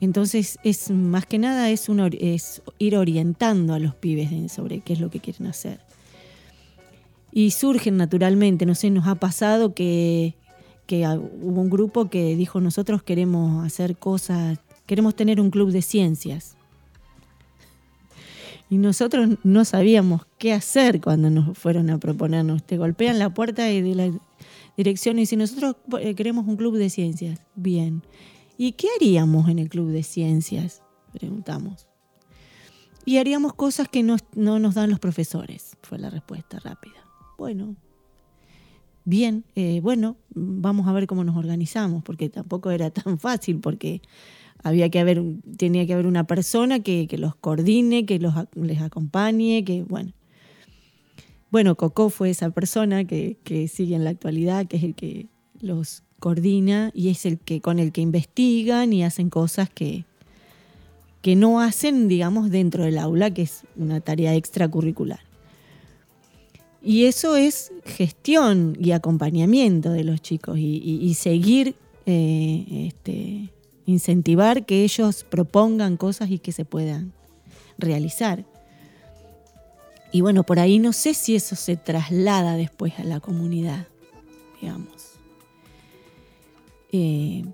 entonces 0.00 0.58
es 0.62 0.90
más 0.90 1.26
que 1.26 1.38
nada 1.38 1.70
es, 1.70 1.88
ir 2.78 2.96
orientando 2.96 3.74
a 3.74 3.78
los 3.78 3.94
pibes 3.94 4.52
sobre 4.52 4.80
qué 4.80 4.92
es 4.92 5.00
lo 5.00 5.10
que 5.10 5.20
quieren 5.20 5.46
hacer. 5.46 5.80
Y 7.32 7.50
surgen 7.50 7.96
naturalmente, 7.96 8.66
no 8.66 8.74
sé, 8.74 8.90
nos 8.90 9.06
ha 9.06 9.14
pasado 9.14 9.74
que, 9.74 10.34
hubo 10.90 11.60
un 11.60 11.70
grupo 11.70 12.08
que 12.08 12.36
dijo 12.36 12.60
nosotros 12.60 13.02
queremos 13.02 13.64
hacer 13.64 13.96
cosas, 13.96 14.58
queremos 14.86 15.14
tener 15.14 15.40
un 15.40 15.50
club 15.50 15.70
de 15.70 15.82
ciencias. 15.82 16.56
Y 18.68 18.78
nosotros 18.78 19.38
no 19.44 19.64
sabíamos 19.64 20.26
qué 20.38 20.52
hacer 20.52 21.00
cuando 21.00 21.30
nos 21.30 21.56
fueron 21.56 21.88
a 21.90 21.98
proponernos. 21.98 22.64
Te 22.64 22.76
golpean 22.78 23.18
la 23.18 23.32
puerta 23.32 23.64
de 23.64 23.94
la 23.94 24.10
dirección 24.76 25.18
y 25.18 25.22
dicen, 25.22 25.38
nosotros 25.38 25.76
eh, 26.00 26.14
queremos 26.16 26.48
un 26.48 26.56
club 26.56 26.76
de 26.76 26.90
ciencias. 26.90 27.40
Bien. 27.54 28.02
¿Y 28.58 28.72
qué 28.72 28.88
haríamos 28.96 29.48
en 29.48 29.58
el 29.58 29.68
club 29.68 29.90
de 29.90 30.02
ciencias? 30.02 30.82
Preguntamos. 31.12 31.86
Y 33.04 33.18
haríamos 33.18 33.54
cosas 33.54 33.88
que 33.88 34.02
no, 34.02 34.16
no 34.34 34.58
nos 34.58 34.74
dan 34.74 34.90
los 34.90 34.98
profesores, 34.98 35.76
fue 35.82 35.98
la 35.98 36.10
respuesta 36.10 36.58
rápida. 36.58 37.06
Bueno, 37.38 37.76
bien, 39.04 39.44
eh, 39.54 39.80
bueno, 39.80 40.16
vamos 40.30 40.88
a 40.88 40.92
ver 40.92 41.06
cómo 41.06 41.22
nos 41.22 41.36
organizamos, 41.36 42.02
porque 42.02 42.28
tampoco 42.28 42.70
era 42.70 42.90
tan 42.90 43.18
fácil, 43.20 43.60
porque 43.60 44.02
había 44.64 44.90
que 44.90 44.98
haber, 44.98 45.22
tenía 45.56 45.86
que 45.86 45.92
haber 45.92 46.06
una 46.06 46.26
persona 46.26 46.80
que, 46.80 47.06
que 47.06 47.18
los 47.18 47.36
coordine, 47.36 48.06
que 48.06 48.18
los, 48.18 48.34
les 48.54 48.80
acompañe, 48.80 49.64
que 49.64 49.84
bueno. 49.84 50.12
Bueno, 51.50 51.76
Coco 51.76 52.10
fue 52.10 52.30
esa 52.30 52.50
persona 52.50 53.04
que, 53.04 53.38
que 53.44 53.68
sigue 53.68 53.94
en 53.94 54.02
la 54.02 54.10
actualidad, 54.10 54.66
que 54.66 54.78
es 54.78 54.82
el 54.82 54.94
que 54.96 55.28
los 55.60 56.02
coordina 56.18 56.90
y 56.94 57.08
es 57.08 57.26
el 57.26 57.38
que 57.38 57.60
con 57.60 57.78
el 57.78 57.92
que 57.92 58.00
investigan 58.00 58.92
y 58.92 59.04
hacen 59.04 59.30
cosas 59.30 59.68
que, 59.70 60.04
que 61.22 61.36
no 61.36 61.60
hacen, 61.60 62.08
digamos, 62.08 62.50
dentro 62.50 62.84
del 62.84 62.98
aula, 62.98 63.32
que 63.32 63.42
es 63.42 63.62
una 63.76 64.00
tarea 64.00 64.34
extracurricular. 64.34 65.20
Y 66.82 67.06
eso 67.06 67.34
es 67.34 67.72
gestión 67.84 68.76
y 68.80 68.92
acompañamiento 68.92 69.90
de 69.90 70.04
los 70.04 70.22
chicos 70.22 70.56
y, 70.56 71.14
seguir, 71.14 71.74
eh, 72.06 72.86
este, 72.86 73.50
incentivar 73.86 74.64
que 74.66 74.84
ellos 74.84 75.24
propongan 75.28 75.96
cosas 75.96 76.30
y 76.30 76.38
que 76.38 76.52
se 76.52 76.64
puedan 76.64 77.12
realizar. 77.76 78.44
Y 80.12 80.20
bueno, 80.20 80.44
por 80.44 80.60
ahí 80.60 80.78
no 80.78 80.92
sé 80.92 81.14
si 81.14 81.34
eso 81.34 81.56
se 81.56 81.76
traslada 81.76 82.56
después 82.56 82.98
a 83.00 83.04
la 83.04 83.18
comunidad, 83.18 83.88
digamos. 84.60 85.15
Eh, 86.98 87.44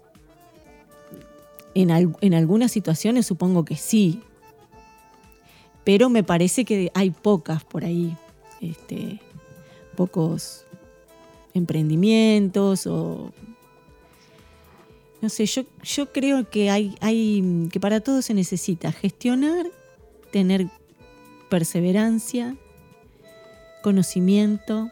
en, 1.74 1.90
al- 1.90 2.16
en 2.20 2.34
algunas 2.34 2.70
situaciones 2.70 3.26
supongo 3.26 3.64
que 3.64 3.76
sí, 3.76 4.20
pero 5.84 6.08
me 6.10 6.22
parece 6.22 6.64
que 6.64 6.90
hay 6.94 7.10
pocas 7.10 7.64
por 7.64 7.84
ahí, 7.84 8.16
este, 8.60 9.20
pocos 9.96 10.64
emprendimientos 11.54 12.86
o 12.86 13.32
no 15.20 15.28
sé, 15.28 15.46
yo, 15.46 16.12
creo 16.12 16.48
que 16.50 16.68
para 17.80 18.00
todo 18.00 18.22
se 18.22 18.34
necesita 18.34 18.92
gestionar, 18.92 19.66
tener 20.32 20.66
perseverancia, 21.48 22.56
conocimiento 23.82 24.90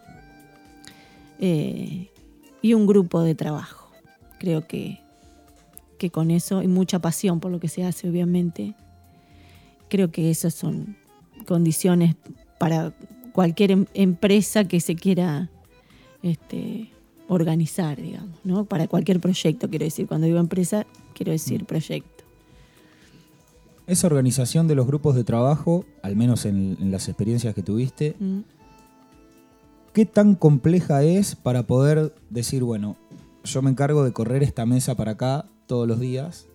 eh, 1.41 2.11
y 2.63 2.75
un 2.75 2.87
grupo 2.87 3.23
de 3.23 3.35
trabajo. 3.35 3.80
Creo 4.41 4.67
que, 4.67 4.99
que 5.99 6.11
con 6.11 6.31
eso 6.33 6.63
y 6.63 6.67
mucha 6.67 6.99
pasión 6.99 7.39
por 7.39 7.53
lo 7.53 7.61
que 7.61 7.69
se 7.69 7.85
hace, 7.85 8.09
obviamente. 8.09 8.75
Creo 9.89 10.11
que 10.11 10.31
esas 10.31 10.55
son 10.55 10.97
condiciones 11.47 12.17
para 12.59 12.93
cualquier 13.33 13.71
em- 13.71 13.87
empresa 13.95 14.65
que 14.65 14.81
se 14.81 14.97
quiera 14.97 15.51
este, 16.23 16.91
organizar, 17.29 18.01
digamos, 18.01 18.39
¿no? 18.43 18.65
Para 18.65 18.89
cualquier 18.89 19.21
proyecto, 19.21 19.69
quiero 19.69 19.85
decir. 19.85 20.07
Cuando 20.09 20.27
digo 20.27 20.39
empresa, 20.39 20.87
quiero 21.15 21.33
decir 21.33 21.67
proyecto. 21.67 22.25
Esa 23.87 24.07
organización 24.07 24.69
de 24.69 24.75
los 24.75 24.87
grupos 24.87 25.15
de 25.17 25.25
trabajo, 25.25 25.85
al 26.03 26.17
menos 26.17 26.47
en, 26.47 26.79
en 26.81 26.91
las 26.91 27.09
experiencias 27.09 27.55
que 27.55 27.63
tuviste, 27.63 28.17
Mm. 28.19 28.41
¿qué 29.93 30.07
tan 30.07 30.35
compleja 30.35 31.03
es 31.03 31.35
para 31.35 31.65
poder 31.67 32.15
decir, 32.31 32.63
bueno, 32.63 32.97
yo 33.45 33.63
me 33.63 33.71
encargo 33.71 34.05
de 34.05 34.13
correr 34.13 34.43
esta 34.43 34.67
mesa 34.67 34.95
para 34.97 35.13
acá 35.13 35.47
todos 35.67 35.87
los 35.89 36.01
días 36.01 36.47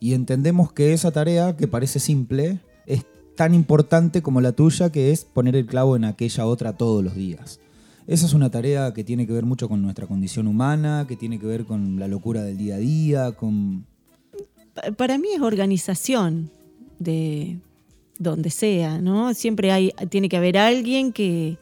y 0.00 0.14
entendemos 0.14 0.72
que 0.72 0.92
esa 0.92 1.10
tarea, 1.12 1.56
que 1.56 1.68
parece 1.68 1.98
simple, 2.00 2.60
es 2.86 3.04
tan 3.36 3.54
importante 3.54 4.22
como 4.22 4.40
la 4.40 4.52
tuya, 4.52 4.90
que 4.92 5.10
es 5.12 5.24
poner 5.24 5.56
el 5.56 5.66
clavo 5.66 5.96
en 5.96 6.04
aquella 6.04 6.46
otra 6.46 6.74
todos 6.76 7.02
los 7.02 7.14
días? 7.14 7.60
Esa 8.06 8.26
es 8.26 8.34
una 8.34 8.50
tarea 8.50 8.92
que 8.92 9.02
tiene 9.02 9.26
que 9.26 9.32
ver 9.32 9.44
mucho 9.46 9.68
con 9.68 9.80
nuestra 9.80 10.06
condición 10.06 10.46
humana, 10.46 11.06
que 11.08 11.16
tiene 11.16 11.38
que 11.38 11.46
ver 11.46 11.64
con 11.64 11.98
la 11.98 12.06
locura 12.06 12.42
del 12.42 12.58
día 12.58 12.74
a 12.74 12.78
día, 12.78 13.32
con... 13.32 13.86
Pa- 14.74 14.92
Para 14.92 15.16
mí 15.18 15.28
es 15.34 15.40
organización 15.40 16.50
de 16.98 17.58
donde 18.18 18.50
sea, 18.50 19.00
¿no? 19.00 19.32
Siempre 19.34 19.72
hay, 19.72 19.90
tiene 20.10 20.28
que 20.28 20.36
haber 20.36 20.58
alguien 20.58 21.12
que, 21.12 21.56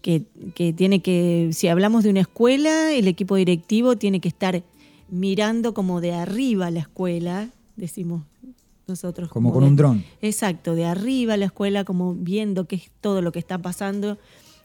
que, 0.00 0.24
que 0.54 0.72
tiene 0.72 1.00
que, 1.00 1.50
si 1.52 1.68
hablamos 1.68 2.04
de 2.04 2.10
una 2.10 2.20
escuela, 2.20 2.92
el 2.92 3.08
equipo 3.08 3.36
directivo 3.36 3.96
tiene 3.96 4.20
que 4.20 4.28
estar 4.28 4.62
mirando 5.08 5.74
como 5.74 6.00
de 6.00 6.14
arriba 6.14 6.70
la 6.70 6.80
escuela, 6.80 7.48
decimos 7.76 8.22
nosotros. 8.86 9.28
Como 9.30 9.52
con 9.52 9.64
un 9.64 9.76
dron. 9.76 10.04
Exacto, 10.22 10.74
de 10.74 10.84
arriba 10.84 11.36
la 11.36 11.46
escuela, 11.46 11.84
como 11.84 12.14
viendo 12.14 12.66
qué 12.66 12.76
es 12.76 12.90
todo 13.00 13.22
lo 13.22 13.32
que 13.32 13.38
está 13.38 13.58
pasando 13.58 14.18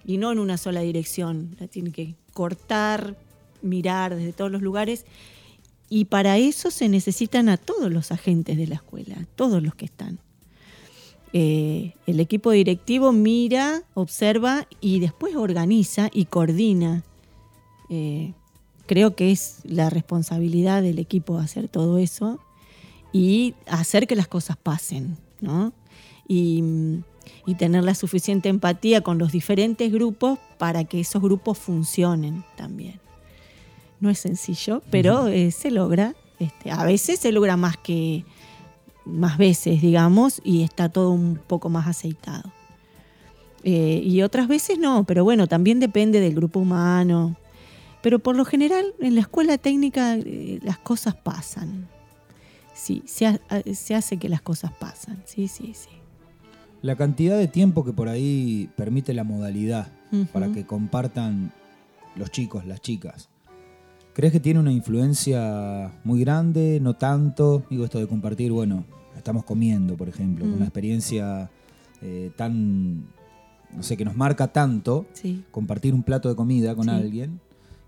y 0.06 0.18
no 0.18 0.32
en 0.32 0.40
una 0.40 0.58
sola 0.58 0.82
dirección. 0.82 1.56
La 1.60 1.68
tiene 1.68 1.92
que 1.92 2.16
cortar, 2.34 3.18
mirar 3.62 4.16
desde 4.16 4.34
todos 4.34 4.52
los 4.52 4.62
lugares. 4.62 5.06
Y 5.90 6.06
para 6.06 6.38
eso 6.38 6.72
se 6.72 6.90
necesitan 6.90 7.50
a 7.50 7.58
todos 7.58 7.92
los 7.92 8.12
agentes 8.12 8.58
de 8.58 8.68
la 8.68 8.76
escuela, 8.76 9.16
todos 9.36 9.62
los 9.62 9.76
que 9.76 9.86
están. 9.86 10.20
Eh, 11.34 11.96
el 12.06 12.20
equipo 12.20 12.52
directivo 12.52 13.12
mira, 13.12 13.82
observa 13.96 14.68
y 14.80 15.00
después 15.00 15.36
organiza 15.36 16.10
y 16.14 16.26
coordina. 16.26 17.04
Eh, 17.90 18.34
creo 18.86 19.16
que 19.16 19.32
es 19.32 19.60
la 19.64 19.90
responsabilidad 19.90 20.84
del 20.84 21.00
equipo 21.00 21.40
hacer 21.40 21.68
todo 21.68 21.98
eso 21.98 22.40
y 23.12 23.56
hacer 23.68 24.06
que 24.06 24.16
las 24.16 24.28
cosas 24.28 24.58
pasen, 24.58 25.18
¿no? 25.42 25.74
Y, 26.28 26.64
y 27.46 27.56
tener 27.56 27.84
la 27.84 27.96
suficiente 27.96 28.50
empatía 28.50 29.02
con 29.02 29.18
los 29.18 29.32
diferentes 29.32 29.92
grupos 29.92 30.40
para 30.58 30.84
que 30.84 31.00
esos 31.00 31.22
grupos 31.22 31.58
funcionen 31.58 32.44
también. 32.56 33.00
No 34.00 34.10
es 34.10 34.20
sencillo, 34.20 34.82
pero 34.92 35.28
eh, 35.28 35.52
se 35.52 35.72
logra. 35.72 36.16
Este, 36.40 36.72
a 36.72 36.84
veces 36.84 37.20
se 37.20 37.32
logra 37.32 37.58
más 37.58 37.78
que 37.78 38.26
más 39.06 39.38
veces, 39.38 39.82
digamos, 39.82 40.42
y 40.44 40.64
está 40.64 40.90
todo 40.90 41.12
un 41.12 41.40
poco 41.48 41.70
más 41.70 41.88
aceitado. 41.88 42.52
Eh, 43.64 44.02
y 44.04 44.22
otras 44.22 44.48
veces 44.48 44.78
no, 44.80 45.04
pero 45.06 45.24
bueno, 45.24 45.48
también 45.48 45.80
depende 45.80 46.20
del 46.20 46.36
grupo 46.36 46.60
humano. 46.60 47.36
Pero 48.02 48.20
por 48.20 48.36
lo 48.36 48.44
general, 48.44 48.94
en 49.00 49.16
la 49.16 49.22
escuela 49.22 49.58
técnica 49.58 50.16
eh, 50.18 50.60
las 50.64 50.78
cosas 50.78 51.16
pasan. 51.16 51.88
Sí, 52.74 53.04
se, 53.06 53.28
ha- 53.28 53.40
se 53.74 53.96
hace 53.96 54.18
que 54.18 54.28
las 54.28 54.42
cosas 54.42 54.74
pasan. 54.74 55.22
Sí, 55.26 55.48
sí, 55.48 55.74
sí. 55.74 55.90
La 56.82 56.98
cantidad 56.98 57.38
de 57.38 57.48
tiempo 57.48 57.86
que 57.86 57.94
por 57.94 58.10
ahí 58.10 58.70
permite 58.76 59.14
la 59.14 59.24
modalidad 59.24 59.88
para 60.34 60.52
que 60.52 60.66
compartan 60.66 61.54
los 62.16 62.30
chicos, 62.30 62.66
las 62.66 62.82
chicas. 62.82 63.30
¿Crees 64.14 64.32
que 64.32 64.40
tiene 64.40 64.60
una 64.60 64.72
influencia 64.72 65.92
muy 66.04 66.20
grande? 66.20 66.80
¿No 66.82 66.96
tanto? 66.96 67.64
Digo, 67.70 67.84
esto 67.86 68.00
de 68.00 68.08
compartir, 68.08 68.52
bueno, 68.52 68.86
estamos 69.18 69.44
comiendo, 69.44 69.96
por 69.98 70.08
ejemplo, 70.08 70.46
Mm. 70.46 70.54
una 70.54 70.66
experiencia 70.66 71.50
eh, 72.06 72.32
tan, 72.36 73.06
no 73.74 73.82
sé, 73.82 73.96
que 73.96 74.04
nos 74.04 74.18
marca 74.18 74.52
tanto, 74.52 75.06
Sí. 75.14 75.46
compartir 75.52 75.94
un 75.94 76.04
plato 76.04 76.28
de 76.28 76.36
comida 76.36 76.76
con 76.76 76.84
Sí. 76.86 76.90
alguien 76.92 77.40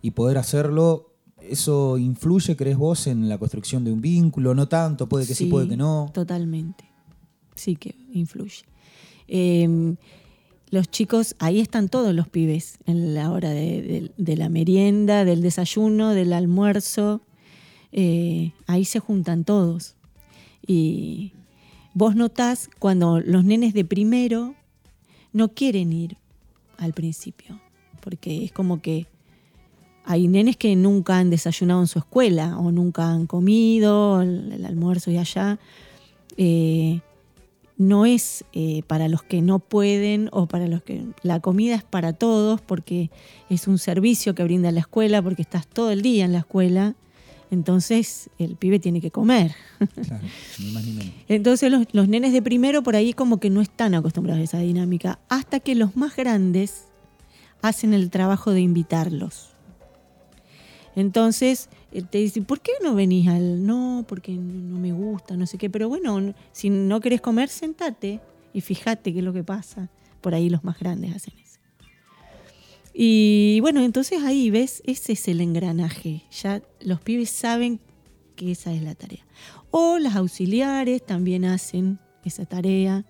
y 0.01 0.11
poder 0.11 0.37
hacerlo, 0.37 1.09
¿eso 1.41 1.97
influye, 1.97 2.55
crees 2.55 2.77
vos, 2.77 3.07
en 3.07 3.27
la 3.27 3.37
construcción 3.37 3.83
de 3.83 3.91
un 3.91 3.99
vínculo? 3.99 4.55
¿No 4.55 4.69
tanto? 4.69 5.09
¿Puede 5.09 5.27
que 5.27 5.35
sí, 5.35 5.47
puede 5.47 5.67
que 5.67 5.75
no? 5.75 6.09
Totalmente. 6.13 6.85
Sí 7.55 7.75
que 7.75 7.93
influye. 8.13 8.63
Eh, 9.27 9.95
los 10.69 10.89
chicos, 10.89 11.35
ahí 11.39 11.59
están 11.59 11.89
todos 11.89 12.13
los 12.13 12.27
pibes 12.27 12.79
en 12.85 13.13
la 13.13 13.31
hora 13.31 13.51
de, 13.51 14.11
la 14.17 14.49
merienda, 14.49 15.25
del 15.25 15.41
desayuno, 15.41 16.09
del 16.09 16.33
almuerzo. 16.33 17.21
Eh, 17.91 18.51
ahí 18.67 18.85
se 18.85 18.99
juntan 18.99 19.43
todos. 19.43 19.95
Y 20.65 21.33
vos 21.93 22.15
notás 22.15 22.69
cuando 22.79 23.19
los 23.19 23.45
nenes 23.45 23.73
de 23.73 23.85
primero 23.85 24.55
no 25.33 25.49
quieren 25.49 25.93
ir 25.93 26.17
al 26.77 26.93
principio, 26.93 27.59
porque 28.01 28.43
es 28.43 28.51
como 28.51 28.81
que 28.81 29.07
hay 30.03 30.27
nenes 30.27 30.57
que 30.57 30.75
nunca 30.75 31.17
han 31.17 31.29
desayunado 31.29 31.81
en 31.81 31.87
su 31.87 31.99
escuela 31.99 32.57
o 32.57 32.71
nunca 32.71 33.09
han 33.09 33.27
comido 33.27 34.21
el, 34.21 34.51
el 34.51 34.65
almuerzo 34.65 35.09
y 35.11 35.17
allá. 35.17 35.59
Eh, 36.37 37.01
no 37.77 38.05
es 38.05 38.45
eh, 38.53 38.83
para 38.87 39.07
los 39.09 39.21
que 39.23 39.41
no 39.41 39.59
pueden 39.59 40.29
o 40.31 40.45
para 40.47 40.67
los 40.67 40.81
que 40.81 41.05
la 41.23 41.39
comida 41.41 41.75
es 41.75 41.83
para 41.83 42.13
todos 42.13 42.61
porque 42.61 43.09
es 43.49 43.67
un 43.67 43.77
servicio 43.79 44.33
que 44.33 44.43
brinda 44.43 44.71
la 44.71 44.79
escuela 44.79 45.21
porque 45.21 45.41
estás 45.41 45.67
todo 45.67 45.91
el 45.91 46.01
día 46.01 46.23
en 46.25 46.31
la 46.31 46.39
escuela 46.39 46.95
entonces 47.51 48.29
el 48.39 48.55
pibe 48.55 48.79
tiene 48.79 49.01
que 49.01 49.11
comer 49.11 49.53
Claro, 49.77 50.23
ni 50.59 50.71
más 50.71 50.85
ni 50.85 50.91
menos. 50.93 51.13
entonces 51.27 51.69
los, 51.69 51.85
los 51.91 52.07
nenes 52.07 52.31
de 52.33 52.41
primero 52.41 52.81
por 52.81 52.95
ahí 52.95 53.13
como 53.13 53.39
que 53.41 53.49
no 53.49 53.61
están 53.61 53.93
acostumbrados 53.93 54.41
a 54.41 54.43
esa 54.45 54.59
dinámica 54.59 55.19
hasta 55.27 55.59
que 55.59 55.75
los 55.75 55.95
más 55.97 56.15
grandes 56.15 56.85
hacen 57.61 57.93
el 57.93 58.09
trabajo 58.09 58.51
de 58.51 58.61
invitarlos 58.61 59.49
entonces 60.95 61.69
te 62.01 62.17
dicen, 62.17 62.45
¿por 62.45 62.61
qué 62.61 62.71
no 62.83 62.95
venís 62.95 63.27
al.? 63.27 63.65
No, 63.65 64.05
porque 64.07 64.33
no 64.33 64.79
me 64.79 64.91
gusta, 64.91 65.37
no 65.37 65.45
sé 65.47 65.57
qué. 65.57 65.69
Pero 65.69 65.89
bueno, 65.89 66.33
si 66.51 66.69
no 66.69 66.99
querés 66.99 67.21
comer, 67.21 67.49
sentate 67.49 68.19
y 68.53 68.61
fíjate 68.61 69.13
qué 69.13 69.19
es 69.19 69.25
lo 69.25 69.33
que 69.33 69.43
pasa. 69.43 69.89
Por 70.21 70.33
ahí 70.33 70.49
los 70.49 70.63
más 70.63 70.79
grandes 70.79 71.15
hacen 71.15 71.33
eso. 71.39 71.59
Y 72.93 73.59
bueno, 73.61 73.81
entonces 73.81 74.23
ahí 74.23 74.49
ves, 74.49 74.81
ese 74.85 75.13
es 75.13 75.27
el 75.27 75.41
engranaje. 75.41 76.23
Ya 76.31 76.61
los 76.81 77.01
pibes 77.01 77.29
saben 77.29 77.79
que 78.35 78.51
esa 78.51 78.73
es 78.73 78.81
la 78.81 78.95
tarea. 78.95 79.25
O 79.71 79.97
las 79.99 80.15
auxiliares 80.15 81.05
también 81.05 81.45
hacen 81.45 81.99
esa 82.23 82.45
tarea. 82.45 83.05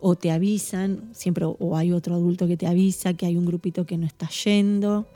O 0.00 0.16
te 0.16 0.30
avisan, 0.30 1.10
siempre 1.12 1.44
o 1.46 1.76
hay 1.76 1.92
otro 1.92 2.14
adulto 2.14 2.46
que 2.46 2.56
te 2.56 2.66
avisa 2.66 3.14
que 3.14 3.26
hay 3.26 3.36
un 3.36 3.46
grupito 3.46 3.86
que 3.86 3.96
no 3.98 4.06
está 4.06 4.28
yendo 4.28 5.06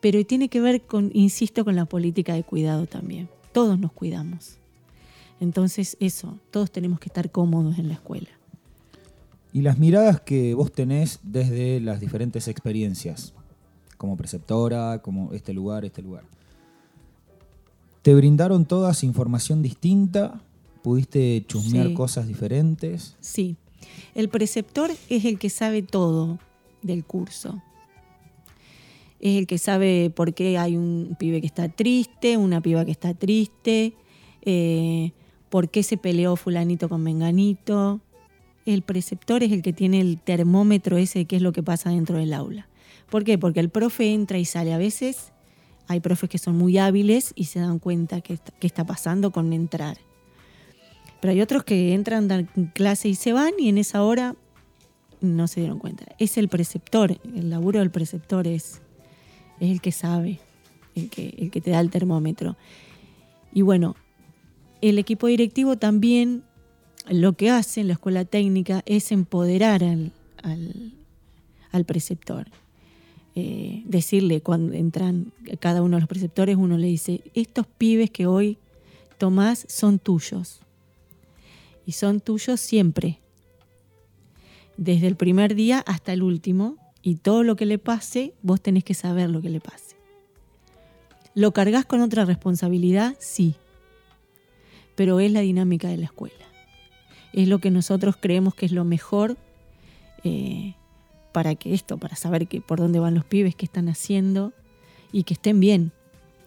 pero 0.00 0.24
tiene 0.24 0.48
que 0.48 0.60
ver 0.60 0.82
con, 0.82 1.10
insisto, 1.14 1.64
con 1.64 1.76
la 1.76 1.84
política 1.84 2.34
de 2.34 2.44
cuidado 2.44 2.86
también. 2.86 3.28
Todos 3.52 3.78
nos 3.78 3.92
cuidamos. 3.92 4.56
Entonces, 5.40 5.96
eso, 6.00 6.38
todos 6.50 6.70
tenemos 6.70 6.98
que 7.00 7.08
estar 7.08 7.30
cómodos 7.30 7.78
en 7.78 7.88
la 7.88 7.94
escuela. 7.94 8.28
Y 9.52 9.62
las 9.62 9.78
miradas 9.78 10.20
que 10.20 10.54
vos 10.54 10.72
tenés 10.72 11.20
desde 11.22 11.80
las 11.80 12.00
diferentes 12.00 12.48
experiencias, 12.48 13.32
como 13.96 14.16
preceptora, 14.16 15.00
como 15.00 15.32
este 15.32 15.52
lugar, 15.52 15.84
este 15.84 16.02
lugar. 16.02 16.24
¿Te 18.02 18.14
brindaron 18.14 18.64
todas 18.64 19.02
información 19.04 19.62
distinta? 19.62 20.40
¿Pudiste 20.82 21.44
chusmear 21.48 21.88
Sí. 21.88 21.94
cosas 21.94 22.26
diferentes? 22.28 23.16
Sí, 23.20 23.56
el 24.14 24.28
preceptor 24.28 24.90
es 25.08 25.24
el 25.24 25.38
que 25.38 25.50
sabe 25.50 25.82
todo 25.82 26.38
del 26.82 27.04
curso. 27.04 27.62
Es 29.20 29.36
el 29.36 29.46
que 29.46 29.58
sabe 29.58 30.10
por 30.14 30.34
qué 30.34 30.58
hay 30.58 30.76
un 30.76 31.16
pibe 31.18 31.40
que 31.40 31.46
está 31.46 31.68
triste, 31.68 32.36
una 32.36 32.60
piba 32.60 32.84
que 32.84 32.90
está 32.90 33.14
triste, 33.14 33.94
eh, 34.42 35.12
por 35.48 35.70
qué 35.70 35.82
se 35.82 35.96
peleó 35.96 36.36
fulanito 36.36 36.88
con 36.88 37.02
menganito. 37.02 38.00
El 38.64 38.82
preceptor 38.82 39.42
es 39.42 39.50
el 39.50 39.62
que 39.62 39.72
tiene 39.72 40.00
el 40.00 40.18
termómetro 40.18 40.98
ese 40.98 41.20
de 41.20 41.24
qué 41.24 41.36
es 41.36 41.42
lo 41.42 41.52
que 41.52 41.62
pasa 41.62 41.90
dentro 41.90 42.18
del 42.18 42.32
aula. 42.32 42.68
¿Por 43.10 43.24
qué? 43.24 43.38
Porque 43.38 43.60
el 43.60 43.70
profe 43.70 44.12
entra 44.12 44.38
y 44.38 44.44
sale. 44.44 44.72
A 44.72 44.78
veces 44.78 45.32
hay 45.88 46.00
profes 46.00 46.28
que 46.28 46.38
son 46.38 46.56
muy 46.56 46.78
hábiles 46.78 47.32
y 47.34 47.44
se 47.44 47.60
dan 47.60 47.78
cuenta 47.78 48.20
qué 48.20 48.34
está, 48.34 48.52
está 48.60 48.84
pasando 48.84 49.32
con 49.32 49.52
entrar. 49.52 49.98
Pero 51.20 51.32
hay 51.32 51.40
otros 51.40 51.64
que 51.64 51.94
entran, 51.94 52.28
dan 52.28 52.46
clase 52.74 53.08
y 53.08 53.14
se 53.14 53.32
van 53.32 53.52
y 53.58 53.68
en 53.68 53.78
esa 53.78 54.02
hora 54.02 54.36
no 55.20 55.48
se 55.48 55.60
dieron 55.60 55.78
cuenta. 55.78 56.04
Es 56.18 56.38
el 56.38 56.48
preceptor, 56.48 57.18
el 57.34 57.50
laburo 57.50 57.80
del 57.80 57.90
preceptor 57.90 58.46
es, 58.46 58.82
es 59.60 59.70
el 59.70 59.80
que 59.80 59.92
sabe, 59.92 60.38
el 60.94 61.10
que, 61.10 61.34
el 61.38 61.50
que 61.50 61.60
te 61.60 61.70
da 61.70 61.80
el 61.80 61.90
termómetro. 61.90 62.56
Y 63.52 63.62
bueno, 63.62 63.96
el 64.80 64.98
equipo 64.98 65.26
directivo 65.26 65.76
también 65.76 66.42
lo 67.08 67.32
que 67.34 67.50
hace 67.50 67.80
en 67.80 67.86
la 67.88 67.94
escuela 67.94 68.24
técnica 68.24 68.82
es 68.86 69.10
empoderar 69.12 69.82
al, 69.82 70.12
al- 71.72 71.84
preceptor. 71.86 72.46
eh, 73.34 73.82
decirle 73.86 74.40
cuando 74.40 74.74
entran 74.74 75.32
cada 75.60 75.80
uno 75.82 75.96
de 75.96 76.00
los 76.00 76.08
preceptores, 76.08 76.56
uno 76.56 76.76
le 76.76 76.88
dice, 76.88 77.22
estos 77.34 77.66
pibes 77.66 78.10
que 78.10 78.26
hoy 78.26 78.58
tomás 79.16 79.64
son 79.68 79.98
tuyos. 79.98 80.60
Y 81.86 81.92
son 81.92 82.20
tuyos 82.20 82.60
siempre. 82.60 83.18
Desde 84.76 85.06
el 85.06 85.16
primer 85.16 85.54
día 85.54 85.78
hasta 85.86 86.12
el 86.12 86.22
último. 86.22 86.76
Y 87.02 87.16
todo 87.16 87.42
lo 87.42 87.56
que 87.56 87.66
le 87.66 87.78
pase, 87.78 88.34
vos 88.42 88.60
tenés 88.60 88.84
que 88.84 88.94
saber 88.94 89.30
lo 89.30 89.40
que 89.40 89.50
le 89.50 89.60
pase. 89.60 89.96
¿Lo 91.34 91.52
cargas 91.52 91.84
con 91.84 92.00
otra 92.00 92.24
responsabilidad? 92.24 93.14
Sí. 93.20 93.54
Pero 94.96 95.20
es 95.20 95.30
la 95.30 95.40
dinámica 95.40 95.88
de 95.88 95.96
la 95.96 96.06
escuela. 96.06 96.34
Es 97.32 97.46
lo 97.46 97.60
que 97.60 97.70
nosotros 97.70 98.16
creemos 98.18 98.54
que 98.54 98.66
es 98.66 98.72
lo 98.72 98.84
mejor 98.84 99.36
eh, 100.24 100.74
para 101.32 101.54
que 101.54 101.74
esto, 101.74 101.98
para 101.98 102.16
saber 102.16 102.48
que, 102.48 102.60
por 102.60 102.78
dónde 102.78 102.98
van 102.98 103.14
los 103.14 103.24
pibes, 103.24 103.54
qué 103.54 103.66
están 103.66 103.88
haciendo 103.88 104.52
y 105.12 105.22
que 105.22 105.34
estén 105.34 105.60
bien. 105.60 105.92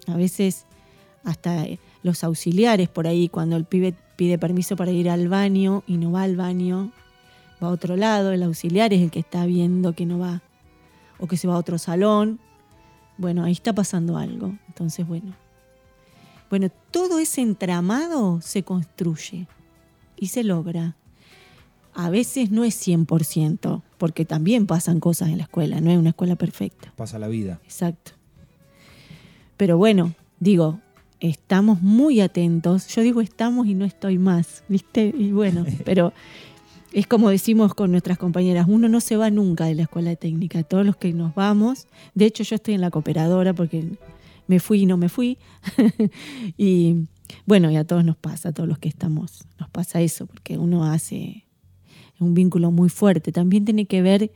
A 0.08 0.16
veces 0.16 0.66
hasta 1.24 1.66
eh, 1.66 1.80
los 2.04 2.24
auxiliares 2.24 2.90
por 2.90 3.08
ahí, 3.08 3.30
cuando 3.30 3.56
el 3.56 3.66
pibe 3.66 3.94
pide 4.16 4.38
permiso 4.38 4.76
para 4.76 4.92
ir 4.92 5.10
al 5.10 5.30
baño 5.30 5.84
y 5.88 5.98
no 5.98 6.12
va 6.12 6.24
al 6.24 6.36
baño, 6.36 6.92
va 7.62 7.68
a 7.68 7.72
otro 7.72 7.96
lado, 7.96 8.32
el 8.32 8.44
auxiliar 8.44 8.94
es 8.94 9.02
el 9.02 9.12
que 9.12 9.20
está 9.20 9.46
viendo 9.46 9.94
que 9.94 10.06
no 10.06 10.20
va 10.20 10.42
o 11.20 11.28
que 11.28 11.38
se 11.38 11.48
va 11.48 11.56
a 11.56 11.58
otro 11.58 11.78
salón. 11.78 12.40
Bueno, 13.18 13.44
ahí 13.44 13.52
está 13.52 13.74
pasando 13.74 14.18
algo. 14.18 14.56
Entonces, 14.68 15.08
bueno. 15.08 15.36
Bueno, 16.50 16.70
todo 16.92 17.20
ese 17.20 17.42
entramado 17.42 18.42
se 18.42 18.64
construye 18.64 19.48
y 20.18 20.28
se 20.28 20.44
logra. 20.44 20.96
A 21.94 22.10
veces 22.10 22.52
no 22.52 22.64
es 22.64 22.88
100%, 22.88 23.82
porque 23.98 24.26
también 24.26 24.66
pasan 24.66 25.00
cosas 25.00 25.30
en 25.30 25.38
la 25.38 25.44
escuela, 25.44 25.82
no 25.82 25.92
es 25.92 25.98
una 25.98 26.10
escuela 26.10 26.36
perfecta. 26.36 26.94
Pasa 26.96 27.20
la 27.20 27.28
vida. 27.28 27.60
Exacto. 27.64 28.14
Pero 29.58 29.78
bueno, 29.78 30.14
digo, 30.40 30.80
estamos 31.20 31.82
muy 31.82 32.20
atentos. 32.20 32.88
Yo 32.88 33.02
digo 33.02 33.22
estamos 33.22 33.68
y 33.68 33.76
no 33.76 33.86
estoy 33.86 34.18
más, 34.18 34.64
¿viste? 34.68 35.14
Y 35.16 35.32
bueno, 35.32 35.66
pero 35.86 36.14
es 36.94 37.08
como 37.08 37.30
decimos 37.30 37.74
con 37.74 37.92
nuestras 37.92 38.18
compañeras, 38.18 38.66
uno 38.68 38.90
no 38.90 39.00
se 39.00 39.16
va 39.16 39.30
nunca 39.30 39.66
de 39.66 39.76
la 39.76 39.84
escuela 39.84 40.16
técnica, 40.16 40.64
todos 40.64 40.86
los 40.86 40.98
que 40.98 41.14
nos 41.14 41.34
vamos, 41.36 41.88
de 42.16 42.26
hecho 42.26 42.44
yo 42.44 42.56
estoy 42.56 42.74
en 42.74 42.82
la 42.82 42.92
cooperadora 42.92 43.54
porque 43.54 43.86
me 44.48 44.60
fui 44.60 44.82
y 44.82 44.86
no 44.86 44.98
me 44.98 45.08
fui, 45.08 45.38
y 46.58 47.08
bueno, 47.46 47.72
y 47.72 47.78
a 47.78 47.86
todos 47.86 48.04
nos 48.04 48.18
pasa, 48.18 48.50
a 48.50 48.52
todos 48.52 48.68
los 48.68 48.78
que 48.78 48.90
estamos, 48.90 49.46
nos 49.60 49.70
pasa 49.70 50.02
eso, 50.02 50.26
porque 50.26 50.58
uno 50.58 50.84
hace 50.84 51.46
un 52.20 52.34
vínculo 52.34 52.72
muy 52.72 52.90
fuerte, 52.90 53.32
también 53.32 53.64
tiene 53.64 53.86
que 53.86 54.02
ver, 54.02 54.32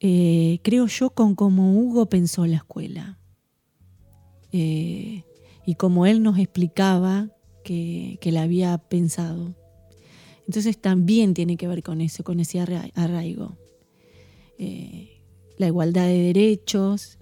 eh, 0.00 0.60
creo 0.62 0.86
yo, 0.86 1.10
con 1.10 1.34
cómo 1.34 1.78
Hugo 1.78 2.06
pensó 2.06 2.46
la 2.46 2.56
escuela. 2.56 3.18
Eh, 4.52 5.24
y 5.66 5.74
como 5.76 6.06
él 6.06 6.22
nos 6.22 6.38
explicaba 6.38 7.28
que 7.64 8.18
la 8.24 8.42
había 8.42 8.76
pensado. 8.76 9.54
Entonces 10.46 10.78
también 10.78 11.34
tiene 11.34 11.56
que 11.56 11.68
ver 11.68 11.82
con 11.82 12.00
eso, 12.00 12.22
con 12.22 12.40
ese 12.40 12.60
arraigo. 12.60 13.56
Eh, 14.58 15.22
la 15.56 15.66
igualdad 15.66 16.06
de 16.06 16.18
derechos, 16.18 17.18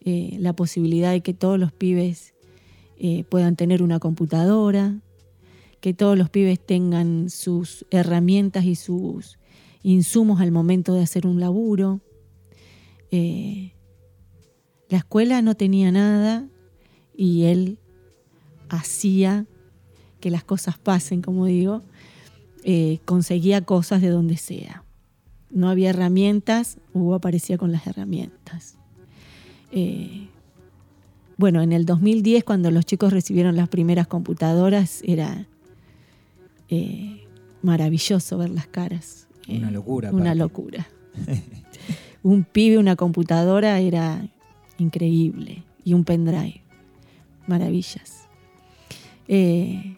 eh, 0.00 0.36
la 0.40 0.54
posibilidad 0.54 1.12
de 1.12 1.20
que 1.20 1.34
todos 1.34 1.58
los 1.58 1.72
pibes 1.72 2.34
eh, 2.98 3.24
puedan 3.24 3.56
tener 3.56 3.82
una 3.82 3.98
computadora, 3.98 5.00
que 5.80 5.94
todos 5.94 6.16
los 6.16 6.30
pibes 6.30 6.58
tengan 6.64 7.30
sus 7.30 7.86
herramientas 7.90 8.64
y 8.64 8.74
sus 8.74 9.38
insumos 9.82 10.40
al 10.40 10.50
momento 10.50 10.94
de 10.94 11.02
hacer 11.02 11.26
un 11.26 11.40
laburo. 11.40 12.00
la 14.88 14.98
escuela 14.98 15.42
no 15.42 15.54
tenía 15.54 15.92
nada 15.92 16.48
y 17.16 17.44
él 17.44 17.78
hacía 18.68 19.46
que 20.20 20.30
las 20.30 20.44
cosas 20.44 20.78
pasen, 20.78 21.22
como 21.22 21.46
digo, 21.46 21.82
eh, 22.66 23.00
conseguía 23.04 23.60
cosas 23.60 24.00
de 24.00 24.08
donde 24.08 24.38
sea. 24.38 24.84
No 25.50 25.68
había 25.68 25.90
herramientas, 25.90 26.78
Hugo 26.94 27.14
aparecía 27.14 27.58
con 27.58 27.72
las 27.72 27.86
herramientas. 27.86 28.76
Eh, 29.70 30.28
bueno, 31.36 31.60
en 31.60 31.72
el 31.72 31.84
2010, 31.84 32.42
cuando 32.42 32.70
los 32.70 32.86
chicos 32.86 33.12
recibieron 33.12 33.54
las 33.54 33.68
primeras 33.68 34.06
computadoras, 34.06 35.02
era 35.04 35.46
eh, 36.70 37.26
maravilloso 37.60 38.38
ver 38.38 38.48
las 38.48 38.66
caras. 38.66 39.28
Una 39.46 39.70
locura. 39.70 40.10
Una 40.10 40.34
locura. 40.34 40.88
un 42.22 42.44
pibe, 42.44 42.78
una 42.78 42.96
computadora 42.96 43.78
era 43.78 44.26
increíble. 44.78 45.64
Y 45.84 45.92
un 45.92 46.04
pendrive. 46.04 46.62
Maravillas. 47.46 48.26
y 49.28 49.94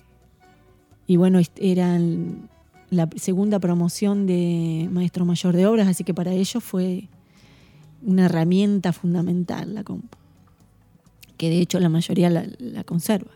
bueno, 1.17 1.41
eran 1.61 2.49
la 2.97 3.09
segunda 3.17 3.61
promoción 3.61 4.27
de 4.27 4.89
maestro 4.91 5.25
mayor 5.25 5.55
de 5.55 5.67
obras, 5.67 5.89
así 5.89 6.03
que 6.05 6.15
para 6.15 6.33
ellos 6.33 6.65
fue 6.65 7.09
una 8.03 8.27
herramienta 8.27 8.93
fundamental 8.93 9.75
la 9.75 9.85
compu, 9.85 10.17
que 11.37 11.51
de 11.51 11.61
hecho 11.61 11.79
la 11.81 11.89
mayoría 11.89 12.31
la, 12.31 12.85
conserva. 12.85 13.31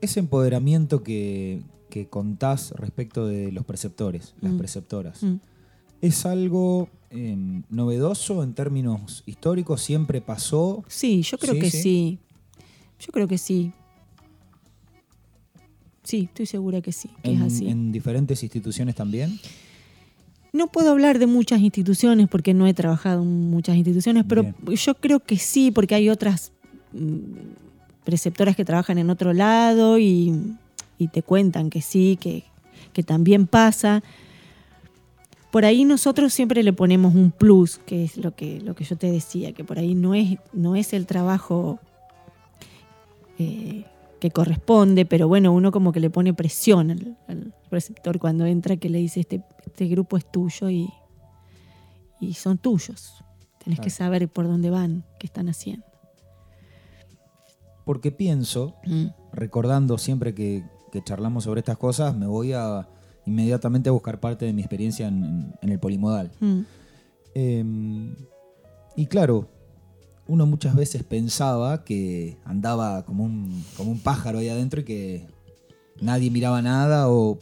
Ese 0.00 0.20
empoderamiento 0.20 1.02
que, 1.02 1.62
contás 2.10 2.72
respecto 2.72 3.26
de 3.26 3.50
los 3.52 3.64
preceptores, 3.64 4.34
las 4.42 4.52
mm. 4.52 4.58
preceptoras, 4.58 5.22
mm. 5.22 5.36
¿es 6.02 6.26
algo 6.26 6.90
em, 7.08 7.62
novedoso 7.70 8.42
en 8.42 8.52
términos 8.52 9.22
históricos? 9.24 9.80
¿Siempre 9.80 10.20
pasó? 10.20 10.84
Sí, 10.88 11.22
yo 11.22 11.38
creo 11.38 11.54
que 11.54 11.70
sí. 11.70 12.18
Yo 13.00 13.12
creo 13.12 13.26
que 13.28 13.38
sí. 13.38 13.72
Sí, 16.06 16.28
estoy 16.28 16.46
segura 16.46 16.80
que 16.80 16.92
sí, 16.92 17.10
que 17.20 17.32
¿En, 17.32 17.42
es 17.42 17.52
así. 17.52 17.68
¿En 17.68 17.90
diferentes 17.90 18.40
instituciones 18.44 18.94
también? 18.94 19.40
No 20.52 20.68
puedo 20.68 20.92
hablar 20.92 21.18
de 21.18 21.26
muchas 21.26 21.60
instituciones 21.60 22.28
porque 22.28 22.54
no 22.54 22.68
he 22.68 22.74
trabajado 22.74 23.22
en 23.24 23.50
muchas 23.50 23.74
instituciones, 23.74 24.24
pero 24.28 24.54
yo 24.68 24.94
creo 24.94 25.18
que 25.18 25.36
sí, 25.36 25.72
porque 25.72 25.96
hay 25.96 26.08
otras 26.08 26.52
mm, 26.92 28.04
preceptoras 28.04 28.54
que 28.54 28.64
trabajan 28.64 28.98
en 28.98 29.10
otro 29.10 29.32
lado 29.32 29.98
y, 29.98 30.54
te 31.12 31.24
cuentan 31.24 31.70
que 31.70 31.82
sí, 31.82 32.16
que, 32.20 32.44
también 33.02 33.48
pasa. 33.48 34.04
Por 35.50 35.64
ahí 35.64 35.84
nosotros 35.84 36.32
siempre 36.32 36.62
le 36.62 36.72
ponemos 36.72 37.16
un 37.16 37.32
plus, 37.32 37.78
que 37.84 38.04
es 38.04 38.16
lo 38.16 38.32
que, 38.36 38.60
lo 38.60 38.76
que 38.76 38.84
yo 38.84 38.96
te 38.96 39.10
decía, 39.10 39.52
que 39.52 39.64
por 39.64 39.80
ahí 39.80 39.96
no 39.96 40.14
es, 40.14 40.38
no 40.52 40.76
es 40.76 40.92
el 40.92 41.04
trabajo 41.04 41.80
eh, 43.40 43.84
que 44.20 44.30
corresponde, 44.30 45.04
pero 45.04 45.28
bueno, 45.28 45.52
uno 45.52 45.70
como 45.72 45.92
que 45.92 46.00
le 46.00 46.10
pone 46.10 46.34
presión 46.34 46.90
al, 46.90 47.54
receptor 47.70 48.18
cuando 48.18 48.46
entra, 48.46 48.76
que 48.76 48.88
le 48.88 48.98
dice, 48.98 49.20
este, 49.20 49.42
este 49.64 49.86
grupo 49.88 50.16
es 50.16 50.30
tuyo 50.30 50.70
y, 50.70 50.88
y 52.20 52.34
son 52.34 52.58
tuyos. 52.58 53.24
Tenés 53.62 53.80
que 53.80 53.90
saber 53.90 54.28
por 54.28 54.46
dónde 54.46 54.70
van, 54.70 55.04
qué 55.18 55.26
están 55.26 55.48
haciendo. 55.48 55.84
Porque 57.84 58.12
pienso, 58.12 58.76
mm. 58.84 59.06
recordando 59.32 59.98
siempre 59.98 60.34
que, 60.34 60.64
charlamos 61.04 61.44
sobre 61.44 61.60
estas 61.60 61.76
cosas, 61.76 62.16
me 62.16 62.26
voy 62.26 62.54
a 62.54 62.88
inmediatamente 63.26 63.90
a 63.90 63.92
buscar 63.92 64.18
parte 64.18 64.46
de 64.46 64.54
mi 64.54 64.62
experiencia 64.62 65.08
en, 65.08 65.52
el 65.60 65.78
polimodal. 65.78 66.32
Mm. 66.40 66.60
Em, 67.34 68.16
y 68.96 69.06
claro, 69.06 69.48
uno 70.28 70.46
muchas 70.46 70.74
veces 70.74 71.02
pensaba 71.04 71.84
que 71.84 72.36
andaba 72.44 73.04
como 73.04 73.24
un, 73.24 73.64
como 73.76 73.92
un 73.92 74.00
pájaro 74.00 74.38
ahí 74.38 74.48
adentro 74.48 74.80
y 74.80 74.84
que 74.84 75.26
nadie 76.00 76.30
miraba 76.30 76.62
nada 76.62 77.08
o 77.08 77.38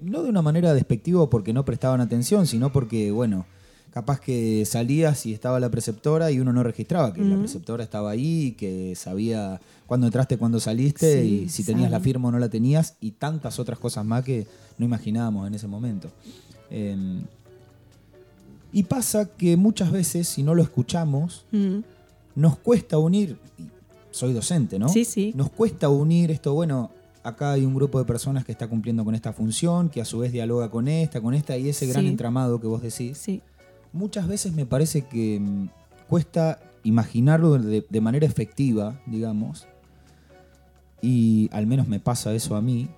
no 0.00 0.22
de 0.22 0.30
una 0.30 0.42
manera 0.42 0.74
despectiva 0.74 1.28
porque 1.30 1.52
no 1.52 1.64
prestaban 1.64 2.00
atención, 2.00 2.46
sino 2.46 2.72
porque, 2.72 3.10
bueno, 3.10 3.46
capaz 3.92 4.20
que 4.20 4.64
salías 4.64 5.26
y 5.26 5.34
estaba 5.34 5.60
la 5.60 5.70
preceptora 5.70 6.30
y 6.30 6.40
uno 6.40 6.52
no 6.52 6.62
registraba 6.62 7.12
que 7.12 7.20
la 7.20 7.38
preceptora 7.38 7.84
estaba 7.84 8.10
ahí, 8.10 8.52
que 8.52 8.94
sabía 8.96 9.60
cuándo 9.86 10.06
entraste, 10.06 10.38
cuándo 10.38 10.58
saliste 10.60 11.24
y 11.24 11.48
si 11.50 11.62
tenías 11.62 11.90
la 11.90 12.00
firma 12.00 12.28
o 12.28 12.32
no 12.32 12.38
la 12.38 12.48
tenías 12.48 12.96
y 13.00 13.12
tantas 13.12 13.58
otras 13.58 13.78
cosas 13.78 14.04
más 14.04 14.24
que 14.24 14.46
no 14.78 14.86
imaginábamos 14.86 15.46
en 15.46 15.54
ese 15.54 15.68
momento. 15.68 16.08
Em, 16.70 17.22
y 18.72 18.84
pasa 18.84 19.28
que 19.36 19.58
muchas 19.58 19.92
veces, 19.92 20.26
si 20.26 20.42
no 20.42 20.54
lo 20.54 20.62
escuchamos, 20.62 21.44
nos 22.34 22.58
cuesta 22.58 22.98
unir, 22.98 23.38
soy 24.10 24.32
docente, 24.32 24.78
¿no? 24.78 24.88
Sí, 24.88 25.04
sí. 25.04 25.32
Nos 25.36 25.50
cuesta 25.50 25.88
unir 25.88 26.30
esto, 26.30 26.54
bueno, 26.54 26.90
acá 27.22 27.52
hay 27.52 27.64
un 27.64 27.74
grupo 27.74 27.98
de 27.98 28.04
personas 28.04 28.44
que 28.44 28.52
está 28.52 28.68
cumpliendo 28.68 29.04
con 29.04 29.14
esta 29.14 29.32
función, 29.32 29.88
que 29.88 30.00
a 30.00 30.04
su 30.04 30.18
vez 30.18 30.32
dialoga 30.32 30.70
con 30.70 30.88
esta, 30.88 31.20
con 31.20 31.34
esta, 31.34 31.56
y 31.56 31.68
ese 31.68 31.86
gran 31.86 32.06
entramado 32.06 32.60
que 32.60 32.66
vos 32.66 32.82
decís. 32.82 33.18
Sí. 33.18 33.42
Muchas 33.92 34.26
veces 34.26 34.54
me 34.54 34.66
parece 34.66 35.02
que 35.02 35.38
mm, 35.40 35.68
cuesta 36.08 36.58
imaginarlo 36.84 37.58
de, 37.58 38.00
manera 38.00 38.26
efectiva, 38.26 39.00
digamos, 39.06 39.66
y 41.00 41.48
al 41.52 41.66
menos 41.66 41.88
me 41.88 42.00
pasa 42.00 42.32
eso 42.34 42.56
a 42.56 42.62
mí, 42.62 42.88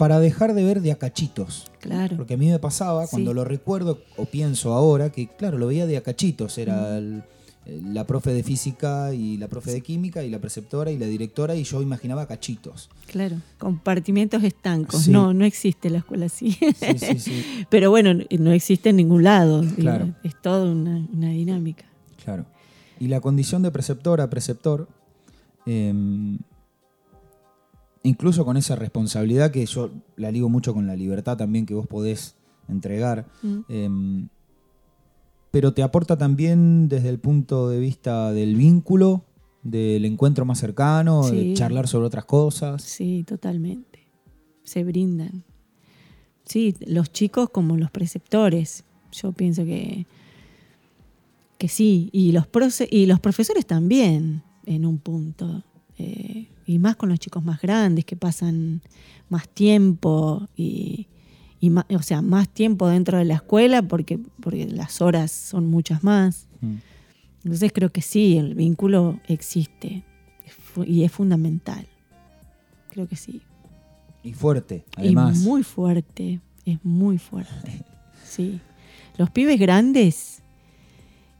para 0.00 0.18
dejar 0.18 0.54
de 0.54 0.64
ver 0.64 0.80
de 0.80 0.90
a 0.92 0.96
cachitos. 0.98 1.70
Claro. 1.78 2.16
Porque 2.16 2.34
a 2.34 2.36
mí 2.36 2.48
me 2.48 2.58
pasaba, 2.58 3.06
cuando 3.06 3.30
Sí. 3.30 3.34
lo 3.34 3.44
recuerdo 3.44 4.00
o 4.16 4.24
pienso 4.24 4.72
ahora, 4.72 5.12
que 5.12 5.28
claro, 5.28 5.58
lo 5.58 5.66
veía 5.68 5.86
de 5.86 5.96
a 5.96 6.02
cachitos. 6.02 6.58
Era 6.58 6.98
el- 6.98 7.22
la 7.66 8.04
profe 8.06 8.32
de 8.32 8.42
física 8.42 9.12
y 9.14 9.36
la 9.36 9.46
profe 9.46 9.70
de 9.70 9.82
química 9.82 10.24
y 10.24 10.30
la 10.30 10.38
preceptora 10.40 10.90
y 10.90 10.98
la 10.98 11.06
directora 11.06 11.54
y 11.54 11.62
yo 11.62 11.82
imaginaba 11.82 12.26
cachitos. 12.26 12.88
Claro, 13.06 13.36
compartimientos 13.58 14.42
estancos. 14.42 15.02
Sí. 15.02 15.10
No, 15.12 15.32
no 15.34 15.44
existe 15.44 15.90
la 15.90 15.98
escuela 15.98 16.26
así. 16.26 16.52
Sí, 16.52 16.98
sí, 16.98 17.18
sí. 17.18 17.44
Pero 17.70 17.90
bueno, 17.90 18.14
no 18.38 18.52
existe 18.52 18.88
en 18.88 18.96
ningún 18.96 19.22
lado. 19.22 19.62
Claro. 19.76 20.14
Es 20.24 20.34
toda 20.40 20.72
una, 20.72 21.06
una 21.12 21.28
dinámica. 21.30 21.84
Claro. 22.24 22.46
Y 22.98 23.06
la 23.08 23.20
condición 23.20 23.62
de 23.62 23.70
preceptora, 23.70 24.28
preceptor, 24.30 24.88
eh, 25.66 25.92
incluso 28.02 28.44
con 28.44 28.56
esa 28.56 28.76
responsabilidad 28.76 29.50
que 29.50 29.64
yo 29.66 29.90
la 30.16 30.30
ligo 30.30 30.48
mucho 30.48 30.72
con 30.74 30.86
la 30.86 30.96
libertad 30.96 31.36
también 31.36 31.66
que 31.66 31.74
vos 31.74 31.86
podés 31.86 32.36
entregar, 32.68 33.26
Mm. 33.42 33.58
eh, 33.68 34.26
pero 35.50 35.72
te 35.74 35.82
aporta 35.82 36.16
también 36.16 36.88
desde 36.88 37.08
el 37.08 37.18
punto 37.18 37.68
de 37.68 37.80
vista 37.80 38.32
del 38.32 38.54
vínculo, 38.54 39.24
del 39.64 40.04
encuentro 40.04 40.44
más 40.44 40.58
cercano, 40.58 41.28
de 41.28 41.54
charlar 41.54 41.88
sobre 41.88 42.06
otras 42.06 42.24
cosas. 42.24 42.82
Sí, 42.82 43.24
totalmente. 43.26 44.06
Se 44.62 44.84
brindan. 44.84 45.42
Sí, 46.44 46.74
los 46.86 47.10
chicos 47.12 47.50
como 47.50 47.76
los 47.76 47.90
preceptores. 47.90 48.84
Yo 49.12 49.32
pienso 49.32 49.64
que, 49.64 50.06
que 51.58 51.66
sí. 51.68 52.10
Y 52.12 52.30
los, 52.32 52.46
y 52.90 53.06
los 53.06 53.18
profesores 53.18 53.66
también, 53.66 54.42
en 54.66 54.86
un 54.86 54.98
punto. 54.98 55.64
Eh, 55.98 56.46
y 56.70 56.78
más 56.78 56.94
con 56.96 57.08
los 57.08 57.18
chicos 57.18 57.44
más 57.44 57.60
grandes 57.60 58.04
que 58.04 58.14
pasan 58.16 58.80
más 59.28 59.48
tiempo 59.48 60.48
y, 60.56 61.08
y 61.60 61.70
ma- 61.70 61.86
o 61.90 62.02
sea, 62.02 62.22
más 62.22 62.48
tiempo 62.48 62.86
dentro 62.88 63.18
de 63.18 63.24
la 63.24 63.34
escuela 63.34 63.82
porque, 63.82 64.18
porque 64.40 64.66
las 64.66 65.00
horas 65.00 65.32
son 65.32 65.66
muchas 65.68 66.04
más. 66.04 66.46
Mm. 66.60 66.76
Entonces 67.44 67.72
creo 67.72 67.90
que 67.90 68.02
sí, 68.02 68.36
el 68.36 68.54
vínculo 68.54 69.18
existe 69.26 70.04
y 70.86 71.02
es 71.02 71.10
fundamental. 71.10 71.86
Creo 72.90 73.08
que 73.08 73.16
sí. 73.16 73.40
Y 74.22 74.32
fuerte, 74.34 74.84
además. 74.96 75.40
Y 75.40 75.44
muy 75.48 75.62
fuerte, 75.62 76.40
es 76.64 76.78
muy 76.84 77.18
fuerte. 77.18 77.84
Sí. 78.24 78.60
Los 79.18 79.28
pibes 79.30 79.58
grandes, 79.58 80.40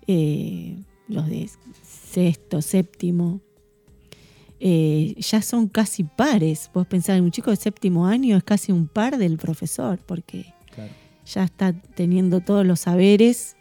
eh, 0.09 0.77
los 1.07 1.29
de 1.29 1.49
sexto, 1.85 2.63
séptimo, 2.63 3.41
eh, 4.61 5.15
ya 5.19 5.41
son 5.43 5.69
casi 5.69 6.05
pares. 6.05 6.71
Vos 6.75 6.87
pensás, 6.87 7.21
un 7.21 7.31
chico 7.31 7.51
de 7.51 7.57
séptimo 7.57 8.07
año 8.07 8.37
es 8.37 8.45
casi 8.45 8.73
un 8.73 8.87
par 8.87 9.17
del 9.19 9.37
profesor, 9.39 9.99
porque 10.07 10.53
Claro. 10.75 10.93
ya 11.27 11.45
está 11.45 11.73
teniendo 11.73 12.41
todos 12.41 12.65
los 12.67 12.81
saberes 12.81 13.57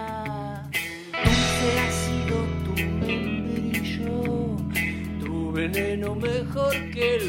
dulce 1.24 1.68
ha 1.80 1.90
sido 1.90 2.36
tu 2.64 2.72
membrillo 3.04 4.18
tu 5.18 5.50
veneno 5.50 6.14
mejor 6.14 6.72
que 6.92 7.16
el 7.16 7.26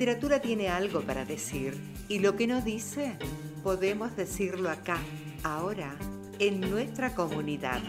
literatura 0.00 0.40
tiene 0.40 0.70
algo 0.70 1.02
para 1.02 1.26
decir 1.26 1.78
y 2.08 2.20
lo 2.20 2.34
que 2.34 2.46
no 2.46 2.62
dice 2.62 3.18
podemos 3.62 4.16
decirlo 4.16 4.70
acá, 4.70 4.96
ahora, 5.42 5.94
en 6.38 6.62
nuestra 6.62 7.14
comunidad. 7.14 7.82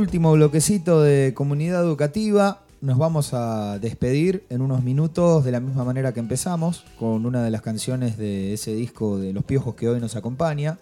Último 0.00 0.32
bloquecito 0.32 1.02
de 1.02 1.34
comunidad 1.34 1.82
educativa. 1.84 2.62
Nos 2.80 2.96
vamos 2.96 3.34
a 3.34 3.78
despedir 3.78 4.46
en 4.48 4.62
unos 4.62 4.82
minutos 4.82 5.44
de 5.44 5.52
la 5.52 5.60
misma 5.60 5.84
manera 5.84 6.14
que 6.14 6.20
empezamos, 6.20 6.86
con 6.98 7.26
una 7.26 7.42
de 7.44 7.50
las 7.50 7.60
canciones 7.60 8.16
de 8.16 8.54
ese 8.54 8.74
disco 8.74 9.18
de 9.18 9.34
Los 9.34 9.44
Piojos 9.44 9.74
que 9.74 9.90
hoy 9.90 10.00
nos 10.00 10.16
acompaña. 10.16 10.78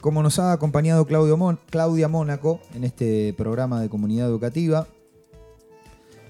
Como 0.00 0.22
nos 0.22 0.38
ha 0.38 0.52
acompañado 0.52 1.04
Claudio 1.06 1.36
Mon- 1.36 1.60
Claudia 1.68 2.08
Mónaco 2.08 2.60
en 2.74 2.84
este 2.84 3.34
programa 3.34 3.82
de 3.82 3.90
comunidad 3.90 4.26
educativa, 4.26 4.86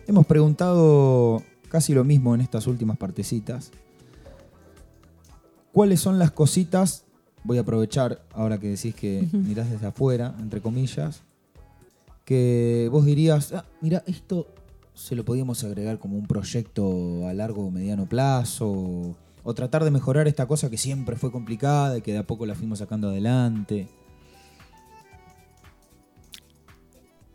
hemos 0.08 0.26
preguntado 0.26 1.44
casi 1.68 1.94
lo 1.94 2.02
mismo 2.02 2.34
en 2.34 2.40
estas 2.40 2.66
últimas 2.66 2.96
partecitas. 2.96 3.70
¿Cuáles 5.72 6.00
son 6.00 6.18
las 6.18 6.32
cositas? 6.32 7.04
Voy 7.44 7.58
a 7.58 7.60
aprovechar 7.60 8.20
ahora 8.34 8.58
que 8.58 8.66
decís 8.70 8.96
que 8.96 9.28
mirás 9.32 9.70
desde 9.70 9.86
afuera, 9.86 10.34
entre 10.40 10.60
comillas, 10.60 11.22
que 12.26 12.88
vos 12.90 13.06
dirías, 13.06 13.52
ah, 13.52 13.64
mira, 13.80 14.02
esto 14.06 14.48
se 14.94 15.14
lo 15.14 15.24
podíamos 15.24 15.62
agregar 15.62 15.98
como 15.98 16.18
un 16.18 16.26
proyecto 16.26 17.26
a 17.28 17.32
largo 17.32 17.64
o 17.64 17.70
mediano 17.70 18.06
plazo, 18.06 19.16
o, 19.44 19.54
tratar 19.54 19.84
de 19.84 19.92
mejorar 19.92 20.26
esta 20.26 20.46
cosa 20.46 20.68
que 20.68 20.76
siempre 20.76 21.14
fue 21.14 21.30
complicada 21.30 21.96
y 21.96 22.02
que 22.02 22.12
de 22.12 22.18
a 22.18 22.26
poco 22.26 22.44
la 22.44 22.56
fuimos 22.56 22.80
sacando 22.80 23.10
adelante. 23.10 23.86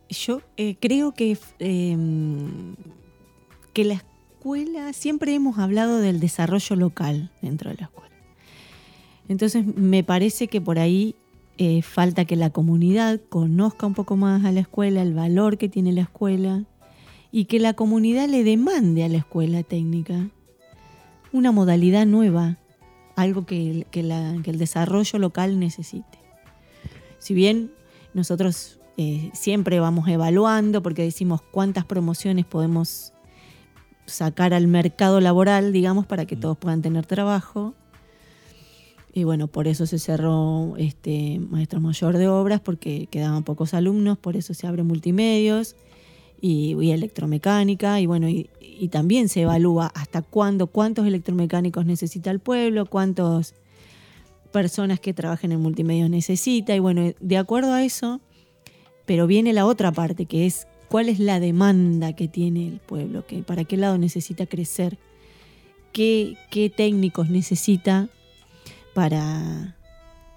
Yo 0.10 0.42
eh, 0.58 0.76
creo 0.78 1.14
que, 1.14 1.38
eh, 1.60 1.98
que 3.72 3.86
la 3.86 3.94
escuela, 3.94 4.92
siempre 4.92 5.34
hemos 5.34 5.58
hablado 5.58 6.00
del 6.00 6.20
desarrollo 6.20 6.76
local 6.76 7.32
dentro 7.42 7.70
de 7.70 7.78
la 7.78 7.84
escuela. 7.86 8.16
Entonces 9.30 9.66
me 9.66 10.04
parece 10.04 10.50
que 10.50 10.60
por 10.60 10.80
ahí 10.80 11.16
eh, 11.64 11.84
falta 11.84 12.26
que 12.26 12.36
la 12.36 12.50
comunidad 12.50 13.22
conozca 13.30 13.86
un 13.86 13.94
poco 13.94 14.18
más 14.18 14.44
a 14.46 14.52
la 14.52 14.62
escuela, 14.62 15.04
el 15.04 15.14
valor 15.14 15.60
que 15.60 15.70
tiene 15.70 15.92
la 15.92 16.02
escuela 16.02 16.64
y 17.32 17.46
que 17.46 17.60
la 17.60 17.76
comunidad 17.76 18.28
le 18.28 18.44
demande 18.44 19.04
a 19.04 19.10
la 19.10 19.18
escuela 19.20 19.62
técnica 19.62 20.28
una 21.32 21.52
modalidad 21.52 22.08
nueva, 22.08 22.58
algo 23.16 23.46
que 23.46 23.70
el, 23.70 23.86
que 23.92 24.02
la- 24.02 24.36
que 24.44 24.50
el 24.50 24.58
desarrollo 24.58 25.20
local 25.20 25.60
necesite. 25.60 26.18
Si 27.20 27.36
bien 27.36 27.72
nosotros 28.16 28.80
eh, 28.98 29.30
siempre 29.34 29.80
vamos 29.80 30.08
evaluando 30.08 30.82
porque 30.82 31.04
decimos 31.04 31.42
cuántas 31.52 31.86
promociones 31.86 32.46
podemos 32.48 33.14
sacar 34.08 34.54
al 34.56 34.66
mercado 34.66 35.22
laboral, 35.22 35.72
digamos, 35.72 36.08
para 36.08 36.26
que 36.26 36.36
todos 36.36 36.58
puedan 36.58 36.82
tener 36.82 37.06
trabajo. 37.06 37.76
Y 39.14 39.26
bueno, 39.26 39.48
por 39.48 39.68
eso 39.68 39.86
se 39.86 40.00
cerró 40.00 40.76
este 40.78 41.40
maestro 41.40 41.82
mayor 41.82 42.18
de 42.18 42.30
obras, 42.30 42.62
porque 42.62 43.08
quedaban 43.12 43.44
pocos 43.44 43.74
alumnos, 43.74 44.18
por 44.18 44.38
eso 44.38 44.54
se 44.54 44.68
abre 44.68 44.84
multimedios 44.84 45.76
y, 46.40 46.78
y 46.82 46.92
electromecánica, 46.92 48.00
y 48.00 48.06
bueno, 48.06 48.30
y, 48.30 48.50
también 48.90 49.30
se 49.30 49.42
evalúa 49.42 49.92
hasta 49.94 50.24
cuándo, 50.24 50.66
cuántos 50.66 51.06
electromecánicos 51.06 51.86
necesita 51.86 52.32
el 52.32 52.40
pueblo, 52.40 52.88
cuántas 52.88 53.54
personas 54.52 55.00
que 55.00 55.14
trabajen 55.14 55.52
en 55.52 55.60
multimedios 55.60 56.10
necesita, 56.10 56.76
y 56.76 56.80
bueno, 56.80 57.14
de 57.20 57.38
acuerdo 57.38 57.74
a 57.74 57.84
eso, 57.84 58.22
pero 59.06 59.28
viene 59.28 59.54
la 59.54 59.68
otra 59.68 59.92
parte, 59.92 60.26
que 60.26 60.48
es 60.48 60.68
cuál 60.90 61.10
es 61.10 61.20
la 61.20 61.40
demanda 61.40 62.14
que 62.14 62.28
tiene 62.28 62.68
el 62.68 62.80
pueblo, 62.80 63.24
que, 63.28 63.44
para 63.44 63.66
qué 63.66 63.78
lado 63.78 64.00
necesita 64.00 64.48
crecer, 64.48 64.98
qué 65.94 66.74
técnicos 66.76 67.30
necesita 67.30 68.10
para, 68.94 69.76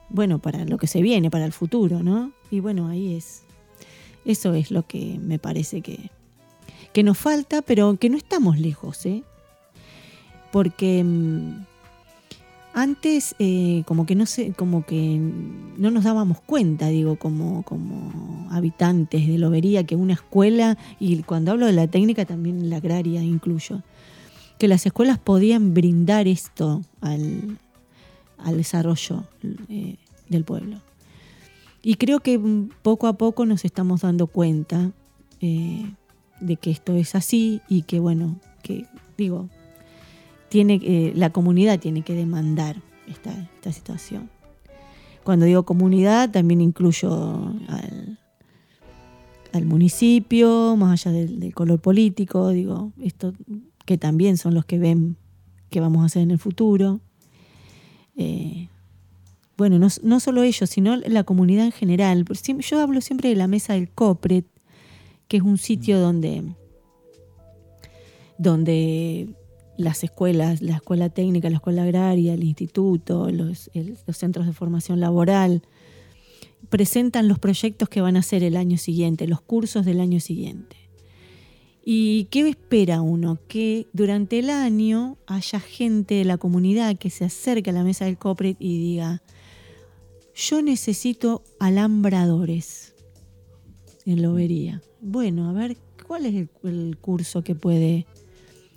bueno, 0.08 0.38
para 0.38 0.64
lo 0.64 0.78
que 0.78 0.86
se 0.86 1.02
viene, 1.02 1.30
para 1.30 1.44
el 1.44 1.52
futuro, 1.52 2.02
¿no? 2.02 2.32
Y 2.50 2.60
bueno, 2.60 2.88
ahí 2.88 3.14
es, 3.14 3.42
eso 4.24 4.54
es 4.54 4.70
lo 4.70 4.86
que 4.86 5.18
me 5.20 5.38
parece 5.38 5.80
que, 5.80 6.10
que 6.92 7.02
nos 7.02 7.18
falta, 7.18 7.62
pero 7.62 7.96
que 7.96 8.10
no 8.10 8.16
estamos 8.16 8.58
lejos, 8.58 9.04
¿eh? 9.06 9.22
Porque 10.52 11.02
mm, 11.02 11.64
antes 12.74 13.34
eh, 13.38 13.82
como 13.86 14.06
que 14.06 14.14
no 14.14 14.26
sé, 14.26 14.52
como 14.52 14.84
que 14.84 15.18
no 15.76 15.90
nos 15.90 16.04
dábamos 16.04 16.40
cuenta, 16.40 16.88
digo, 16.88 17.16
como, 17.16 17.62
como 17.64 18.48
habitantes 18.50 19.26
de 19.26 19.38
Lobería, 19.38 19.84
que 19.84 19.96
una 19.96 20.14
escuela, 20.14 20.78
y 21.00 21.22
cuando 21.22 21.52
hablo 21.52 21.66
de 21.66 21.72
la 21.72 21.88
técnica 21.88 22.24
también 22.24 22.70
la 22.70 22.76
agraria 22.76 23.22
incluyo, 23.22 23.82
que 24.58 24.68
las 24.68 24.86
escuelas 24.86 25.18
podían 25.18 25.74
brindar 25.74 26.28
esto 26.28 26.82
al, 27.00 27.58
al 28.44 28.56
desarrollo 28.56 29.24
eh, 29.68 29.96
del 30.28 30.44
pueblo. 30.44 30.80
Y 31.82 31.96
creo 31.96 32.20
que 32.20 32.40
poco 32.82 33.08
a 33.08 33.14
poco 33.14 33.44
nos 33.44 33.64
estamos 33.64 34.02
dando 34.02 34.26
cuenta 34.26 34.92
eh, 35.40 35.84
de 36.40 36.56
que 36.56 36.70
esto 36.70 36.94
es 36.94 37.14
así 37.14 37.60
y 37.68 37.82
que, 37.82 38.00
bueno, 38.00 38.38
que 38.62 38.86
digo, 39.18 39.48
tiene, 40.48 40.80
eh, 40.82 41.12
la 41.14 41.30
comunidad 41.30 41.80
tiene 41.80 42.02
que 42.02 42.14
demandar 42.14 42.80
esta, 43.06 43.32
esta 43.56 43.72
situación. 43.72 44.30
Cuando 45.24 45.46
digo 45.46 45.64
comunidad, 45.64 46.30
también 46.30 46.60
incluyo 46.60 47.54
al, 47.68 48.18
al 49.52 49.64
municipio, 49.66 50.76
más 50.76 51.06
allá 51.06 51.16
del, 51.16 51.40
del 51.40 51.54
color 51.54 51.80
político, 51.80 52.50
digo, 52.50 52.92
esto 53.00 53.32
que 53.84 53.98
también 53.98 54.36
son 54.36 54.54
los 54.54 54.64
que 54.64 54.78
ven 54.78 55.16
qué 55.70 55.80
vamos 55.80 56.02
a 56.02 56.06
hacer 56.06 56.22
en 56.22 56.30
el 56.30 56.38
futuro. 56.38 57.00
Eh, 58.16 58.68
bueno, 59.56 59.78
no, 59.78 59.88
no 60.02 60.20
solo 60.20 60.42
ellos, 60.42 60.68
sino 60.70 60.96
la 60.96 61.24
comunidad 61.24 61.64
en 61.66 61.72
general. 61.72 62.24
Yo 62.60 62.80
hablo 62.80 63.00
siempre 63.00 63.28
de 63.28 63.36
la 63.36 63.46
mesa 63.46 63.74
del 63.74 63.88
COPRET, 63.90 64.46
que 65.28 65.36
es 65.38 65.42
un 65.42 65.58
sitio 65.58 66.00
donde, 66.00 66.42
donde 68.38 69.28
las 69.76 70.04
escuelas, 70.04 70.60
la 70.62 70.76
escuela 70.76 71.08
técnica, 71.08 71.50
la 71.50 71.56
escuela 71.56 71.82
agraria, 71.84 72.34
el 72.34 72.44
instituto, 72.44 73.30
los, 73.30 73.70
el- 73.74 73.96
los 74.06 74.16
centros 74.16 74.46
de 74.46 74.52
formación 74.52 75.00
laboral, 75.00 75.62
presentan 76.68 77.28
los 77.28 77.38
proyectos 77.38 77.88
que 77.88 78.00
van 78.00 78.16
a 78.16 78.20
hacer 78.20 78.42
el 78.42 78.56
año 78.56 78.78
siguiente, 78.78 79.26
los 79.26 79.40
cursos 79.40 79.84
del 79.84 80.00
año 80.00 80.20
siguiente. 80.20 80.76
¿Y 81.86 82.24
qué 82.26 82.48
espera 82.48 83.02
uno? 83.02 83.38
Que 83.46 83.86
durante 83.92 84.38
el 84.38 84.48
año 84.48 85.18
haya 85.26 85.60
gente 85.60 86.14
de 86.14 86.24
la 86.24 86.38
comunidad 86.38 86.96
que 86.96 87.10
se 87.10 87.26
acerque 87.26 87.70
a 87.70 87.74
la 87.74 87.84
mesa 87.84 88.06
del 88.06 88.16
COPRET 88.16 88.56
y 88.58 88.78
diga, 88.78 89.22
yo 90.34 90.62
necesito 90.62 91.42
alambradores 91.60 92.94
en 94.06 94.22
Lobería. 94.22 94.80
Bueno, 95.02 95.50
a 95.50 95.52
ver, 95.52 95.76
¿cuál 96.06 96.24
es 96.24 96.34
el, 96.34 96.48
el 96.62 96.96
curso 96.98 97.44
que 97.44 97.54
puede... 97.54 98.06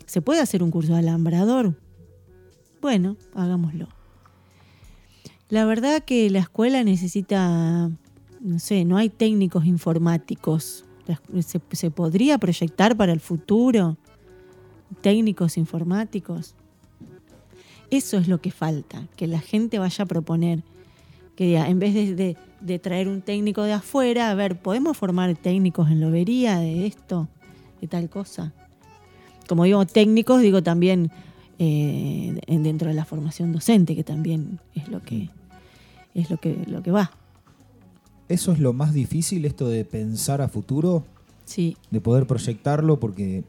¿Se 0.05 0.21
puede 0.21 0.41
hacer 0.41 0.61
un 0.61 0.71
curso 0.71 0.93
de 0.93 0.99
alambrador? 0.99 1.75
Bueno, 2.81 3.15
hagámoslo. 3.33 3.87
La 5.49 5.65
verdad 5.65 6.03
que 6.03 6.29
la 6.29 6.39
escuela 6.39 6.83
necesita, 6.83 7.89
no 8.41 8.59
sé, 8.59 8.83
no 8.83 8.97
hay 8.97 9.09
técnicos 9.09 9.65
informáticos. 9.65 10.83
¿Se, 11.71 11.89
podría 11.91 12.37
proyectar 12.37 12.95
para 12.97 13.13
el 13.13 13.19
futuro 13.19 13.97
técnicos 15.01 15.57
informáticos? 15.57 16.55
Eso 17.89 18.17
es 18.17 18.27
lo 18.27 18.41
que 18.41 18.51
falta, 18.51 19.07
que 19.15 19.27
la 19.27 19.39
gente 19.39 19.79
vaya 19.79 20.03
a 20.03 20.07
proponer, 20.07 20.63
que 21.35 21.45
diga, 21.45 21.69
en 21.69 21.79
vez 21.79 21.93
de, 22.17 22.79
traer 22.79 23.07
un 23.07 23.21
técnico 23.21 23.63
de 23.63 23.73
afuera, 23.73 24.29
a 24.29 24.35
ver, 24.35 24.59
¿podemos 24.59 24.97
formar 24.97 25.35
técnicos 25.37 25.89
en 25.89 26.01
lobería 26.01 26.57
de 26.59 26.85
esto, 26.85 27.29
de 27.79 27.87
tal 27.87 28.09
cosa? 28.09 28.51
Como 29.47 29.63
digo 29.63 29.85
técnicos, 29.85 30.41
digo 30.41 30.61
también 30.61 31.11
eh, 31.59 32.37
en- 32.47 32.63
dentro 32.63 32.89
de 32.89 32.93
la 32.93 33.05
formación 33.05 33.53
docente, 33.53 33.95
que 33.95 34.03
también 34.03 34.59
es 34.75 34.89
lo 34.89 35.01
que, 35.01 35.29
es 36.13 36.29
lo 36.29 36.37
que, 36.37 36.57
lo 36.67 36.83
que 36.83 36.91
va. 36.91 37.11
Eso 38.29 38.51
es 38.51 38.59
lo 38.59 38.73
más 38.73 38.93
difícil, 38.93 39.45
esto 39.45 39.69
de 39.69 39.85
pensar 39.85 40.41
a 40.41 40.49
futuro, 40.49 41.05
Sí, 41.45 41.77
de 41.91 42.01
poder 42.01 42.27
proyectarlo, 42.27 42.99
porque 42.99 43.45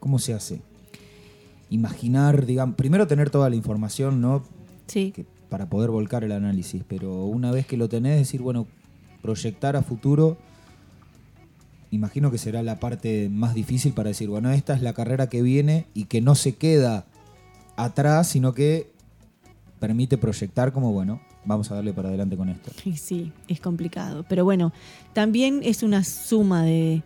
¿cómo 0.00 0.18
se 0.18 0.32
hace? 0.32 0.62
Imaginar, 1.68 2.46
digamos, 2.46 2.76
primero 2.76 3.06
tener 3.06 3.28
toda 3.28 3.50
la 3.50 3.56
información, 3.56 4.20
¿no? 4.20 4.42
sí. 4.86 5.12
Que 5.12 5.26
para 5.48 5.68
poder 5.68 5.90
volcar 5.90 6.24
el 6.24 6.32
análisis, 6.32 6.82
pero 6.88 7.24
una 7.26 7.52
vez 7.52 7.66
que 7.66 7.76
lo 7.76 7.88
tenés, 7.88 8.18
decir, 8.18 8.42
bueno, 8.42 8.66
proyectar 9.22 9.76
a 9.76 9.82
futuro, 9.82 10.36
imagino 11.90 12.30
que 12.30 12.38
será 12.38 12.62
la 12.62 12.80
parte 12.80 13.28
más 13.30 13.54
difícil 13.54 13.92
para 13.92 14.08
decir, 14.08 14.28
bueno, 14.28 14.50
esta 14.50 14.74
es 14.74 14.82
la 14.82 14.92
carrera 14.92 15.28
que 15.28 15.42
viene 15.42 15.86
y 15.94 16.04
que 16.04 16.20
no 16.20 16.34
se 16.34 16.56
queda 16.56 17.06
atrás, 17.76 18.28
sino 18.28 18.54
que 18.54 18.90
permite 19.78 20.18
proyectar 20.18 20.72
como, 20.72 20.92
bueno, 20.92 21.20
vamos 21.44 21.70
a 21.70 21.74
darle 21.76 21.92
para 21.92 22.08
adelante 22.08 22.36
con 22.36 22.48
esto. 22.48 22.70
Sí, 22.96 23.32
es 23.48 23.60
complicado. 23.60 24.24
Pero 24.28 24.44
bueno, 24.44 24.72
también 25.12 25.60
es 25.62 25.82
una 25.82 26.04
suma 26.04 26.62
de, 26.64 27.02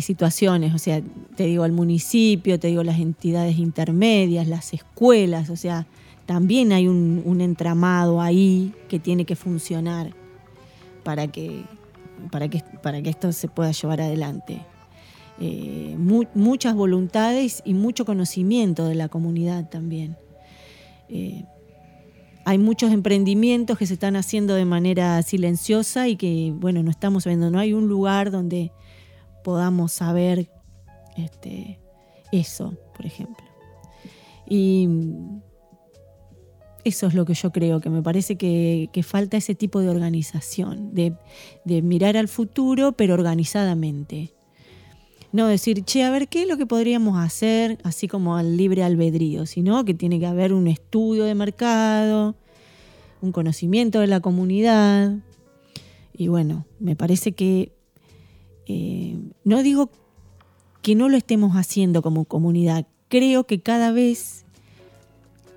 situaciones, 0.00 0.74
o 0.74 0.78
sea, 0.78 1.00
te 1.36 1.44
digo 1.44 1.64
el 1.64 1.72
municipio, 1.72 2.58
te 2.58 2.68
digo 2.68 2.82
las 2.82 2.98
entidades 2.98 3.58
intermedias, 3.58 4.46
las 4.48 4.74
escuelas, 4.74 5.48
o 5.48 5.56
sea, 5.56 5.86
también 6.26 6.72
hay 6.72 6.88
un, 6.88 7.40
entramado 7.40 8.20
ahí 8.20 8.74
que 8.88 8.98
tiene 8.98 9.24
que 9.24 9.36
funcionar 9.36 10.12
para 11.04 11.28
que, 11.28 11.62
para 12.32 12.48
que, 12.48 12.64
para 12.82 13.00
que 13.00 13.10
esto 13.10 13.30
se 13.32 13.46
pueda 13.48 13.70
llevar 13.70 14.00
adelante. 14.00 14.60
Eh, 15.38 15.94
mu- 15.98 16.24
muchas 16.34 16.74
voluntades 16.74 17.62
y 17.64 17.74
mucho 17.74 18.04
conocimiento 18.04 18.86
de 18.86 18.96
la 18.96 19.08
comunidad 19.08 19.68
también. 19.68 20.16
Eh, 21.08 21.44
hay 22.46 22.58
muchos 22.58 22.92
emprendimientos 22.92 23.76
que 23.76 23.88
se 23.88 23.94
están 23.94 24.14
haciendo 24.14 24.54
de 24.54 24.64
manera 24.64 25.20
silenciosa 25.22 26.06
y 26.06 26.14
que, 26.14 26.52
bueno, 26.54 26.80
no 26.84 26.92
estamos 26.92 27.24
viendo, 27.24 27.50
no 27.50 27.58
hay 27.58 27.72
un 27.72 27.88
lugar 27.88 28.30
donde 28.30 28.70
podamos 29.42 29.90
saber 29.90 30.48
este, 31.16 31.80
eso, 32.30 32.78
por 32.94 33.04
ejemplo. 33.04 33.44
Y 34.48 34.88
eso 36.84 37.08
es 37.08 37.14
lo 37.14 37.24
que 37.24 37.34
yo 37.34 37.50
creo, 37.50 37.80
que 37.80 37.90
me 37.90 38.00
parece 38.00 38.36
que, 38.36 38.88
falta 39.04 39.36
ese 39.36 39.56
tipo 39.56 39.80
de 39.80 39.88
organización, 39.88 40.94
de 40.94 41.82
mirar 41.82 42.16
al 42.16 42.28
futuro, 42.28 42.92
pero 42.92 43.14
organizadamente. 43.14 44.35
No 45.32 45.46
decir, 45.46 45.84
che, 45.84 46.04
a 46.04 46.10
ver, 46.10 46.28
¿qué 46.28 46.42
es 46.42 46.48
lo 46.48 46.56
que 46.56 46.66
podríamos 46.66 47.18
hacer? 47.18 47.78
Así 47.82 48.08
como 48.08 48.36
al 48.36 48.56
libre 48.56 48.82
albedrío, 48.82 49.46
sino 49.46 49.84
que 49.84 49.94
tiene 49.94 50.18
que 50.18 50.26
haber 50.26 50.52
un 50.52 50.66
estudio 50.68 51.24
de 51.24 51.34
mercado, 51.34 52.36
un 53.20 53.32
conocimiento 53.32 54.00
de 54.00 54.06
la 54.06 54.20
comunidad. 54.20 55.16
Y 56.16 56.28
bueno, 56.28 56.64
me 56.78 56.96
parece 56.96 57.32
que, 57.32 57.72
eh, 58.66 59.18
no 59.44 59.62
digo 59.62 59.90
que 60.82 60.94
no 60.94 61.08
lo 61.08 61.16
estemos 61.16 61.56
haciendo 61.56 62.00
como 62.02 62.24
comunidad, 62.24 62.86
creo 63.08 63.44
que 63.44 63.60
cada 63.60 63.92
vez 63.92 64.44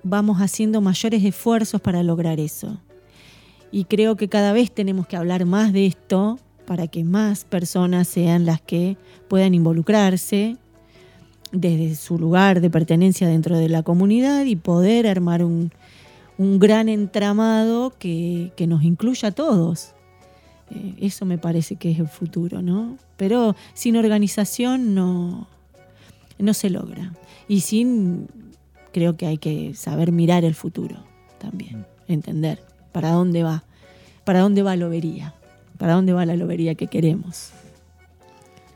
vamos 0.02 0.38
haciendo 0.40 0.80
mayores 0.80 1.24
esfuerzos 1.24 1.80
para 1.80 2.02
lograr 2.02 2.40
eso. 2.40 2.80
Y 3.72 3.84
creo 3.84 4.16
que 4.16 4.28
cada 4.28 4.52
vez 4.52 4.72
tenemos 4.72 5.06
que 5.06 5.16
hablar 5.16 5.46
más 5.46 5.72
de 5.72 5.86
esto 5.86 6.38
para 6.70 6.86
que 6.86 7.02
más 7.02 7.44
personas 7.44 8.06
sean 8.06 8.46
las 8.46 8.60
que 8.60 8.96
puedan 9.26 9.54
involucrarse 9.54 10.56
desde 11.50 11.96
su 11.96 12.16
lugar 12.16 12.60
de 12.60 12.70
pertenencia 12.70 13.26
dentro 13.26 13.58
de 13.58 13.68
la 13.68 13.82
comunidad 13.82 14.44
y 14.44 14.54
poder 14.54 15.08
armar 15.08 15.42
un, 15.42 15.72
un 16.38 16.60
gran 16.60 16.88
entramado 16.88 17.92
que, 17.98 18.52
que 18.54 18.68
nos 18.68 18.84
incluya 18.84 19.30
a 19.30 19.32
todos. 19.32 19.94
Eh, 20.70 20.94
eso 21.00 21.26
me 21.26 21.38
parece 21.38 21.74
que 21.74 21.90
es 21.90 21.98
el 21.98 22.06
futuro, 22.06 22.62
¿no? 22.62 22.96
Pero 23.16 23.56
sin 23.74 23.96
organización 23.96 24.94
no, 24.94 25.48
no 26.38 26.54
se 26.54 26.70
logra. 26.70 27.12
Y 27.48 27.62
sin, 27.62 28.28
creo 28.92 29.16
que 29.16 29.26
hay 29.26 29.38
que 29.38 29.74
saber 29.74 30.12
mirar 30.12 30.44
el 30.44 30.54
futuro 30.54 31.02
también, 31.40 31.84
entender 32.06 32.62
para 32.92 33.10
dónde 33.10 33.42
va, 33.42 33.64
para 34.22 34.38
dónde 34.38 34.62
va 34.62 34.76
la 34.76 34.84
lobería, 34.84 35.34
para 35.80 35.94
dónde 35.94 36.12
va 36.12 36.26
la 36.26 36.36
lobería 36.36 36.74
que 36.74 36.88
queremos. 36.88 37.52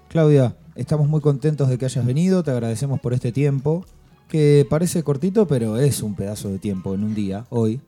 Claudia, 0.08 0.56
estamos 0.74 1.06
muy 1.06 1.20
contentos 1.20 1.68
de 1.68 1.76
que 1.76 1.84
hayas 1.84 2.04
venido, 2.06 2.42
te 2.42 2.50
agradecemos 2.50 2.98
por 2.98 3.12
este 3.12 3.30
tiempo, 3.30 3.84
que 4.26 4.66
parece 4.70 5.02
cortito, 5.02 5.46
pero 5.46 5.76
es 5.76 6.02
un 6.02 6.14
pedazo 6.14 6.48
de 6.48 6.58
tiempo 6.58 6.94
en 6.94 7.04
un 7.04 7.14
día, 7.14 7.44
hoy, 7.50 7.82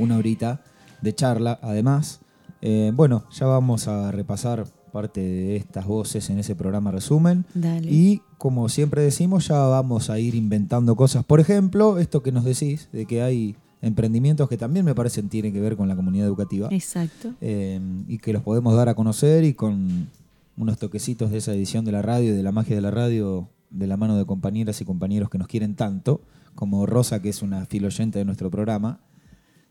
una 0.00 0.16
horita 0.16 0.62
de 1.00 1.14
charla, 1.14 1.60
además. 1.62 2.18
Eh, 2.60 2.90
bueno, 2.92 3.24
ya 3.30 3.46
vamos 3.46 3.86
a 3.86 4.10
repasar 4.10 4.66
parte 4.90 5.20
de 5.20 5.56
estas 5.56 5.86
voces 5.86 6.28
en 6.30 6.40
ese 6.40 6.56
programa 6.56 6.90
resumen. 6.90 7.44
Dale. 7.54 7.88
Y 7.88 8.22
como 8.36 8.68
siempre 8.68 9.02
decimos, 9.02 9.46
ya 9.46 9.58
vamos 9.58 10.10
a 10.10 10.18
ir 10.18 10.34
inventando 10.34 10.96
cosas. 10.96 11.24
Por 11.24 11.38
ejemplo, 11.38 11.98
esto 11.98 12.20
que 12.20 12.32
nos 12.32 12.44
decís, 12.44 12.88
de 12.90 13.06
que 13.06 13.22
hay 13.22 13.54
emprendimientos 13.82 14.48
que 14.48 14.56
también 14.56 14.84
me 14.84 14.94
parecen 14.94 15.28
tienen 15.28 15.52
que 15.52 15.60
ver 15.60 15.76
con 15.76 15.88
la 15.88 15.96
comunidad 15.96 16.26
educativa 16.26 16.68
Exacto. 16.70 17.34
eh, 17.40 17.80
y 18.08 18.18
que 18.18 18.32
los 18.32 18.42
podemos 18.42 18.74
dar 18.74 18.88
a 18.88 18.94
conocer 18.94 19.44
y 19.44 19.54
con 19.54 20.08
unos 20.56 20.78
toquecitos 20.78 21.30
de 21.30 21.38
esa 21.38 21.52
edición 21.52 21.84
de 21.84 21.92
la 21.92 22.02
radio 22.02 22.32
y 22.32 22.36
de 22.36 22.42
la 22.42 22.52
magia 22.52 22.74
de 22.74 22.82
la 22.82 22.90
radio 22.90 23.48
de 23.70 23.86
la 23.86 23.96
mano 23.96 24.16
de 24.16 24.24
compañeras 24.24 24.80
y 24.80 24.84
compañeros 24.84 25.30
que 25.30 25.38
nos 25.38 25.48
quieren 25.48 25.74
tanto, 25.74 26.22
como 26.54 26.86
Rosa, 26.86 27.20
que 27.20 27.28
es 27.28 27.42
una 27.42 27.66
fiel 27.66 27.84
oyente 27.84 28.18
de 28.18 28.24
nuestro 28.24 28.50
programa, 28.50 29.00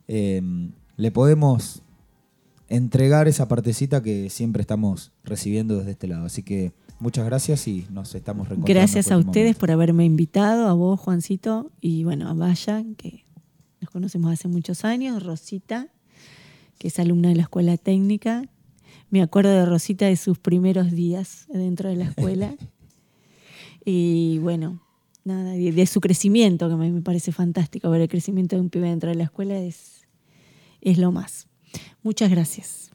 eh, 0.07 0.41
le 0.97 1.11
podemos 1.11 1.81
entregar 2.69 3.27
esa 3.27 3.47
partecita 3.47 4.01
que 4.01 4.29
siempre 4.29 4.61
estamos 4.61 5.11
recibiendo 5.23 5.77
desde 5.77 5.91
este 5.91 6.07
lado. 6.07 6.25
Así 6.25 6.43
que 6.43 6.73
muchas 6.99 7.25
gracias 7.25 7.67
y 7.67 7.85
nos 7.91 8.15
estamos 8.15 8.49
reencontrando. 8.49 8.79
Gracias 8.79 9.11
a 9.11 9.17
ustedes 9.17 9.45
momento. 9.45 9.59
por 9.59 9.71
haberme 9.71 10.05
invitado, 10.05 10.67
a 10.67 10.73
vos, 10.73 10.99
Juancito, 10.99 11.71
y 11.81 12.03
bueno, 12.03 12.29
a 12.29 12.33
Vaya, 12.33 12.83
que 12.97 13.24
nos 13.85 13.91
conocemos 13.91 14.33
hace 14.33 14.47
muchos 14.47 14.83
años, 14.83 15.21
Rosita, 15.21 15.89
que 16.79 16.87
es 16.87 16.97
alumna 16.97 17.29
de 17.29 17.35
la 17.35 17.43
escuela 17.43 17.77
técnica. 17.77 18.43
Me 19.11 19.21
acuerdo 19.21 19.51
de 19.51 19.63
Rosita 19.63 20.07
de 20.07 20.15
sus 20.15 20.39
primeros 20.39 20.91
días 20.91 21.45
dentro 21.49 21.89
de 21.89 21.95
la 21.95 22.05
escuela. 22.05 22.55
y 23.85 24.39
bueno, 24.39 24.81
nada, 25.23 25.51
de, 25.51 25.71
de 25.71 25.85
su 25.85 26.01
crecimiento, 26.01 26.67
que 26.67 26.75
me, 26.75 26.91
me 26.91 27.03
parece 27.03 27.31
fantástico 27.31 27.91
ver 27.91 28.01
el 28.01 28.09
crecimiento 28.09 28.55
de 28.55 28.63
un 28.63 28.71
pibe 28.71 28.89
dentro 28.89 29.09
de 29.09 29.17
la 29.17 29.25
escuela, 29.25 29.55
es, 29.59 30.07
es 30.81 30.97
lo 30.97 31.11
más. 31.11 31.47
Muchas 32.01 32.31
gracias. 32.31 32.89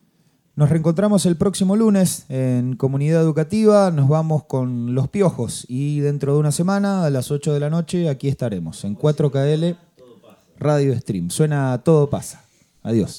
Nos 0.56 0.68
reencontramos 0.68 1.24
el 1.24 1.36
próximo 1.36 1.76
lunes 1.76 2.26
en 2.28 2.74
Comunidad 2.74 3.22
Educativa. 3.22 3.92
Nos 3.92 4.08
vamos 4.08 4.44
con 4.44 4.94
Los 4.94 5.08
Piojos 5.08 5.64
y 5.68 6.00
dentro 6.00 6.34
de 6.34 6.40
una 6.40 6.50
semana, 6.50 7.04
a 7.04 7.10
las 7.10 7.30
8 7.30 7.54
de 7.54 7.60
la 7.60 7.70
noche, 7.70 8.08
aquí 8.08 8.26
estaremos 8.26 8.84
en 8.84 8.96
4KL 8.96 9.76
Radio 10.60 10.92
Stream. 10.94 11.30
Suena 11.30 11.78
Todo 11.82 12.08
pasa. 12.08 12.44
Adiós. 12.82 13.18